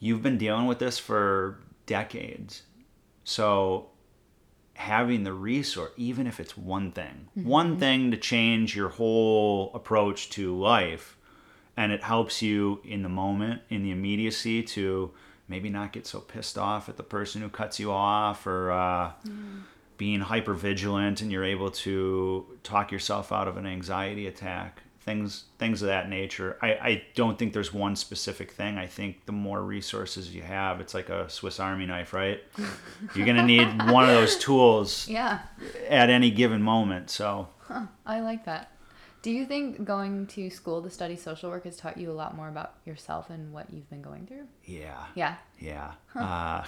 you've 0.00 0.22
been 0.22 0.38
dealing 0.38 0.66
with 0.66 0.80
this 0.80 0.98
for 0.98 1.60
decades. 1.86 2.62
So 3.22 3.90
having 4.74 5.24
the 5.24 5.32
resource, 5.32 5.92
even 5.96 6.26
if 6.26 6.40
it's 6.40 6.56
one 6.56 6.92
thing, 6.92 7.28
one 7.34 7.78
thing 7.78 8.10
to 8.10 8.16
change 8.16 8.76
your 8.76 8.90
whole 8.90 9.70
approach 9.74 10.30
to 10.30 10.54
life, 10.56 11.16
and 11.76 11.90
it 11.90 12.02
helps 12.02 12.42
you 12.42 12.80
in 12.84 13.02
the 13.02 13.08
moment, 13.08 13.62
in 13.70 13.82
the 13.82 13.90
immediacy, 13.90 14.62
to 14.62 15.12
maybe 15.48 15.68
not 15.68 15.92
get 15.92 16.06
so 16.06 16.20
pissed 16.20 16.56
off 16.58 16.88
at 16.88 16.96
the 16.96 17.02
person 17.02 17.42
who 17.42 17.48
cuts 17.48 17.78
you 17.78 17.92
off 17.92 18.46
or 18.46 18.70
uh, 18.72 19.10
being 19.98 20.20
hyper 20.20 20.54
vigilant 20.54 21.20
and 21.20 21.30
you're 21.30 21.44
able 21.44 21.70
to 21.70 22.46
talk 22.62 22.90
yourself 22.90 23.30
out 23.32 23.46
of 23.48 23.56
an 23.56 23.66
anxiety 23.66 24.26
attack 24.26 24.80
things 25.00 25.44
things 25.58 25.82
of 25.82 25.88
that 25.88 26.08
nature. 26.08 26.56
I, 26.62 26.68
I 26.72 27.02
don't 27.14 27.38
think 27.38 27.52
there's 27.52 27.74
one 27.74 27.94
specific 27.94 28.50
thing. 28.52 28.78
I 28.78 28.86
think 28.86 29.26
the 29.26 29.32
more 29.32 29.62
resources 29.62 30.34
you 30.34 30.40
have 30.40 30.80
it's 30.80 30.94
like 30.94 31.10
a 31.10 31.28
swiss 31.28 31.60
army 31.60 31.84
knife 31.84 32.14
right? 32.14 32.42
You're 33.14 33.26
going 33.26 33.36
to 33.36 33.42
need 33.44 33.66
one 33.90 34.04
of 34.04 34.10
those 34.14 34.36
tools 34.38 35.06
Yeah. 35.06 35.40
at 35.90 36.08
any 36.08 36.30
given 36.30 36.62
moment 36.62 37.10
so. 37.10 37.48
I 38.06 38.20
like 38.20 38.46
that. 38.46 38.70
Do 39.24 39.30
you 39.30 39.46
think 39.46 39.82
going 39.86 40.26
to 40.28 40.50
school 40.50 40.82
to 40.82 40.90
study 40.90 41.16
social 41.16 41.48
work 41.48 41.64
has 41.64 41.78
taught 41.78 41.96
you 41.96 42.10
a 42.10 42.12
lot 42.12 42.36
more 42.36 42.48
about 42.48 42.74
yourself 42.84 43.30
and 43.30 43.54
what 43.54 43.72
you've 43.72 43.88
been 43.88 44.02
going 44.02 44.26
through? 44.26 44.46
yeah 44.64 45.06
Yeah. 45.14 45.36
Yeah. 45.58 45.92
Uh, 46.14 46.64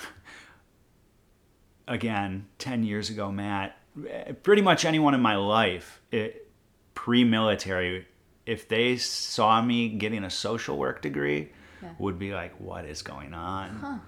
again, 1.88 2.46
10 2.58 2.82
years 2.84 3.10
ago, 3.10 3.30
Matt, 3.30 3.76
eh, 4.08 4.32
pretty 4.42 4.62
much 4.62 4.86
anyone 4.86 5.12
in 5.14 5.20
my 5.20 5.36
life, 5.36 6.00
pre-military, 6.94 8.06
if 8.46 8.68
they 8.68 8.96
saw 8.96 9.60
me 9.60 9.90
getting 9.90 10.24
a 10.24 10.30
social 10.30 10.78
work 10.78 11.02
degree, 11.02 11.50
Yeah. 11.82 11.90
would 11.98 12.18
be 12.18 12.32
like, 12.32 12.58
what 12.58 12.86
is 12.86 13.02
going 13.02 13.34
on? 13.34 14.00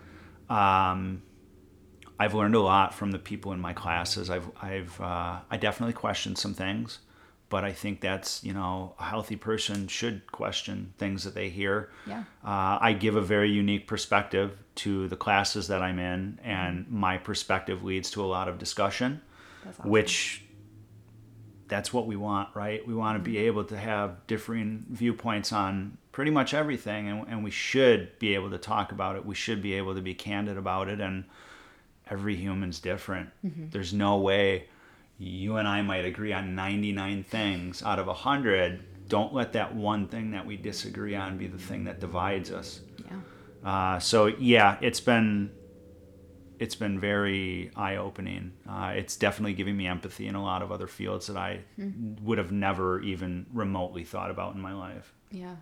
Um, 0.48 1.22
I've 2.18 2.32
learned 2.32 2.54
a 2.54 2.60
lot 2.60 2.94
from 2.94 3.10
the 3.10 3.18
people 3.18 3.52
in 3.52 3.60
my 3.60 3.74
classes. 3.74 4.30
I've, 4.30 4.50
I've, 4.62 4.98
uh, 5.00 5.40
I 5.50 5.56
definitely 5.58 5.92
questioned 5.92 6.38
some 6.38 6.54
things, 6.54 7.00
but 7.50 7.64
I 7.64 7.72
think 7.72 8.00
that's, 8.00 8.44
you 8.44 8.52
know, 8.52 8.94
a 8.98 9.04
healthy 9.04 9.36
person 9.36 9.88
should 9.88 10.30
question 10.30 10.92
things 10.98 11.24
that 11.24 11.34
they 11.34 11.48
hear. 11.48 11.90
Yeah. 12.06 12.24
Uh, 12.44 12.78
I 12.80 12.92
give 12.92 13.16
a 13.16 13.22
very 13.22 13.50
unique 13.50 13.86
perspective 13.86 14.58
to 14.76 15.08
the 15.08 15.16
classes 15.16 15.68
that 15.68 15.82
I'm 15.82 15.98
in, 15.98 16.38
and 16.44 16.86
my 16.90 17.16
perspective 17.18 17.82
leads 17.82 18.10
to 18.12 18.22
a 18.24 18.26
lot 18.26 18.48
of 18.48 18.58
discussion, 18.58 19.22
That's 19.64 19.78
awesome. 19.80 19.90
which 19.90 20.44
that's 21.68 21.92
what 21.92 22.06
we 22.06 22.16
want, 22.16 22.48
right? 22.54 22.86
We 22.86 22.94
want 22.94 23.16
to 23.16 23.18
Mm-hmm. 23.30 23.32
be 23.32 23.46
able 23.46 23.64
to 23.64 23.76
have 23.76 24.26
differing 24.26 24.86
viewpoints 24.90 25.52
on 25.52 25.98
pretty 26.12 26.30
much 26.30 26.54
everything, 26.54 27.08
and, 27.08 27.26
and 27.28 27.44
we 27.44 27.50
should 27.50 28.18
be 28.18 28.34
able 28.34 28.50
to 28.50 28.58
talk 28.58 28.90
about 28.92 29.16
it. 29.16 29.24
We 29.26 29.34
should 29.34 29.60
be 29.62 29.74
able 29.74 29.94
to 29.94 30.00
be 30.00 30.14
candid 30.14 30.56
about 30.56 30.88
it, 30.88 31.00
and 31.00 31.24
every 32.10 32.36
human's 32.36 32.78
different. 32.80 33.28
Mm-hmm. 33.44 33.66
There's 33.70 33.92
no 33.92 34.16
way 34.18 34.68
you 35.18 35.56
and 35.56 35.66
I 35.66 35.82
might 35.82 36.04
agree 36.04 36.32
on 36.32 36.54
99 36.54 37.24
things 37.24 37.82
out 37.82 37.98
of 37.98 38.06
100. 38.06 39.08
Don't 39.08 39.34
let 39.34 39.52
that 39.54 39.74
one 39.74 40.06
thing 40.06 40.30
that 40.30 40.46
we 40.46 40.56
disagree 40.56 41.16
on 41.16 41.38
be 41.38 41.46
the 41.48 41.58
thing 41.58 41.84
that 41.84 41.98
divides 41.98 42.52
us. 42.52 42.80
Yeah. 43.04 43.68
Uh, 43.68 43.98
so 43.98 44.26
yeah, 44.26 44.78
it's 44.80 45.00
been 45.00 45.50
it's 46.58 46.74
been 46.74 46.98
very 46.98 47.70
eye 47.76 47.96
opening. 47.96 48.52
Uh, 48.68 48.92
it's 48.94 49.16
definitely 49.16 49.54
giving 49.54 49.76
me 49.76 49.86
empathy 49.86 50.26
in 50.26 50.34
a 50.34 50.42
lot 50.42 50.62
of 50.62 50.72
other 50.72 50.86
fields 50.86 51.28
that 51.28 51.36
I 51.36 51.60
would 52.22 52.38
have 52.38 52.50
never 52.50 53.00
even 53.00 53.46
remotely 53.52 54.04
thought 54.04 54.30
about 54.30 54.54
in 54.54 54.60
my 54.60 54.72
life. 54.72 55.14
Yeah. 55.30 55.56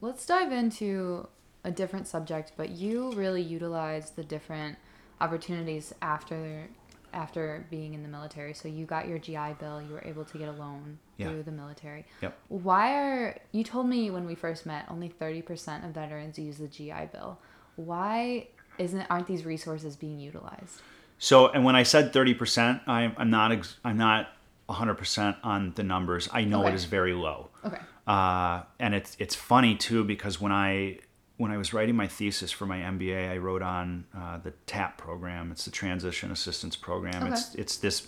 Let's 0.00 0.24
dive 0.24 0.52
into 0.52 1.28
a 1.64 1.70
different 1.70 2.06
subject, 2.06 2.52
but 2.56 2.70
you 2.70 3.12
really 3.12 3.42
utilize 3.42 4.10
the 4.10 4.22
different 4.22 4.78
opportunities 5.20 5.92
after 6.00 6.68
after 7.16 7.66
being 7.70 7.94
in 7.94 8.02
the 8.02 8.08
military. 8.08 8.52
So 8.54 8.68
you 8.68 8.84
got 8.84 9.08
your 9.08 9.18
GI 9.18 9.54
Bill, 9.58 9.80
you 9.82 9.92
were 9.92 10.04
able 10.04 10.24
to 10.26 10.38
get 10.38 10.48
a 10.48 10.52
loan 10.52 10.98
Yeah. 11.16 11.28
through 11.28 11.44
the 11.44 11.50
military. 11.52 12.04
Yep. 12.22 12.38
Why 12.48 12.94
are 13.02 13.38
you 13.52 13.64
told 13.64 13.88
me 13.88 14.10
when 14.10 14.26
we 14.26 14.34
first 14.34 14.66
met 14.66 14.84
only 14.88 15.08
30% 15.08 15.84
of 15.86 15.90
veterans 15.92 16.38
use 16.38 16.58
the 16.58 16.68
GI 16.68 17.08
Bill. 17.12 17.38
Why 17.76 18.48
isn't 18.78 19.06
aren't 19.10 19.26
these 19.26 19.44
resources 19.44 19.96
being 19.96 20.20
utilized? 20.20 20.82
So, 21.18 21.48
and 21.48 21.64
when 21.64 21.74
I 21.76 21.82
said 21.82 22.12
thirty 22.12 22.34
percent, 22.34 22.82
I'm 22.86 23.14
I'm 23.16 23.30
not 23.30 23.50
ex- 23.52 23.76
I'm 23.84 23.96
not 23.96 24.28
hundred 24.68 24.96
percent 24.96 25.36
on 25.42 25.72
the 25.76 25.82
numbers. 25.82 26.28
I 26.32 26.44
know 26.44 26.62
it 26.62 26.66
Okay. 26.66 26.74
is 26.74 26.84
very 26.84 27.14
low. 27.14 27.48
Okay. 27.64 27.78
Uh, 28.06 28.62
and 28.78 28.94
it's 28.94 29.16
it's 29.18 29.34
funny 29.34 29.76
too 29.76 30.04
because 30.04 30.40
when 30.40 30.52
I 30.52 30.98
when 31.36 31.50
I 31.50 31.56
was 31.58 31.72
writing 31.72 31.96
my 31.96 32.06
thesis 32.06 32.50
for 32.50 32.66
my 32.66 32.78
MBA, 32.78 33.30
I 33.30 33.36
wrote 33.36 33.62
on 33.62 34.06
uh, 34.16 34.38
the 34.38 34.52
TAP 34.66 34.96
program. 34.96 35.50
It's 35.52 35.64
the 35.64 35.70
Transition 35.70 36.30
Assistance 36.30 36.76
Program. 36.76 37.22
Okay. 37.22 37.32
It's 37.32 37.54
it's 37.54 37.76
this 37.76 38.06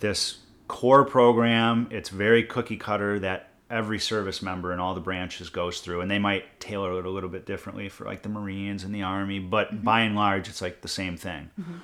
this 0.00 0.38
core 0.68 1.04
program. 1.04 1.88
It's 1.90 2.08
very 2.08 2.44
cookie 2.44 2.76
cutter 2.76 3.18
that 3.20 3.50
every 3.68 3.98
service 3.98 4.42
member 4.42 4.72
in 4.72 4.80
all 4.80 4.94
the 4.94 5.00
branches 5.00 5.48
goes 5.48 5.80
through, 5.80 6.00
and 6.00 6.10
they 6.10 6.18
might 6.18 6.60
tailor 6.60 6.98
it 6.98 7.06
a 7.06 7.10
little 7.10 7.28
bit 7.28 7.46
differently 7.46 7.88
for 7.88 8.04
like 8.04 8.22
the 8.22 8.28
Marines 8.28 8.84
and 8.84 8.94
the 8.94 9.02
Army, 9.02 9.38
but 9.38 9.68
mm-hmm. 9.68 9.84
by 9.84 10.00
and 10.00 10.16
large, 10.16 10.48
it's 10.48 10.62
like 10.62 10.80
the 10.80 10.88
same 10.88 11.16
thing. 11.16 11.50
Mm-hmm. 11.60 11.78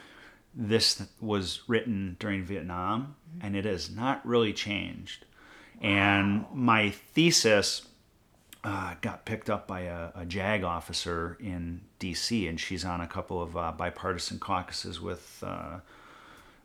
This 0.55 1.03
was 1.21 1.61
written 1.69 2.17
during 2.19 2.43
Vietnam, 2.45 3.17
mm-hmm. 3.31 3.47
and 3.47 3.57
it 3.57 3.67
has 3.67 3.91
not 3.91 4.27
really 4.27 4.53
changed. 4.53 5.27
And 5.81 6.47
my 6.55 6.91
thesis 6.91 7.86
uh, 8.67 8.95
got 9.01 9.25
picked 9.25 9.49
up 9.49 9.69
by 9.69 9.83
a, 9.83 10.09
a 10.17 10.27
JAG 10.27 10.65
officer 10.65 11.37
in 11.41 11.83
DC, 12.01 12.49
and 12.49 12.59
she's 12.59 12.85
on 12.85 13.01
a 13.01 13.07
couple 13.07 13.41
of 13.41 13.57
uh, 13.57 13.71
bipartisan 13.71 14.39
caucuses 14.41 15.01
with 15.01 15.43
uh, 15.47 15.79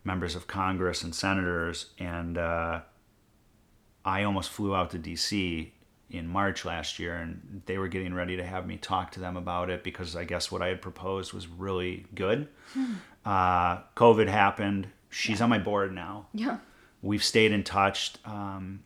members 0.04 0.36
of 0.36 0.47
Congress 0.47 1.04
and 1.04 1.14
senators. 1.14 1.91
And 1.99 2.38
uh, 2.39 2.82
I 4.04 4.24
almost 4.24 4.49
flew 4.49 4.76
out 4.76 4.89
to 4.91 4.97
DC 4.99 5.70
in 6.10 6.28
March 6.28 6.66
last 6.66 6.97
year, 6.97 7.16
and 7.16 7.62
they 7.68 7.78
were 7.78 7.88
getting 7.88 8.14
ready 8.16 8.36
to 8.36 8.43
have 8.43 8.66
me 8.66 8.78
talk 8.78 9.12
to 9.12 9.20
them 9.20 9.38
about 9.38 9.70
it 9.70 9.84
because 9.84 10.16
I 10.16 10.24
guess 10.26 10.52
what 10.52 10.62
I 10.64 10.68
had 10.70 10.82
proposed 10.82 11.34
was 11.34 11.47
really 11.47 12.06
good. 12.16 12.47
Uh, 13.24 13.78
COVID 13.95 14.28
happened. 14.28 14.88
She's 15.12 15.39
on 15.41 15.49
my 15.49 15.60
board 15.60 15.93
now 15.93 16.28
Yeah. 16.34 16.58
we've 17.04 17.24
stayed 17.24 17.52
in 17.52 17.64
touch. 17.64 18.14
Um, 18.26 18.84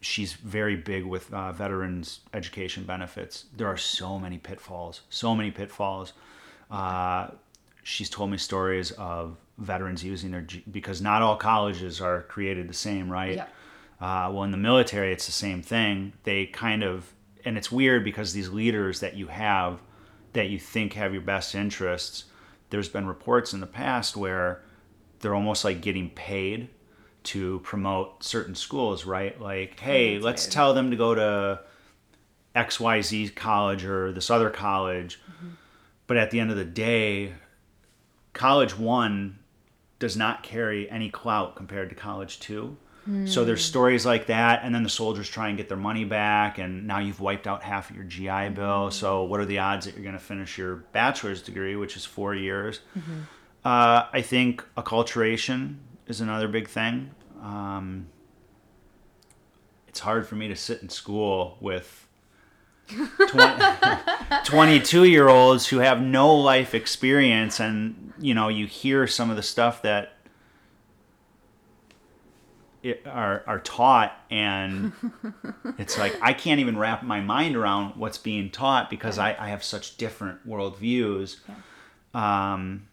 she's 0.00 0.34
very 0.34 0.76
big 0.76 1.04
with 1.04 1.32
uh, 1.32 1.52
veterans 1.52 2.20
education 2.34 2.84
benefits. 2.84 3.46
There 3.56 3.66
are 3.66 3.76
so 3.76 4.18
many 4.18 4.38
pitfalls, 4.38 5.02
so 5.08 5.34
many 5.34 5.50
pitfalls. 5.50 6.12
Uh, 6.70 7.28
she's 7.82 8.10
told 8.10 8.30
me 8.30 8.36
stories 8.38 8.90
of 8.92 9.36
veterans 9.58 10.04
using 10.04 10.30
their 10.30 10.42
G- 10.42 10.64
because 10.70 11.00
not 11.00 11.22
all 11.22 11.36
colleges 11.36 12.00
are 12.00 12.22
created 12.22 12.68
the 12.68 12.74
same, 12.74 13.10
right? 13.10 13.36
Yep. 13.36 13.54
Uh, 14.00 14.30
well, 14.32 14.42
in 14.42 14.50
the 14.50 14.56
military, 14.56 15.12
it's 15.12 15.26
the 15.26 15.32
same 15.32 15.62
thing. 15.62 16.12
They 16.24 16.46
kind 16.46 16.82
of, 16.82 17.12
and 17.44 17.56
it's 17.56 17.70
weird 17.70 18.04
because 18.04 18.32
these 18.32 18.48
leaders 18.50 19.00
that 19.00 19.14
you 19.14 19.28
have, 19.28 19.80
that 20.32 20.48
you 20.48 20.58
think 20.58 20.94
have 20.94 21.12
your 21.12 21.22
best 21.22 21.54
interests, 21.54 22.24
there's 22.70 22.88
been 22.88 23.06
reports 23.06 23.52
in 23.52 23.60
the 23.60 23.66
past 23.66 24.16
where 24.16 24.62
they're 25.20 25.34
almost 25.34 25.64
like 25.64 25.80
getting 25.80 26.10
paid 26.10 26.68
to 27.24 27.60
promote 27.60 28.22
certain 28.24 28.54
schools, 28.54 29.04
right? 29.04 29.40
Like, 29.40 29.78
hey, 29.80 30.10
oh, 30.10 30.14
that's 30.14 30.24
let's 30.24 30.44
weird. 30.46 30.52
tell 30.52 30.74
them 30.74 30.90
to 30.90 30.96
go 30.96 31.14
to 31.14 31.60
XYZ 32.54 33.34
college 33.34 33.84
or 33.84 34.12
this 34.12 34.30
other 34.30 34.50
college. 34.50 35.20
Mm-hmm. 35.20 35.48
But 36.06 36.16
at 36.16 36.30
the 36.30 36.40
end 36.40 36.50
of 36.50 36.56
the 36.56 36.64
day, 36.64 37.32
college 38.32 38.76
one 38.76 39.38
does 39.98 40.16
not 40.16 40.42
carry 40.42 40.90
any 40.90 41.10
clout 41.10 41.54
compared 41.56 41.88
to 41.90 41.94
college 41.94 42.40
two. 42.40 42.76
So 43.24 43.44
there's 43.44 43.64
hmm. 43.64 43.70
stories 43.70 44.06
like 44.06 44.26
that, 44.26 44.60
and 44.62 44.72
then 44.72 44.84
the 44.84 44.88
soldiers 44.88 45.28
try 45.28 45.48
and 45.48 45.56
get 45.56 45.68
their 45.68 45.76
money 45.76 46.04
back, 46.04 46.58
and 46.58 46.86
now 46.86 47.00
you've 47.00 47.18
wiped 47.18 47.48
out 47.48 47.64
half 47.64 47.90
of 47.90 47.96
your 47.96 48.04
GI 48.04 48.50
Bill. 48.50 48.86
Mm-hmm. 48.86 48.90
So 48.90 49.24
what 49.24 49.40
are 49.40 49.44
the 49.44 49.58
odds 49.58 49.86
that 49.86 49.94
you're 49.94 50.04
going 50.04 50.14
to 50.14 50.20
finish 50.20 50.56
your 50.56 50.76
bachelor's 50.92 51.42
degree, 51.42 51.74
which 51.74 51.96
is 51.96 52.04
four 52.04 52.32
years? 52.32 52.78
Mm-hmm. 52.96 53.22
Uh, 53.64 54.06
I 54.12 54.22
think 54.22 54.64
acculturation 54.76 55.78
is 56.06 56.20
another 56.20 56.48
big 56.48 56.68
thing. 56.68 57.10
Um, 57.40 58.06
it's 59.88 60.00
hard 60.00 60.26
for 60.26 60.36
me 60.36 60.48
to 60.48 60.56
sit 60.56 60.82
in 60.82 60.88
school 60.88 61.58
with 61.60 62.08
22 64.44 65.04
year 65.04 65.28
olds 65.28 65.66
who 65.68 65.78
have 65.78 66.00
no 66.00 66.34
life 66.34 66.74
experience 66.74 67.60
and 67.60 68.12
you 68.18 68.34
know 68.34 68.48
you 68.48 68.66
hear 68.66 69.06
some 69.06 69.30
of 69.30 69.36
the 69.36 69.42
stuff 69.42 69.82
that 69.82 70.14
it, 72.82 73.06
are 73.06 73.44
are 73.46 73.60
taught 73.60 74.18
and 74.30 74.92
it's 75.78 75.96
like 75.96 76.18
I 76.20 76.32
can't 76.32 76.60
even 76.60 76.76
wrap 76.76 77.02
my 77.02 77.20
mind 77.20 77.56
around 77.56 77.96
what's 77.96 78.18
being 78.18 78.50
taught 78.50 78.90
because 78.90 79.18
I, 79.18 79.36
I 79.38 79.48
have 79.48 79.62
such 79.62 79.96
different 79.96 80.46
worldviews 80.48 81.36
um, 82.14 82.88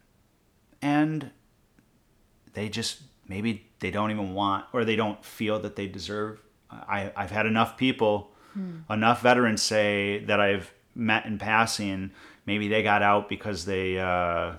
and 0.81 1.31
they 2.53 2.69
just 2.69 3.01
maybe 3.27 3.65
they 3.79 3.91
don't 3.91 4.11
even 4.11 4.33
want 4.33 4.65
or 4.73 4.85
they 4.85 4.95
don't 4.95 5.23
feel 5.23 5.59
that 5.59 5.75
they 5.75 5.87
deserve 5.87 6.41
I, 6.71 7.11
I've 7.15 7.31
had 7.31 7.45
enough 7.45 7.77
people 7.77 8.31
enough 8.89 9.21
veterans 9.21 9.61
say 9.61 10.23
that 10.25 10.39
I've 10.41 10.73
met 10.95 11.25
in 11.25 11.37
passing 11.37 12.11
maybe 12.45 12.67
they 12.67 12.83
got 12.83 13.01
out 13.01 13.29
because 13.29 13.65
they 13.65 13.97
uh, 13.97 14.53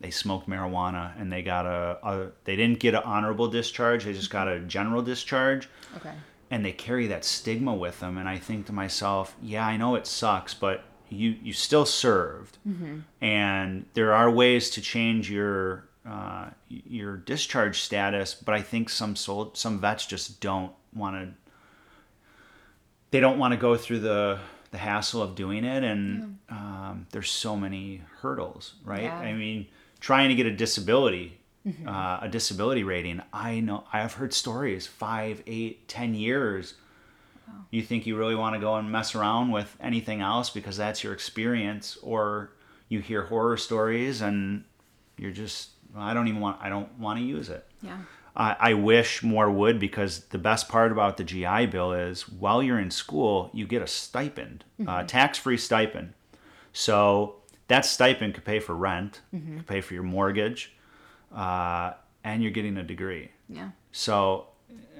they 0.00 0.10
smoked 0.10 0.48
marijuana 0.48 1.12
and 1.20 1.30
they 1.32 1.42
got 1.42 1.66
a, 1.66 1.98
a 2.02 2.28
they 2.44 2.56
didn't 2.56 2.80
get 2.80 2.94
an 2.94 3.02
honorable 3.04 3.48
discharge 3.48 4.04
they 4.04 4.12
just 4.12 4.30
got 4.30 4.48
a 4.48 4.60
general 4.60 5.02
discharge. 5.02 5.68
Okay. 5.96 6.12
and 6.50 6.64
they 6.64 6.72
carry 6.72 7.06
that 7.06 7.24
stigma 7.24 7.72
with 7.72 8.00
them 8.00 8.18
and 8.18 8.28
i 8.28 8.38
think 8.38 8.66
to 8.66 8.72
myself 8.72 9.36
yeah 9.40 9.64
i 9.66 9.76
know 9.76 9.94
it 9.94 10.06
sucks 10.06 10.52
but 10.54 10.84
you 11.10 11.36
you 11.42 11.52
still 11.52 11.86
served. 11.86 12.58
And 13.20 13.86
there 13.94 14.12
are 14.14 14.30
ways 14.30 14.70
to 14.70 14.80
change 14.80 15.30
your 15.30 15.86
uh, 16.08 16.50
your 16.68 17.16
discharge 17.16 17.80
status 17.80 18.34
but 18.34 18.54
i 18.54 18.60
think 18.60 18.88
some 18.90 19.16
sol- 19.16 19.52
some 19.54 19.80
vets 19.80 20.06
just 20.06 20.40
don't 20.40 20.72
want 20.94 21.16
to 21.16 21.34
they 23.10 23.20
don't 23.20 23.38
want 23.38 23.52
to 23.52 23.56
go 23.58 23.76
through 23.76 24.00
the 24.00 24.38
the 24.70 24.78
hassle 24.78 25.22
of 25.22 25.34
doing 25.36 25.64
it 25.64 25.84
and 25.84 26.38
um, 26.50 27.06
there's 27.12 27.30
so 27.30 27.56
many 27.56 28.02
hurdles 28.20 28.74
right? 28.84 29.04
Yeah. 29.04 29.16
i 29.18 29.32
mean 29.32 29.66
trying 30.00 30.28
to 30.28 30.34
get 30.34 30.46
a 30.46 30.52
disability 30.52 31.38
uh, 31.86 32.18
a 32.22 32.28
disability 32.28 32.84
rating 32.84 33.22
i 33.32 33.60
know 33.60 33.84
i've 33.92 34.12
heard 34.14 34.34
stories 34.34 34.86
five 34.86 35.42
eight 35.46 35.88
ten 35.88 36.14
years. 36.14 36.74
You 37.70 37.82
think 37.82 38.06
you 38.06 38.16
really 38.16 38.34
want 38.34 38.54
to 38.54 38.60
go 38.60 38.74
and 38.76 38.90
mess 38.90 39.14
around 39.14 39.50
with 39.50 39.74
anything 39.80 40.20
else 40.20 40.48
because 40.50 40.76
that's 40.76 41.02
your 41.04 41.12
experience 41.12 41.96
or 42.02 42.50
you 42.88 43.00
hear 43.00 43.22
horror 43.22 43.56
stories 43.56 44.20
and 44.22 44.64
you're 45.18 45.30
just 45.32 45.70
i 45.96 46.12
don't 46.14 46.28
even 46.28 46.40
want 46.40 46.58
i 46.60 46.68
don't 46.68 46.88
want 46.98 47.18
to 47.18 47.24
use 47.24 47.48
it 47.48 47.66
Yeah. 47.82 47.98
I, 48.36 48.56
I 48.70 48.74
wish 48.74 49.22
more 49.22 49.48
would 49.50 49.78
because 49.78 50.20
the 50.30 50.38
best 50.38 50.68
part 50.68 50.90
about 50.90 51.18
the 51.18 51.22
GI 51.24 51.66
Bill 51.66 51.92
is 51.92 52.28
while 52.28 52.64
you're 52.64 52.80
in 52.80 52.90
school, 52.90 53.48
you 53.54 53.64
get 53.64 53.80
a 53.80 53.86
stipend, 53.86 54.64
uh, 54.88 55.04
tax 55.04 55.38
free 55.38 55.56
stipend. 55.56 56.14
So 56.72 57.36
that 57.68 57.84
stipend 57.84 58.34
could 58.34 58.44
pay 58.44 58.58
for 58.58 58.74
rent, 58.74 59.20
could 59.30 59.66
pay 59.68 59.80
for 59.80 59.94
your 59.94 60.02
mortgage, 60.02 60.72
uh, 61.32 61.92
and 62.24 62.42
you're 62.42 62.50
getting 62.50 62.76
a 62.76 62.82
degree. 62.82 63.30
Yeah. 63.48 63.70
So, 63.92 64.48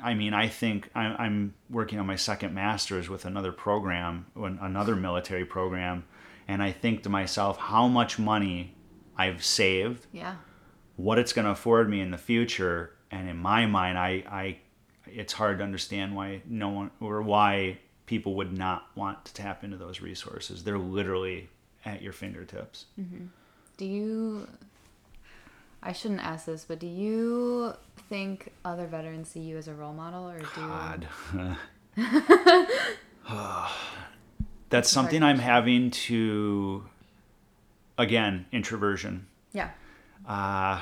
I 0.03 0.15
mean, 0.15 0.33
I 0.35 0.47
think 0.49 0.91
I'm, 0.95 1.17
I'm 1.19 1.55
working 1.71 1.99
on 1.99 2.07
my 2.07 2.17
second 2.17 2.55
master's 2.55 3.09
with 3.09 3.25
another 3.25 3.51
program, 3.51 4.27
another 4.37 4.95
military 4.95 5.45
program, 5.45 6.05
and 6.47 6.63
I 6.63 6.71
think 6.73 7.03
to 7.03 7.09
myself 7.09 7.59
how 7.59 7.89
much 7.89 8.19
money 8.19 8.77
I've 9.17 9.45
saved 9.45 10.07
Yeah. 10.13 10.37
What 10.97 11.19
it's 11.19 11.33
going 11.33 11.45
to 11.45 11.51
afford 11.51 11.89
me 11.89 12.01
in 12.01 12.11
the 12.11 12.19
future 12.19 12.93
and 13.11 13.29
in 13.29 13.37
my 13.37 13.67
mind 13.67 13.99
I, 13.99 14.25
I 14.29 14.59
it's 15.07 15.33
hard 15.33 15.59
to 15.59 15.65
understand 15.65 16.15
why 16.15 16.43
no 16.47 16.69
one 16.69 16.91
or 17.01 17.23
why 17.23 17.79
people 18.07 18.35
would 18.35 18.57
not 18.57 18.87
want 18.95 19.25
to 19.25 19.35
tap 19.35 19.65
into 19.65 19.77
those 19.77 20.01
resources. 20.01 20.65
They're 20.65 20.79
literally 20.79 21.49
at 21.85 22.03
your 22.03 22.13
fingertips. 22.13 22.87
Mm-hmm. 23.01 23.27
Do 23.77 23.85
you 23.85 24.49
I 25.83 25.93
shouldn't 25.93 26.25
ask 26.25 26.47
this, 26.47 26.65
but 26.65 26.79
do 26.79 26.87
you 26.87 27.75
think 28.09 28.53
other 28.65 28.87
veterans 28.87 29.29
see 29.29 29.41
you 29.41 29.59
as 29.59 29.69
a 29.69 29.75
role 29.75 29.93
model 29.93 30.29
or 30.29 30.39
do 30.39 30.47
god. 30.57 31.09
That's 34.71 34.91
something 34.91 35.23
i'm 35.23 35.39
having 35.39 35.91
to 35.91 36.85
again 37.99 38.47
introversion. 38.53 39.27
Yeah. 39.53 39.71
Uh, 40.27 40.81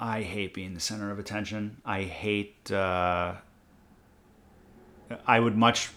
I 0.00 0.22
hate 0.22 0.54
being 0.54 0.74
the 0.74 0.80
center 0.80 1.10
of 1.10 1.18
attention. 1.18 1.80
I 1.84 2.02
hate. 2.02 2.70
Uh, 2.70 3.34
I 5.26 5.40
would 5.40 5.56
much. 5.56 5.90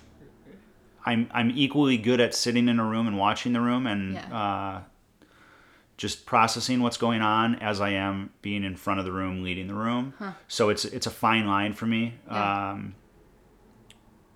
I'm 1.05 1.30
I'm 1.34 1.51
equally 1.51 1.97
good 1.97 2.20
at 2.20 2.36
sitting 2.36 2.68
in 2.68 2.80
a 2.80 2.86
room 2.86 3.08
and 3.08 3.18
watching 3.18 3.53
the 3.53 3.62
room 3.62 3.88
and 3.88 4.16
Yeah. 4.16 4.38
uh, 4.38 4.82
just 5.97 6.26
processing 6.26 6.82
what's 6.82 6.97
going 6.97 7.22
on 7.22 7.55
as 7.55 7.80
I 7.82 7.89
am 7.91 8.32
being 8.41 8.64
in 8.64 8.76
front 8.76 8.99
of 8.99 9.05
the 9.05 9.12
room, 9.12 9.41
leading 9.43 9.68
the 9.68 9.74
room. 9.74 10.14
So 10.47 10.70
it's 10.70 10.86
it's 10.86 11.08
a 11.08 11.12
fine 11.12 11.47
line 11.47 11.74
for 11.74 11.86
me. 11.86 12.16
Yeah. 12.30 12.72
Um, 12.72 12.95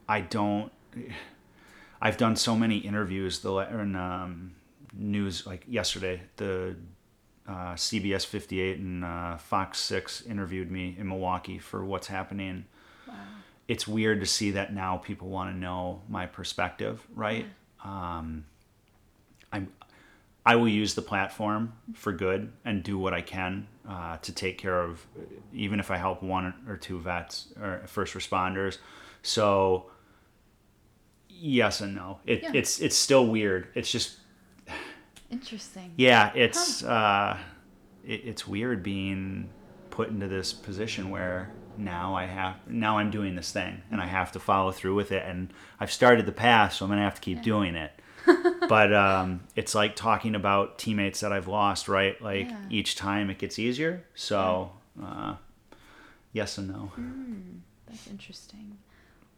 I 0.07 0.21
don't. 0.21 0.71
I've 2.01 2.17
done 2.17 2.35
so 2.35 2.55
many 2.55 2.77
interviews. 2.77 3.39
The 3.39 3.53
in, 3.57 3.95
um, 3.95 4.53
news 4.93 5.45
like 5.45 5.65
yesterday, 5.67 6.21
the 6.37 6.75
uh, 7.47 7.73
CBS 7.73 8.25
58 8.25 8.79
and 8.79 9.03
uh, 9.03 9.37
Fox 9.37 9.79
6 9.79 10.25
interviewed 10.25 10.71
me 10.71 10.95
in 10.97 11.07
Milwaukee 11.07 11.59
for 11.59 11.83
what's 11.83 12.07
happening. 12.07 12.65
it's 13.67 13.87
weird 13.87 14.19
to 14.19 14.25
see 14.25 14.51
that 14.51 14.73
now 14.73 14.97
people 14.97 15.29
want 15.29 15.53
to 15.53 15.57
know 15.57 16.01
my 16.09 16.25
perspective, 16.25 17.05
right? 17.15 17.45
Um, 17.83 18.45
I'm 19.51 19.71
I 20.45 20.55
will 20.55 20.67
use 20.67 20.95
the 20.95 21.01
platform 21.01 21.73
for 21.93 22.11
good 22.11 22.51
and 22.65 22.81
do 22.83 22.97
what 22.97 23.13
I 23.13 23.21
can 23.21 23.67
uh, 23.87 24.17
to 24.17 24.31
take 24.31 24.57
care 24.57 24.81
of, 24.81 25.05
even 25.53 25.79
if 25.79 25.91
I 25.91 25.97
help 25.97 26.23
one 26.23 26.53
or 26.67 26.77
two 26.77 26.99
vets 26.99 27.49
or 27.61 27.83
first 27.85 28.15
responders. 28.15 28.79
So, 29.21 29.91
yes 31.29 31.81
and 31.81 31.93
no. 31.93 32.19
It, 32.25 32.41
Yeah. 32.41 32.51
It's 32.55 32.79
it's 32.79 32.95
still 32.95 33.27
weird. 33.27 33.67
It's 33.75 33.91
just 33.91 34.17
Interesting. 35.31 35.93
yeah. 35.95 36.31
It's 36.35 36.83
uh, 36.83 37.37
it, 38.05 38.21
it's 38.25 38.47
weird 38.47 38.83
being 38.83 39.49
put 39.89 40.09
into 40.09 40.27
this 40.27 40.53
position 40.53 41.09
where 41.09 41.51
now 41.77 42.15
I 42.15 42.25
have 42.25 42.55
now 42.67 42.97
I'm 42.97 43.11
doing 43.11 43.35
this 43.35 43.51
thing 43.51 43.81
and 43.91 44.01
I 44.01 44.05
have 44.07 44.31
to 44.33 44.39
follow 44.39 44.71
through 44.71 44.95
with 44.95 45.11
it 45.11 45.23
and 45.25 45.51
I've 45.79 45.91
started 45.91 46.25
the 46.25 46.31
path, 46.31 46.73
so 46.73 46.85
I'm 46.85 46.91
gonna 46.91 47.01
have 47.03 47.15
to 47.15 47.21
keep 47.21 47.41
doing 47.41 47.75
it 47.75 47.91
but 48.69 48.93
um, 48.93 49.41
it's 49.55 49.73
like 49.73 49.95
talking 49.95 50.35
about 50.35 50.77
teammates 50.77 51.21
that 51.21 51.31
I've 51.31 51.47
lost, 51.47 51.87
right? 51.87 52.21
Like 52.21 52.49
Yeah. 52.49 52.57
each 52.69 52.95
time 52.95 53.29
it 53.29 53.39
gets 53.39 53.57
easier. 53.57 54.05
So, 54.15 54.71
uh, 55.01 55.35
yes 56.33 56.57
and 56.57 56.67
no. 56.69 56.91
That's 57.87 58.07
interesting. 58.07 58.77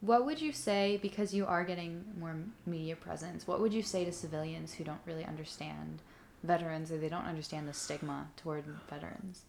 What 0.04 0.26
would 0.26 0.42
you 0.42 0.52
say, 0.52 1.00
because 1.02 1.34
you 1.34 1.46
are 1.46 1.64
getting 1.64 2.04
more 2.20 2.36
media 2.66 2.98
presence, 2.98 3.48
what 3.48 3.62
would 3.62 3.74
you 3.74 3.82
say 3.82 4.04
to 4.04 4.12
civilians 4.12 4.74
who 4.74 4.84
don't 4.84 5.00
really 5.06 5.24
understand 5.24 6.02
veterans 6.44 6.92
or 6.92 6.98
they 6.98 7.08
don't 7.08 7.24
understand 7.24 7.70
the 7.70 7.74
stigma 7.74 8.28
toward 8.36 8.66
veterans? 8.90 9.44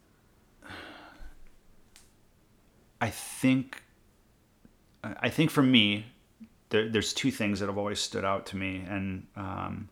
I 3.01 3.11
think, 3.11 3.83
I 5.03 5.29
think 5.29 5.51
for 5.51 5.61
me, 5.63 6.07
there, 6.69 6.89
there's 6.89 7.13
two 7.13 7.33
things 7.33 7.59
that 7.59 7.67
have 7.67 7.77
always 7.77 7.99
stood 7.99 8.25
out 8.25 8.47
to 8.47 8.57
me, 8.57 8.85
and 8.89 9.27
um, 9.35 9.89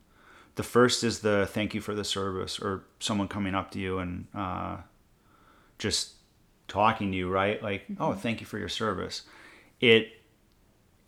the 0.55 0.63
first 0.63 1.03
is 1.03 1.19
the 1.19 1.49
thank 1.51 1.75
you 1.75 1.81
for 1.81 1.93
the 1.93 2.05
service, 2.05 2.61
or 2.61 2.85
someone 3.01 3.27
coming 3.27 3.57
up 3.57 3.73
to 3.73 3.81
you 3.81 3.99
and 3.99 4.27
uh, 4.33 4.77
just 5.81 6.13
talking 6.69 7.11
to 7.11 7.19
you, 7.19 7.29
right? 7.29 7.61
Like, 7.61 7.83
oh, 7.99 8.13
thank 8.13 8.41
you 8.41 8.47
for 8.47 8.59
your 8.59 8.69
service. 8.69 9.23
It 9.81 10.22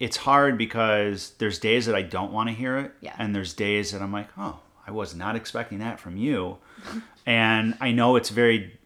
it's 0.04 0.18
hard 0.18 0.58
because 0.58 1.32
there's 1.38 1.58
days 1.58 1.86
that 1.86 1.94
I 1.94 2.02
don't 2.02 2.32
want 2.32 2.48
to 2.50 2.54
hear 2.54 2.76
it, 2.78 2.92
Yeah. 3.00 3.14
and 3.18 3.34
there's 3.34 3.54
days 3.54 3.90
that 3.92 4.02
I'm 4.02 4.12
like, 4.12 4.28
oh, 4.36 4.60
I 4.86 4.90
was 4.90 5.14
not 5.14 5.34
expecting 5.34 5.78
that 5.78 5.98
from 5.98 6.16
you, 6.16 6.58
and 7.26 7.74
I 7.80 7.92
know 7.92 8.16
it's 8.16 8.28
very, 8.30 8.78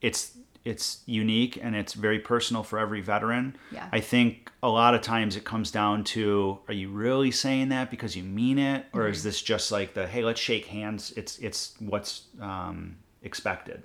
it's 0.00 0.32
it's 0.64 1.02
unique 1.06 1.56
and 1.62 1.76
it's 1.76 1.94
very 1.94 2.18
personal 2.18 2.64
for 2.64 2.76
every 2.80 3.00
veteran. 3.00 3.54
Yeah. 3.70 3.88
I 3.92 4.00
think 4.00 4.50
a 4.64 4.68
lot 4.68 4.96
of 4.96 5.00
times 5.00 5.36
it 5.36 5.44
comes 5.44 5.70
down 5.70 6.02
to, 6.16 6.58
are 6.66 6.74
you 6.74 6.88
really 6.88 7.30
saying 7.30 7.68
that 7.68 7.88
because 7.88 8.16
you 8.16 8.24
mean 8.24 8.58
it, 8.58 8.86
or 8.92 9.06
is 9.06 9.22
this 9.22 9.40
just 9.40 9.70
like 9.70 9.94
the 9.94 10.08
hey, 10.08 10.24
let's 10.24 10.40
shake 10.40 10.66
hands? 10.66 11.12
It's 11.16 11.38
it's 11.38 11.74
what's 11.78 12.24
um, 12.40 12.96
expected. 13.22 13.84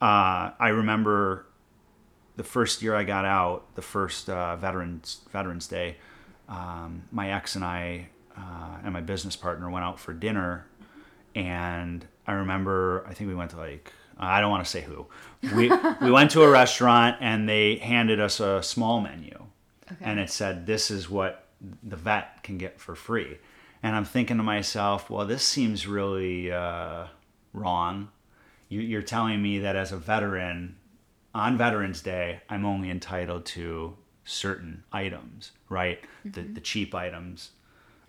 Uh, 0.00 0.52
I 0.58 0.68
remember 0.68 1.44
the 2.40 2.48
first 2.48 2.80
year 2.80 2.94
I 2.96 3.04
got 3.04 3.26
out, 3.26 3.74
the 3.74 3.82
first 3.82 4.30
uh, 4.30 4.56
Veterans 4.56 5.20
Veterans 5.30 5.66
Day, 5.68 5.96
um, 6.48 7.02
my 7.12 7.32
ex 7.32 7.54
and 7.54 7.62
I 7.62 8.08
uh, 8.34 8.78
and 8.82 8.94
my 8.94 9.02
business 9.02 9.36
partner 9.36 9.68
went 9.68 9.84
out 9.84 10.00
for 10.00 10.14
dinner, 10.14 10.64
and 11.34 12.06
I 12.26 12.32
remember 12.32 13.04
I 13.06 13.12
think 13.12 13.28
we 13.28 13.34
went 13.34 13.50
to 13.50 13.58
like 13.58 13.92
I 14.16 14.40
don't 14.40 14.48
want 14.50 14.64
to 14.64 14.70
say 14.70 14.80
who. 14.80 15.06
We 15.54 15.70
we 16.00 16.10
went 16.10 16.30
to 16.30 16.42
a 16.42 16.48
restaurant 16.50 17.18
and 17.20 17.46
they 17.46 17.76
handed 17.76 18.20
us 18.20 18.40
a 18.40 18.62
small 18.62 19.02
menu, 19.02 19.36
Okay. 19.92 20.02
and 20.02 20.18
it 20.18 20.30
said 20.30 20.64
this 20.64 20.90
is 20.90 21.10
what 21.10 21.44
the 21.82 21.96
vet 21.96 22.42
can 22.42 22.56
get 22.56 22.80
for 22.80 22.94
free, 22.94 23.36
and 23.82 23.94
I'm 23.94 24.06
thinking 24.06 24.38
to 24.38 24.42
myself, 24.42 25.10
well, 25.10 25.26
this 25.26 25.42
seems 25.42 25.86
really 25.86 26.50
uh, 26.50 27.04
wrong. 27.52 28.08
You, 28.70 28.80
you're 28.80 29.02
telling 29.02 29.42
me 29.42 29.58
that 29.58 29.76
as 29.76 29.92
a 29.92 29.98
veteran, 29.98 30.76
on 31.34 31.56
Veterans 31.56 32.02
Day, 32.02 32.40
I'm 32.48 32.64
only 32.64 32.90
entitled 32.90 33.44
to 33.46 33.96
certain 34.24 34.84
items, 34.92 35.52
right? 35.68 36.00
The, 36.24 36.42
the 36.42 36.60
cheap 36.60 36.94
items. 36.94 37.50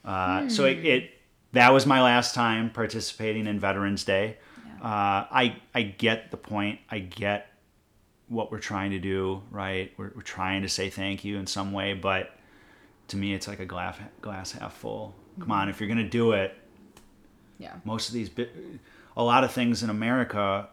Uh, 0.04 0.50
So 0.50 0.66
it, 0.66 0.86
it 0.86 1.12
that 1.54 1.74
was 1.74 1.86
my 1.86 2.02
last 2.02 2.34
time 2.34 2.70
participating 2.70 3.48
in 3.48 3.60
Veterans 3.60 4.04
Day. 4.04 4.38
Uh, 4.82 5.30
I 5.32 5.58
I 5.76 5.84
get 5.84 6.32
the 6.32 6.38
point. 6.38 6.80
I 6.90 7.00
get 7.00 7.48
what 8.30 8.52
we're 8.52 8.60
trying 8.60 8.92
to 8.92 9.00
do, 9.00 9.44
right? 9.52 9.94
We're, 9.98 10.12
we're 10.16 10.22
trying 10.24 10.64
to 10.64 10.70
say 10.70 10.90
thank 10.90 11.24
you 11.24 11.38
in 11.38 11.46
some 11.46 11.72
way, 11.72 11.94
but 11.94 12.32
to 13.10 13.18
me, 13.18 13.34
it's 13.34 13.48
like 13.48 13.60
a 13.60 13.66
glass 13.66 13.98
glass 14.22 14.54
half 14.54 14.74
full. 14.74 15.14
Come 15.40 15.52
on, 15.52 15.70
if 15.70 15.80
you're 15.80 15.90
gonna 15.90 16.10
do 16.10 16.32
it, 16.32 16.58
yeah. 17.60 17.74
most 17.84 18.08
of 18.08 18.16
these 18.16 18.30
a 19.16 19.24
lot 19.24 19.44
of 19.44 19.52
things 19.52 19.84
in 19.84 19.90
america 19.90 20.68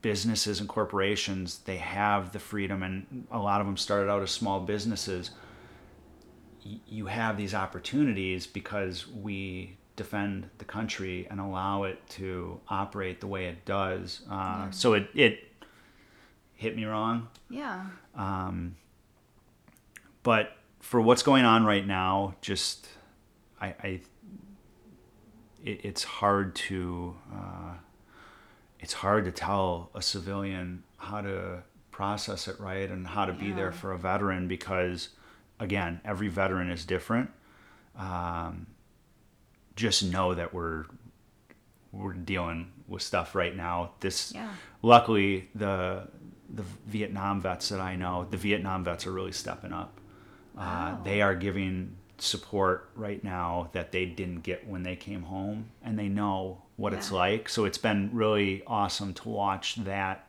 businesses 0.00 0.60
and 0.60 0.68
corporations 0.68 1.58
they 1.64 1.76
have 1.76 2.32
the 2.32 2.38
freedom 2.38 2.82
and 2.82 3.26
a 3.30 3.38
lot 3.38 3.60
of 3.60 3.66
them 3.66 3.76
started 3.76 4.10
out 4.10 4.22
as 4.22 4.30
small 4.30 4.60
businesses. 4.60 5.30
You 6.86 7.06
have 7.06 7.36
these 7.36 7.54
opportunities 7.54 8.46
because 8.46 9.08
we 9.08 9.76
defend 9.96 10.48
the 10.58 10.64
country 10.64 11.26
and 11.30 11.40
allow 11.40 11.84
it 11.84 11.98
to 12.08 12.60
operate 12.68 13.20
the 13.20 13.26
way 13.26 13.46
it 13.46 13.64
does. 13.64 14.22
Uh, 14.30 14.70
so 14.70 14.92
it, 14.92 15.08
it 15.14 15.48
hit 16.54 16.76
me 16.76 16.84
wrong. 16.84 17.28
Yeah. 17.50 17.86
but 20.22 20.52
for 20.80 21.00
what's 21.00 21.22
going 21.22 21.44
on 21.44 21.64
right 21.64 21.86
now, 21.86 22.34
just 22.40 22.86
I, 23.60 23.66
I 23.82 24.00
it, 25.64 25.80
it's 25.84 26.04
hard 26.04 26.54
to 26.54 27.16
uh, 27.32 27.74
it's 28.80 28.92
hard 28.94 29.24
to 29.24 29.32
tell 29.32 29.90
a 29.94 30.02
civilian 30.02 30.82
how 30.98 31.20
to 31.20 31.62
process 31.90 32.46
it 32.48 32.58
right 32.60 32.90
and 32.90 33.06
how 33.06 33.24
to 33.24 33.32
be 33.32 33.50
there 33.52 33.72
for 33.72 33.92
a 33.92 33.98
veteran 33.98 34.46
because 34.48 35.08
again, 35.60 36.00
every 36.04 36.28
veteran 36.28 36.70
is 36.70 36.84
different. 36.84 37.30
Um, 37.98 38.66
just 39.74 40.04
know 40.04 40.34
that 40.34 40.52
we're 40.54 40.84
we're 41.92 42.12
dealing 42.12 42.70
with 42.86 43.02
stuff 43.02 43.34
right 43.34 43.56
now. 43.56 43.92
This 44.00 44.32
Yeah. 44.34 44.48
luckily 44.82 45.48
the 45.54 46.08
the 46.50 46.62
Vietnam 46.86 47.40
vets 47.40 47.68
that 47.70 47.80
I 47.80 47.96
know, 47.96 48.26
the 48.30 48.36
Vietnam 48.36 48.84
vets 48.84 49.06
are 49.06 49.12
really 49.12 49.32
stepping 49.32 49.72
up. 49.72 50.00
Uh, 50.56 50.96
they 51.04 51.20
are 51.22 51.34
giving 51.34 51.96
support 52.20 52.90
right 52.94 53.22
now 53.22 53.70
that 53.72 53.92
they 53.92 54.06
didn't 54.06 54.40
get 54.40 54.66
when 54.66 54.82
they 54.82 54.96
came 54.96 55.22
home, 55.22 55.70
and 55.82 55.98
they 55.98 56.08
know 56.08 56.62
what 56.76 56.92
it's 56.92 57.10
like. 57.12 57.48
So 57.48 57.64
it's 57.64 57.78
been 57.78 58.10
really 58.12 58.62
awesome 58.66 59.14
to 59.14 59.28
watch 59.28 59.76
that. 59.84 60.26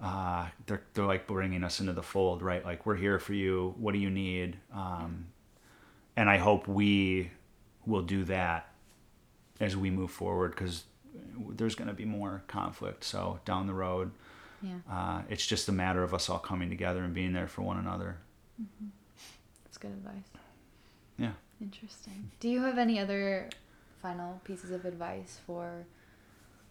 Uh, 0.00 0.46
they're 0.66 0.82
they're 0.94 1.04
like 1.06 1.26
bringing 1.26 1.64
us 1.64 1.80
into 1.80 1.92
the 1.92 2.02
fold, 2.02 2.42
right? 2.42 2.64
Like 2.64 2.86
we're 2.86 2.96
here 2.96 3.18
for 3.18 3.34
you. 3.34 3.74
What 3.78 3.92
do 3.92 3.98
you 3.98 4.10
need? 4.10 4.56
Um, 4.72 5.26
and 6.16 6.28
I 6.30 6.36
hope 6.38 6.68
we 6.68 7.30
will 7.86 8.02
do 8.02 8.24
that 8.24 8.72
as 9.60 9.76
we 9.76 9.90
move 9.90 10.10
forward 10.10 10.50
because 10.52 10.84
there's 11.50 11.74
going 11.74 11.88
to 11.88 11.94
be 11.94 12.04
more 12.04 12.42
conflict. 12.46 13.02
So 13.04 13.40
down 13.44 13.66
the 13.66 13.74
road, 13.74 14.10
Yeah. 14.62 14.74
uh, 14.90 15.22
it's 15.28 15.46
just 15.46 15.68
a 15.68 15.72
matter 15.72 16.02
of 16.02 16.14
us 16.14 16.28
all 16.28 16.38
coming 16.38 16.68
together 16.70 17.02
and 17.02 17.12
being 17.14 17.32
there 17.32 17.48
for 17.48 17.62
one 17.62 17.78
another. 17.78 18.18
That's 19.64 19.78
good 19.78 19.90
advice. 19.92 20.24
Yeah. 21.18 21.32
Interesting. 21.60 22.30
Do 22.40 22.48
you 22.48 22.62
have 22.62 22.78
any 22.78 22.98
other 22.98 23.50
final 24.00 24.40
pieces 24.44 24.70
of 24.70 24.84
advice 24.84 25.40
for 25.46 25.84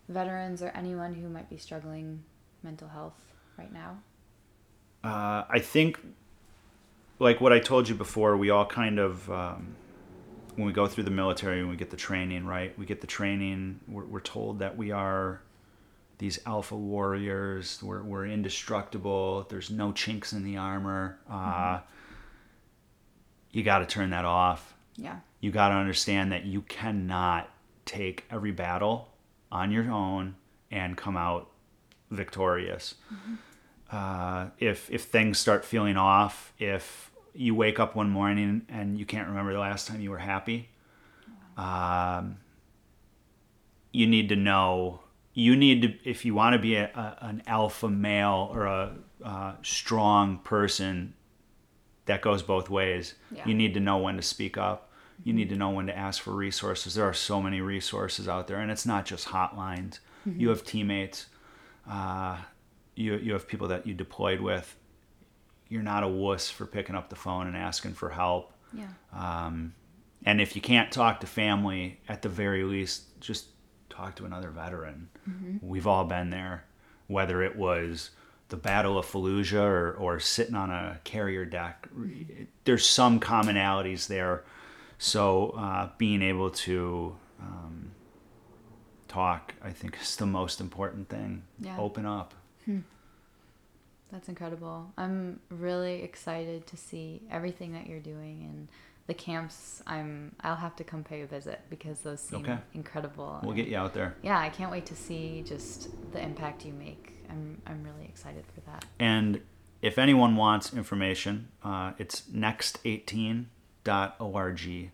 veterans 0.07 0.63
or 0.63 0.69
anyone 0.69 1.13
who 1.13 1.27
might 1.27 1.49
be 1.49 1.57
struggling 1.57 2.23
mental 2.63 2.87
health 2.87 3.21
right 3.57 3.71
now? 3.71 3.99
Uh, 5.03 5.43
I 5.49 5.59
think, 5.59 5.99
like 7.19 7.41
what 7.41 7.51
I 7.51 7.59
told 7.59 7.89
you 7.89 7.95
before, 7.95 8.37
we 8.37 8.49
all 8.49 8.65
kind 8.65 8.99
of, 8.99 9.29
um, 9.29 9.75
when 10.55 10.65
we 10.65 10.73
go 10.73 10.87
through 10.87 11.03
the 11.03 11.11
military 11.11 11.59
and 11.59 11.69
we 11.69 11.75
get 11.75 11.89
the 11.89 11.97
training, 11.97 12.45
right? 12.45 12.77
We 12.79 12.85
get 12.85 13.01
the 13.01 13.07
training, 13.07 13.81
we're, 13.87 14.05
we're 14.05 14.19
told 14.21 14.59
that 14.59 14.77
we 14.77 14.91
are 14.91 15.41
these 16.17 16.39
alpha 16.45 16.75
warriors, 16.75 17.79
we're, 17.83 18.01
we're 18.01 18.25
indestructible, 18.25 19.45
there's 19.49 19.69
no 19.69 19.91
chinks 19.91 20.33
in 20.33 20.43
the 20.43 20.57
armor. 20.57 21.19
Uh, 21.29 21.81
You 23.57 23.63
got 23.63 23.79
to 23.79 23.87
turn 23.87 24.11
that 24.11 24.23
off. 24.23 24.75
Yeah. 24.97 25.17
you 25.39 25.49
got 25.49 25.69
to 25.69 25.75
understand 25.75 26.31
that 26.31 26.45
you 26.45 26.61
cannot 26.61 27.49
take 27.85 28.23
every 28.29 28.51
battle 28.51 29.09
on 29.51 29.71
your 29.71 29.89
own 29.89 30.35
and 30.69 30.95
come 30.95 31.17
out 31.17 31.49
victorious. 32.11 32.93
Uh, 33.91 34.49
if 34.59 34.91
if 34.91 35.05
things 35.05 35.39
start 35.39 35.65
feeling 35.65 35.97
off, 35.97 36.53
if 36.59 37.09
you 37.33 37.55
wake 37.55 37.79
up 37.79 37.95
one 37.95 38.11
morning 38.11 38.61
and 38.69 38.99
you 38.99 39.07
can't 39.07 39.27
remember 39.27 39.53
the 39.53 39.59
last 39.59 39.87
time 39.87 40.01
you 40.01 40.11
were 40.11 40.19
happy, 40.19 40.69
um, 41.57 42.37
you 43.91 44.05
need 44.05 44.29
to 44.29 44.35
know. 44.35 44.99
You 45.33 45.55
need 45.55 45.81
to, 45.81 45.93
if 46.07 46.25
you 46.25 46.35
want 46.35 46.53
to 46.53 46.59
be 46.59 46.75
a, 46.75 46.85
a, 46.85 47.25
an 47.25 47.41
alpha 47.47 47.89
male 47.89 48.49
or 48.51 48.65
a 48.65 48.95
uh, 49.23 49.53
strong 49.63 50.37
person, 50.43 51.15
that 52.07 52.21
goes 52.21 52.41
both 52.41 52.69
ways. 52.69 53.13
Yeah. 53.31 53.47
You 53.47 53.53
need 53.53 53.73
to 53.75 53.79
know 53.79 53.97
when 53.97 54.15
to 54.17 54.21
speak 54.21 54.57
up. 54.57 54.91
You 55.23 55.33
need 55.33 55.49
to 55.49 55.55
know 55.55 55.69
when 55.71 55.87
to 55.87 55.97
ask 55.97 56.21
for 56.21 56.31
resources. 56.31 56.95
There 56.95 57.05
are 57.05 57.13
so 57.13 57.41
many 57.41 57.61
resources 57.61 58.27
out 58.27 58.47
there, 58.47 58.59
and 58.59 58.69
it's 58.69 58.85
not 58.85 59.05
just 59.05 59.27
hotlines. 59.27 59.99
You 60.25 60.49
have 60.49 60.63
teammates. 60.63 61.27
Uh, 61.89 62.37
you 62.95 63.15
you 63.15 63.33
have 63.33 63.47
people 63.47 63.69
that 63.69 63.87
you 63.87 63.93
deployed 63.93 64.41
with. 64.41 64.75
You're 65.69 65.83
not 65.83 66.03
a 66.03 66.07
wuss 66.07 66.49
for 66.49 66.65
picking 66.65 66.95
up 66.95 67.09
the 67.09 67.15
phone 67.15 67.47
and 67.47 67.55
asking 67.55 67.93
for 67.93 68.09
help. 68.09 68.51
Yeah. 68.73 68.87
Um, 69.13 69.73
and 70.25 70.41
if 70.41 70.55
you 70.55 70.61
can't 70.61 70.91
talk 70.91 71.21
to 71.21 71.27
family, 71.27 71.99
at 72.09 72.21
the 72.21 72.29
very 72.29 72.63
least, 72.63 73.19
just 73.21 73.45
talk 73.89 74.15
to 74.17 74.25
another 74.25 74.49
veteran. 74.49 75.09
We've 75.61 75.87
all 75.87 76.03
been 76.03 76.29
there, 76.29 76.65
whether 77.07 77.41
it 77.41 77.55
was 77.55 78.11
the 78.49 78.57
Battle 78.57 78.97
of 78.97 79.05
Fallujah 79.05 79.61
or, 79.61 79.91
or 79.93 80.19
sitting 80.19 80.55
on 80.55 80.69
a 80.71 80.99
carrier 81.03 81.45
deck. 81.45 81.87
There's 82.63 82.85
some 82.85 83.19
commonalities 83.19 84.07
there. 84.07 84.43
So 84.97 85.49
uh, 85.51 85.89
being 85.97 86.21
able 86.21 86.49
to 86.51 87.15
um, 87.41 87.91
talk, 89.07 89.53
I 89.63 89.71
think, 89.71 89.97
is 90.01 90.15
the 90.15 90.25
most 90.25 90.61
important 90.61 91.09
thing. 91.09 91.43
Yeah. 91.59 91.77
Open 91.77 92.05
up. 92.05 92.33
That's 94.11 94.29
incredible. 94.29 94.93
I'm 94.97 95.41
really 95.49 96.01
excited 96.01 96.65
to 96.67 96.77
see 96.77 97.21
everything 97.29 97.73
that 97.73 97.87
you're 97.87 97.99
doing 97.99 98.47
and 98.49 98.67
the 99.07 99.13
camps. 99.13 99.83
I'm 99.85 100.33
I'll 100.41 100.55
have 100.55 100.77
to 100.77 100.85
come 100.85 101.03
pay 101.03 101.21
a 101.23 101.27
visit 101.27 101.59
because 101.69 101.99
those 102.01 102.21
seem 102.21 102.39
Okay. 102.45 102.57
incredible. 102.73 103.39
We'll 103.41 103.51
and- 103.51 103.57
get 103.59 103.67
you 103.67 103.75
out 103.77 103.93
there. 103.93 104.15
Yeah, 104.23 104.39
I 104.39 104.47
can't 104.47 104.71
wait 104.71 104.85
to 104.87 104.95
see 104.95 105.43
just 105.45 105.89
the 106.13 106.21
impact 106.23 106.65
you 106.65 106.71
make. 106.71 107.16
I'm 107.29 107.61
I'm 107.65 107.83
really 107.83 108.05
excited 108.05 108.43
for 108.53 108.61
that. 108.69 108.85
And 108.99 109.41
if 109.81 109.97
anyone 109.97 110.35
wants 110.35 110.73
information, 110.73 111.47
uh, 111.63 111.93
it's 111.97 112.23
next18.org. 112.33 114.91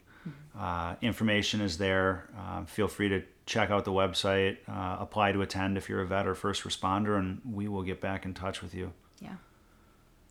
Uh, 0.57 0.95
information 1.01 1.61
is 1.61 1.77
there. 1.77 2.29
Uh, 2.37 2.63
feel 2.65 2.87
free 2.87 3.09
to 3.09 3.23
check 3.45 3.71
out 3.71 3.83
the 3.85 3.91
website, 3.91 4.57
uh, 4.69 4.97
apply 4.99 5.31
to 5.31 5.41
attend 5.41 5.77
if 5.77 5.89
you're 5.89 6.01
a 6.01 6.05
vet 6.05 6.27
or 6.27 6.35
first 6.35 6.63
responder, 6.63 7.17
and 7.17 7.41
we 7.51 7.67
will 7.67 7.83
get 7.83 7.99
back 7.99 8.23
in 8.23 8.33
touch 8.33 8.61
with 8.61 8.73
you. 8.73 8.93
Yeah. 9.19 9.35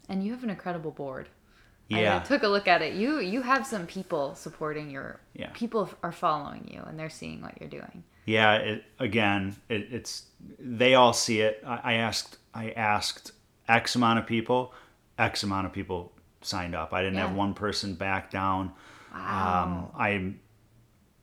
And 0.08 0.24
you 0.24 0.32
have 0.32 0.44
an 0.44 0.50
incredible 0.50 0.92
board. 0.92 1.28
Yeah. 1.88 2.16
I 2.16 2.20
took 2.20 2.42
a 2.42 2.48
look 2.48 2.68
at 2.68 2.80
it. 2.80 2.94
You 2.94 3.18
you 3.20 3.42
have 3.42 3.66
some 3.66 3.86
people 3.86 4.34
supporting 4.34 4.90
your 4.90 5.20
Yeah. 5.34 5.50
people 5.52 5.90
are 6.02 6.12
following 6.12 6.68
you 6.72 6.80
and 6.86 6.98
they're 6.98 7.10
seeing 7.10 7.42
what 7.42 7.60
you're 7.60 7.68
doing. 7.68 8.04
Yeah, 8.24 8.54
it, 8.54 8.84
again, 8.98 9.56
it, 9.68 9.88
it's 9.90 10.24
they 10.58 10.94
all 10.94 11.12
see 11.12 11.40
it. 11.40 11.62
I, 11.66 11.80
I 11.84 11.92
asked, 11.94 12.38
I 12.54 12.70
asked 12.70 13.32
X 13.68 13.94
amount 13.94 14.18
of 14.18 14.26
people, 14.26 14.72
X 15.18 15.42
amount 15.42 15.66
of 15.66 15.72
people 15.72 16.12
signed 16.40 16.74
up. 16.74 16.92
I 16.92 17.02
didn't 17.02 17.18
have 17.18 17.34
one 17.34 17.54
person 17.54 17.94
back 17.94 18.30
down. 18.30 18.72
Wow. 19.12 19.90
Um, 19.92 20.00
I, 20.00 20.34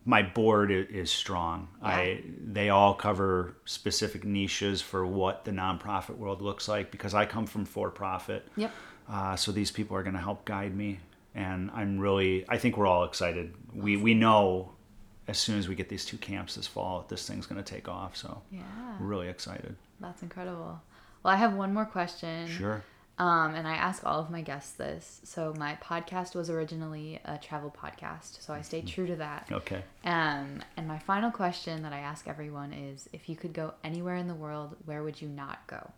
my 0.06 0.24
board 0.24 0.72
is 0.72 1.12
strong. 1.12 1.68
Yeah. 1.82 1.88
I 1.88 2.24
they 2.42 2.70
all 2.70 2.94
cover 2.94 3.56
specific 3.66 4.24
niches 4.24 4.82
for 4.82 5.06
what 5.06 5.46
the 5.46 5.52
nonprofit 5.52 6.18
world 6.18 6.42
looks 6.42 6.68
like 6.68 6.92
because 6.92 7.14
I 7.14 7.26
come 7.26 7.46
from 7.46 7.66
for 7.66 7.92
profit. 7.92 8.48
Yep. 8.56 8.72
Uh, 9.08 9.36
so 9.36 9.52
these 9.52 9.72
people 9.72 9.96
are 9.96 10.04
going 10.04 10.16
to 10.16 10.22
help 10.22 10.46
guide 10.46 10.76
me, 10.76 11.00
and 11.36 11.70
I'm 11.74 12.00
really. 12.00 12.46
I 12.50 12.58
think 12.58 12.78
we're 12.78 12.88
all 12.88 13.04
excited. 13.04 13.54
We 13.74 13.98
we 13.98 14.14
know 14.14 14.72
as 15.30 15.38
soon 15.38 15.60
as 15.60 15.68
we 15.68 15.76
get 15.76 15.90
these 15.90 16.06
two 16.06 16.18
camps 16.18 16.56
this 16.56 16.66
fall, 16.68 17.06
this 17.08 17.28
thing's 17.28 17.46
going 17.46 17.64
to 17.64 17.74
take 17.76 17.88
off. 17.88 18.18
So 18.18 18.42
Yeah. 18.52 18.62
really 19.00 19.28
excited. 19.30 19.76
That's 20.00 20.24
incredible. 20.24 20.82
Well, 21.24 21.34
I 21.34 21.38
have 21.38 21.54
one 21.54 21.74
more 21.74 21.86
question. 21.86 22.48
Sure. 22.48 22.84
Um, 23.20 23.54
and 23.54 23.68
I 23.68 23.74
ask 23.76 24.06
all 24.06 24.20
of 24.22 24.32
my 24.32 24.42
guests 24.42 24.72
this. 24.72 25.20
So 25.26 25.54
my 25.58 25.78
podcast 25.84 26.36
was 26.36 26.50
originally 26.50 27.20
a 27.26 27.38
travel 27.38 27.70
podcast, 27.70 28.42
so 28.42 28.54
I 28.54 28.62
stay 28.62 28.82
true 28.82 29.06
to 29.08 29.18
that. 29.18 29.50
Okay. 29.52 29.84
Um, 30.06 30.64
and 30.78 30.88
my 30.88 30.98
final 31.00 31.30
question 31.30 31.84
that 31.84 31.92
I 31.92 32.00
ask 32.00 32.28
everyone 32.30 32.72
is: 32.72 33.10
If 33.12 33.28
you 33.28 33.36
could 33.36 33.52
go 33.52 33.74
anywhere 33.84 34.16
in 34.16 34.28
the 34.30 34.36
world, 34.36 34.78
where 34.86 35.04
would 35.04 35.22
you 35.22 35.28
not 35.28 35.68
go? 35.68 35.92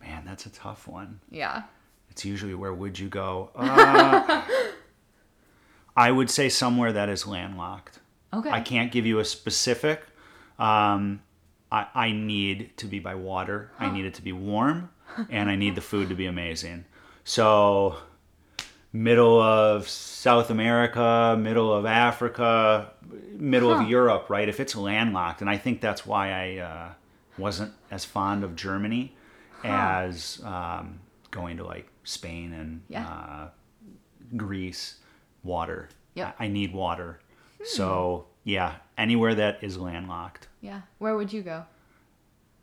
Man, 0.00 0.24
that's 0.24 0.46
a 0.46 0.50
tough 0.50 0.88
one. 0.88 1.20
Yeah. 1.30 1.64
It's 2.10 2.24
usually 2.24 2.54
where 2.54 2.72
would 2.74 2.98
you 2.98 3.08
go? 3.08 3.50
Uh, 3.54 4.42
I 5.96 6.10
would 6.10 6.30
say 6.30 6.48
somewhere 6.48 6.92
that 6.92 7.08
is 7.08 7.26
landlocked. 7.26 7.98
Okay. 8.32 8.50
I 8.50 8.60
can't 8.60 8.92
give 8.92 9.06
you 9.06 9.18
a 9.18 9.24
specific. 9.24 10.02
Um, 10.58 11.22
I, 11.72 11.86
I 11.94 12.12
need 12.12 12.76
to 12.78 12.86
be 12.86 12.98
by 12.98 13.14
water. 13.14 13.72
I 13.78 13.90
need 13.90 14.04
it 14.04 14.14
to 14.14 14.22
be 14.22 14.32
warm, 14.32 14.90
and 15.28 15.50
I 15.50 15.56
need 15.56 15.74
the 15.74 15.80
food 15.80 16.08
to 16.10 16.14
be 16.14 16.26
amazing. 16.26 16.84
So, 17.24 17.96
middle 18.92 19.40
of 19.40 19.88
South 19.88 20.50
America, 20.50 21.36
middle 21.38 21.72
of 21.72 21.86
Africa, 21.86 22.92
middle 23.32 23.74
Huh. 23.74 23.82
of 23.84 23.88
Europe, 23.90 24.26
right? 24.30 24.48
If 24.48 24.60
it's 24.60 24.74
landlocked, 24.76 25.40
and 25.40 25.50
I 25.50 25.56
think 25.58 25.80
that's 25.80 26.04
why 26.06 26.30
I 26.32 26.58
uh, 26.58 26.88
wasn't 27.38 27.72
as 27.90 28.04
fond 28.04 28.44
of 28.44 28.54
Germany 28.56 29.16
as 29.64 30.40
um, 30.44 31.00
going 31.30 31.56
to 31.58 31.64
like 31.64 31.88
Spain 32.04 32.52
and 32.52 32.82
Yeah. 32.88 33.06
uh, 33.06 33.48
Greece. 34.36 34.96
Water. 35.42 35.88
Yeah, 36.14 36.32
I 36.38 36.44
I 36.44 36.48
need 36.48 36.72
water. 36.74 37.18
So 37.64 38.26
yeah, 38.44 38.74
anywhere 38.98 39.34
that 39.36 39.62
is 39.64 39.78
landlocked. 39.78 40.48
Yeah. 40.60 40.82
Where 40.98 41.16
would 41.16 41.32
you 41.32 41.42
go? 41.42 41.64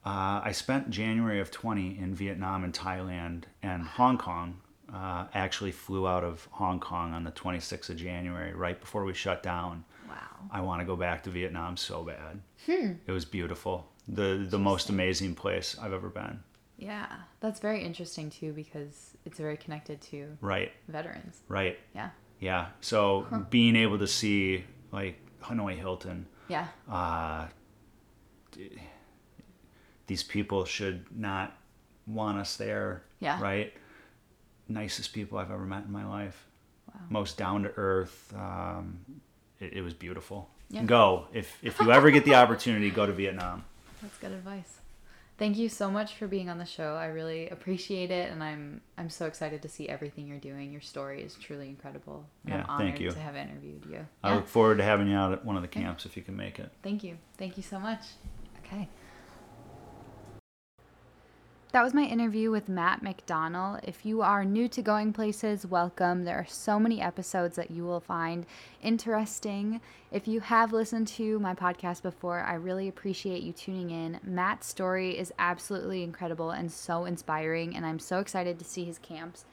Uh, 0.05 0.41
I 0.43 0.51
spent 0.51 0.89
January 0.89 1.39
of 1.39 1.49
20 1.51 1.97
in 1.97 2.13
Vietnam 2.15 2.63
and 2.63 2.73
Thailand 2.73 3.43
and 3.63 3.81
Hong 3.83 4.17
Kong. 4.17 4.61
Uh, 4.93 5.25
actually 5.33 5.71
flew 5.71 6.07
out 6.07 6.23
of 6.23 6.47
Hong 6.51 6.79
Kong 6.79 7.13
on 7.13 7.23
the 7.25 7.31
26th 7.31 7.89
of 7.89 7.97
January, 7.97 8.53
right 8.53 8.79
before 8.79 9.03
we 9.03 9.13
shut 9.13 9.43
down. 9.43 9.83
Wow. 10.07 10.15
I 10.49 10.61
want 10.61 10.79
to 10.81 10.85
go 10.85 10.95
back 10.95 11.23
to 11.23 11.29
Vietnam 11.29 11.75
so 11.75 12.03
bad. 12.03 12.39
Hmm. 12.65 12.93
It 13.05 13.11
was 13.11 13.25
beautiful. 13.25 13.91
The 14.07 14.45
the 14.49 14.59
most 14.59 14.89
amazing 14.89 15.35
place 15.35 15.75
I've 15.81 15.91
ever 15.93 16.07
been. 16.09 16.39
Yeah. 16.77 17.07
That's 17.39 17.59
very 17.59 17.83
interesting 17.83 18.29
too 18.29 18.53
because 18.53 19.17
it's 19.25 19.37
very 19.39 19.57
connected 19.57 19.99
to 20.03 20.37
Right, 20.41 20.71
veterans. 20.87 21.41
right. 21.47 21.77
Yeah. 21.95 22.09
Yeah. 22.39 22.67
So 22.81 23.25
being 23.49 23.75
able 23.75 23.97
to 23.99 24.07
see 24.07 24.63
like 24.91 25.19
Hanoi 25.41 25.77
Hilton, 25.77 26.27
Yeah. 26.47 26.67
uh, 26.89 27.47
these 30.07 30.23
people 30.23 30.65
should 30.65 31.05
not 31.15 31.57
want 32.05 32.37
us 32.37 32.55
there. 32.57 33.03
Yeah. 33.19 33.41
Right. 33.41 33.73
Nicest 34.69 35.13
people 35.13 35.37
I've 35.37 35.51
ever 35.51 35.65
met 35.65 35.85
in 35.85 35.91
my 35.91 36.05
life. 36.05 36.45
Wow. 36.93 37.01
Most 37.09 37.37
down 37.37 37.63
to 37.63 37.71
earth. 37.75 38.33
Um, 38.35 38.99
it, 39.59 39.73
it 39.73 39.81
was 39.81 39.93
beautiful. 39.93 40.49
Yeah. 40.69 40.83
Go 40.83 41.27
if 41.33 41.57
if 41.63 41.79
you 41.79 41.91
ever 41.91 42.11
get 42.11 42.25
the 42.25 42.35
opportunity, 42.43 42.89
go 42.89 43.05
to 43.05 43.13
Vietnam. 43.13 43.63
That's 44.01 44.17
good 44.17 44.31
advice. 44.31 44.79
Thank 45.37 45.57
you 45.57 45.69
so 45.69 45.91
much 45.91 46.15
for 46.15 46.27
being 46.27 46.49
on 46.49 46.57
the 46.57 46.65
show. 46.65 46.95
I 46.95 47.05
really 47.07 47.47
appreciate 47.49 48.09
it, 48.09 48.31
and 48.31 48.43
I'm 48.43 48.81
I'm 48.97 49.09
so 49.09 49.27
excited 49.27 49.61
to 49.61 49.69
see 49.69 49.87
everything 49.87 50.27
you're 50.27 50.39
doing. 50.39 50.71
Your 50.71 50.81
story 50.81 51.21
is 51.21 51.35
truly 51.35 51.69
incredible. 51.69 52.25
And 52.45 52.55
Yeah, 52.55 52.59
I'm 52.61 52.69
honored 52.69 52.87
thank 52.89 52.99
you. 53.01 53.11
to 53.11 53.19
have 53.19 53.35
interviewed 53.35 53.85
you. 53.87 54.07
I 54.23 54.29
Yeah, 54.29 54.35
look 54.37 54.47
forward 54.47 54.77
to 54.79 54.83
having 54.83 55.07
you 55.07 55.15
out 55.15 55.31
at 55.33 55.45
one 55.45 55.55
of 55.55 55.61
the 55.61 55.67
camps 55.67 56.05
if 56.07 56.17
you 56.17 56.23
can 56.23 56.35
make 56.35 56.57
it. 56.57 56.71
thank 56.81 57.03
you. 57.03 57.17
Thank 57.37 57.55
you 57.57 57.63
so 57.63 57.79
much. 57.79 58.01
Okay. 58.65 58.89
That 61.77 61.83
was 61.83 61.93
my 61.93 62.05
interview 62.05 62.49
with 62.49 62.67
Matt 62.67 63.03
McDonald. 63.03 63.81
If 63.83 64.03
you 64.03 64.23
are 64.23 64.43
new 64.43 64.67
to 64.67 64.81
Going 64.81 65.13
Places, 65.13 65.63
welcome. 65.63 66.23
There 66.23 66.39
are 66.39 66.47
so 66.47 66.79
many 66.79 66.99
episodes 66.99 67.55
that 67.55 67.69
you 67.69 67.83
will 67.83 67.99
find 67.99 68.47
interesting. 68.81 69.79
If 70.11 70.27
you 70.27 70.39
have 70.39 70.73
listened 70.73 71.07
to 71.09 71.37
my 71.37 71.53
podcast 71.53 72.01
before, 72.01 72.39
I 72.39 72.55
really 72.55 72.87
appreciate 72.87 73.43
you 73.43 73.53
tuning 73.53 73.91
in. 73.91 74.19
Matt's 74.23 74.65
story 74.65 75.19
is 75.19 75.31
absolutely 75.37 76.01
incredible 76.01 76.49
and 76.49 76.71
so 76.71 77.05
inspiring, 77.05 77.75
and 77.75 77.85
I'm 77.85 77.99
so 77.99 78.17
excited 78.17 78.57
to 78.57 78.65
see 78.65 78.83
his 78.83 78.97
camps 78.97 79.45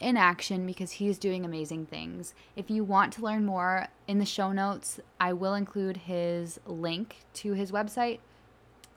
in 0.00 0.16
action 0.16 0.66
because 0.66 0.90
he's 0.90 1.16
doing 1.16 1.44
amazing 1.44 1.86
things. 1.86 2.34
If 2.56 2.70
you 2.70 2.82
want 2.82 3.12
to 3.12 3.22
learn 3.22 3.46
more, 3.46 3.86
in 4.08 4.18
the 4.18 4.26
show 4.26 4.50
notes, 4.50 4.98
I 5.20 5.32
will 5.32 5.54
include 5.54 5.96
his 5.96 6.58
link 6.66 7.18
to 7.34 7.52
his 7.52 7.70
website. 7.70 8.18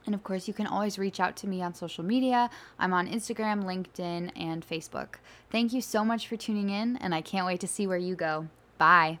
And 0.06 0.14
of 0.14 0.24
course, 0.24 0.48
you 0.48 0.54
can 0.54 0.66
always 0.66 0.98
reach 0.98 1.20
out 1.20 1.36
to 1.36 1.46
me 1.46 1.62
on 1.62 1.74
social 1.74 2.04
media. 2.04 2.50
I'm 2.78 2.92
on 2.92 3.06
Instagram, 3.08 3.64
LinkedIn, 3.64 4.32
and 4.36 4.66
Facebook. 4.66 5.14
Thank 5.50 5.72
you 5.72 5.80
so 5.80 6.04
much 6.04 6.26
for 6.26 6.36
tuning 6.36 6.70
in, 6.70 6.96
and 6.96 7.14
I 7.14 7.20
can't 7.20 7.46
wait 7.46 7.60
to 7.60 7.68
see 7.68 7.86
where 7.86 7.98
you 7.98 8.14
go. 8.14 8.48
Bye. 8.78 9.18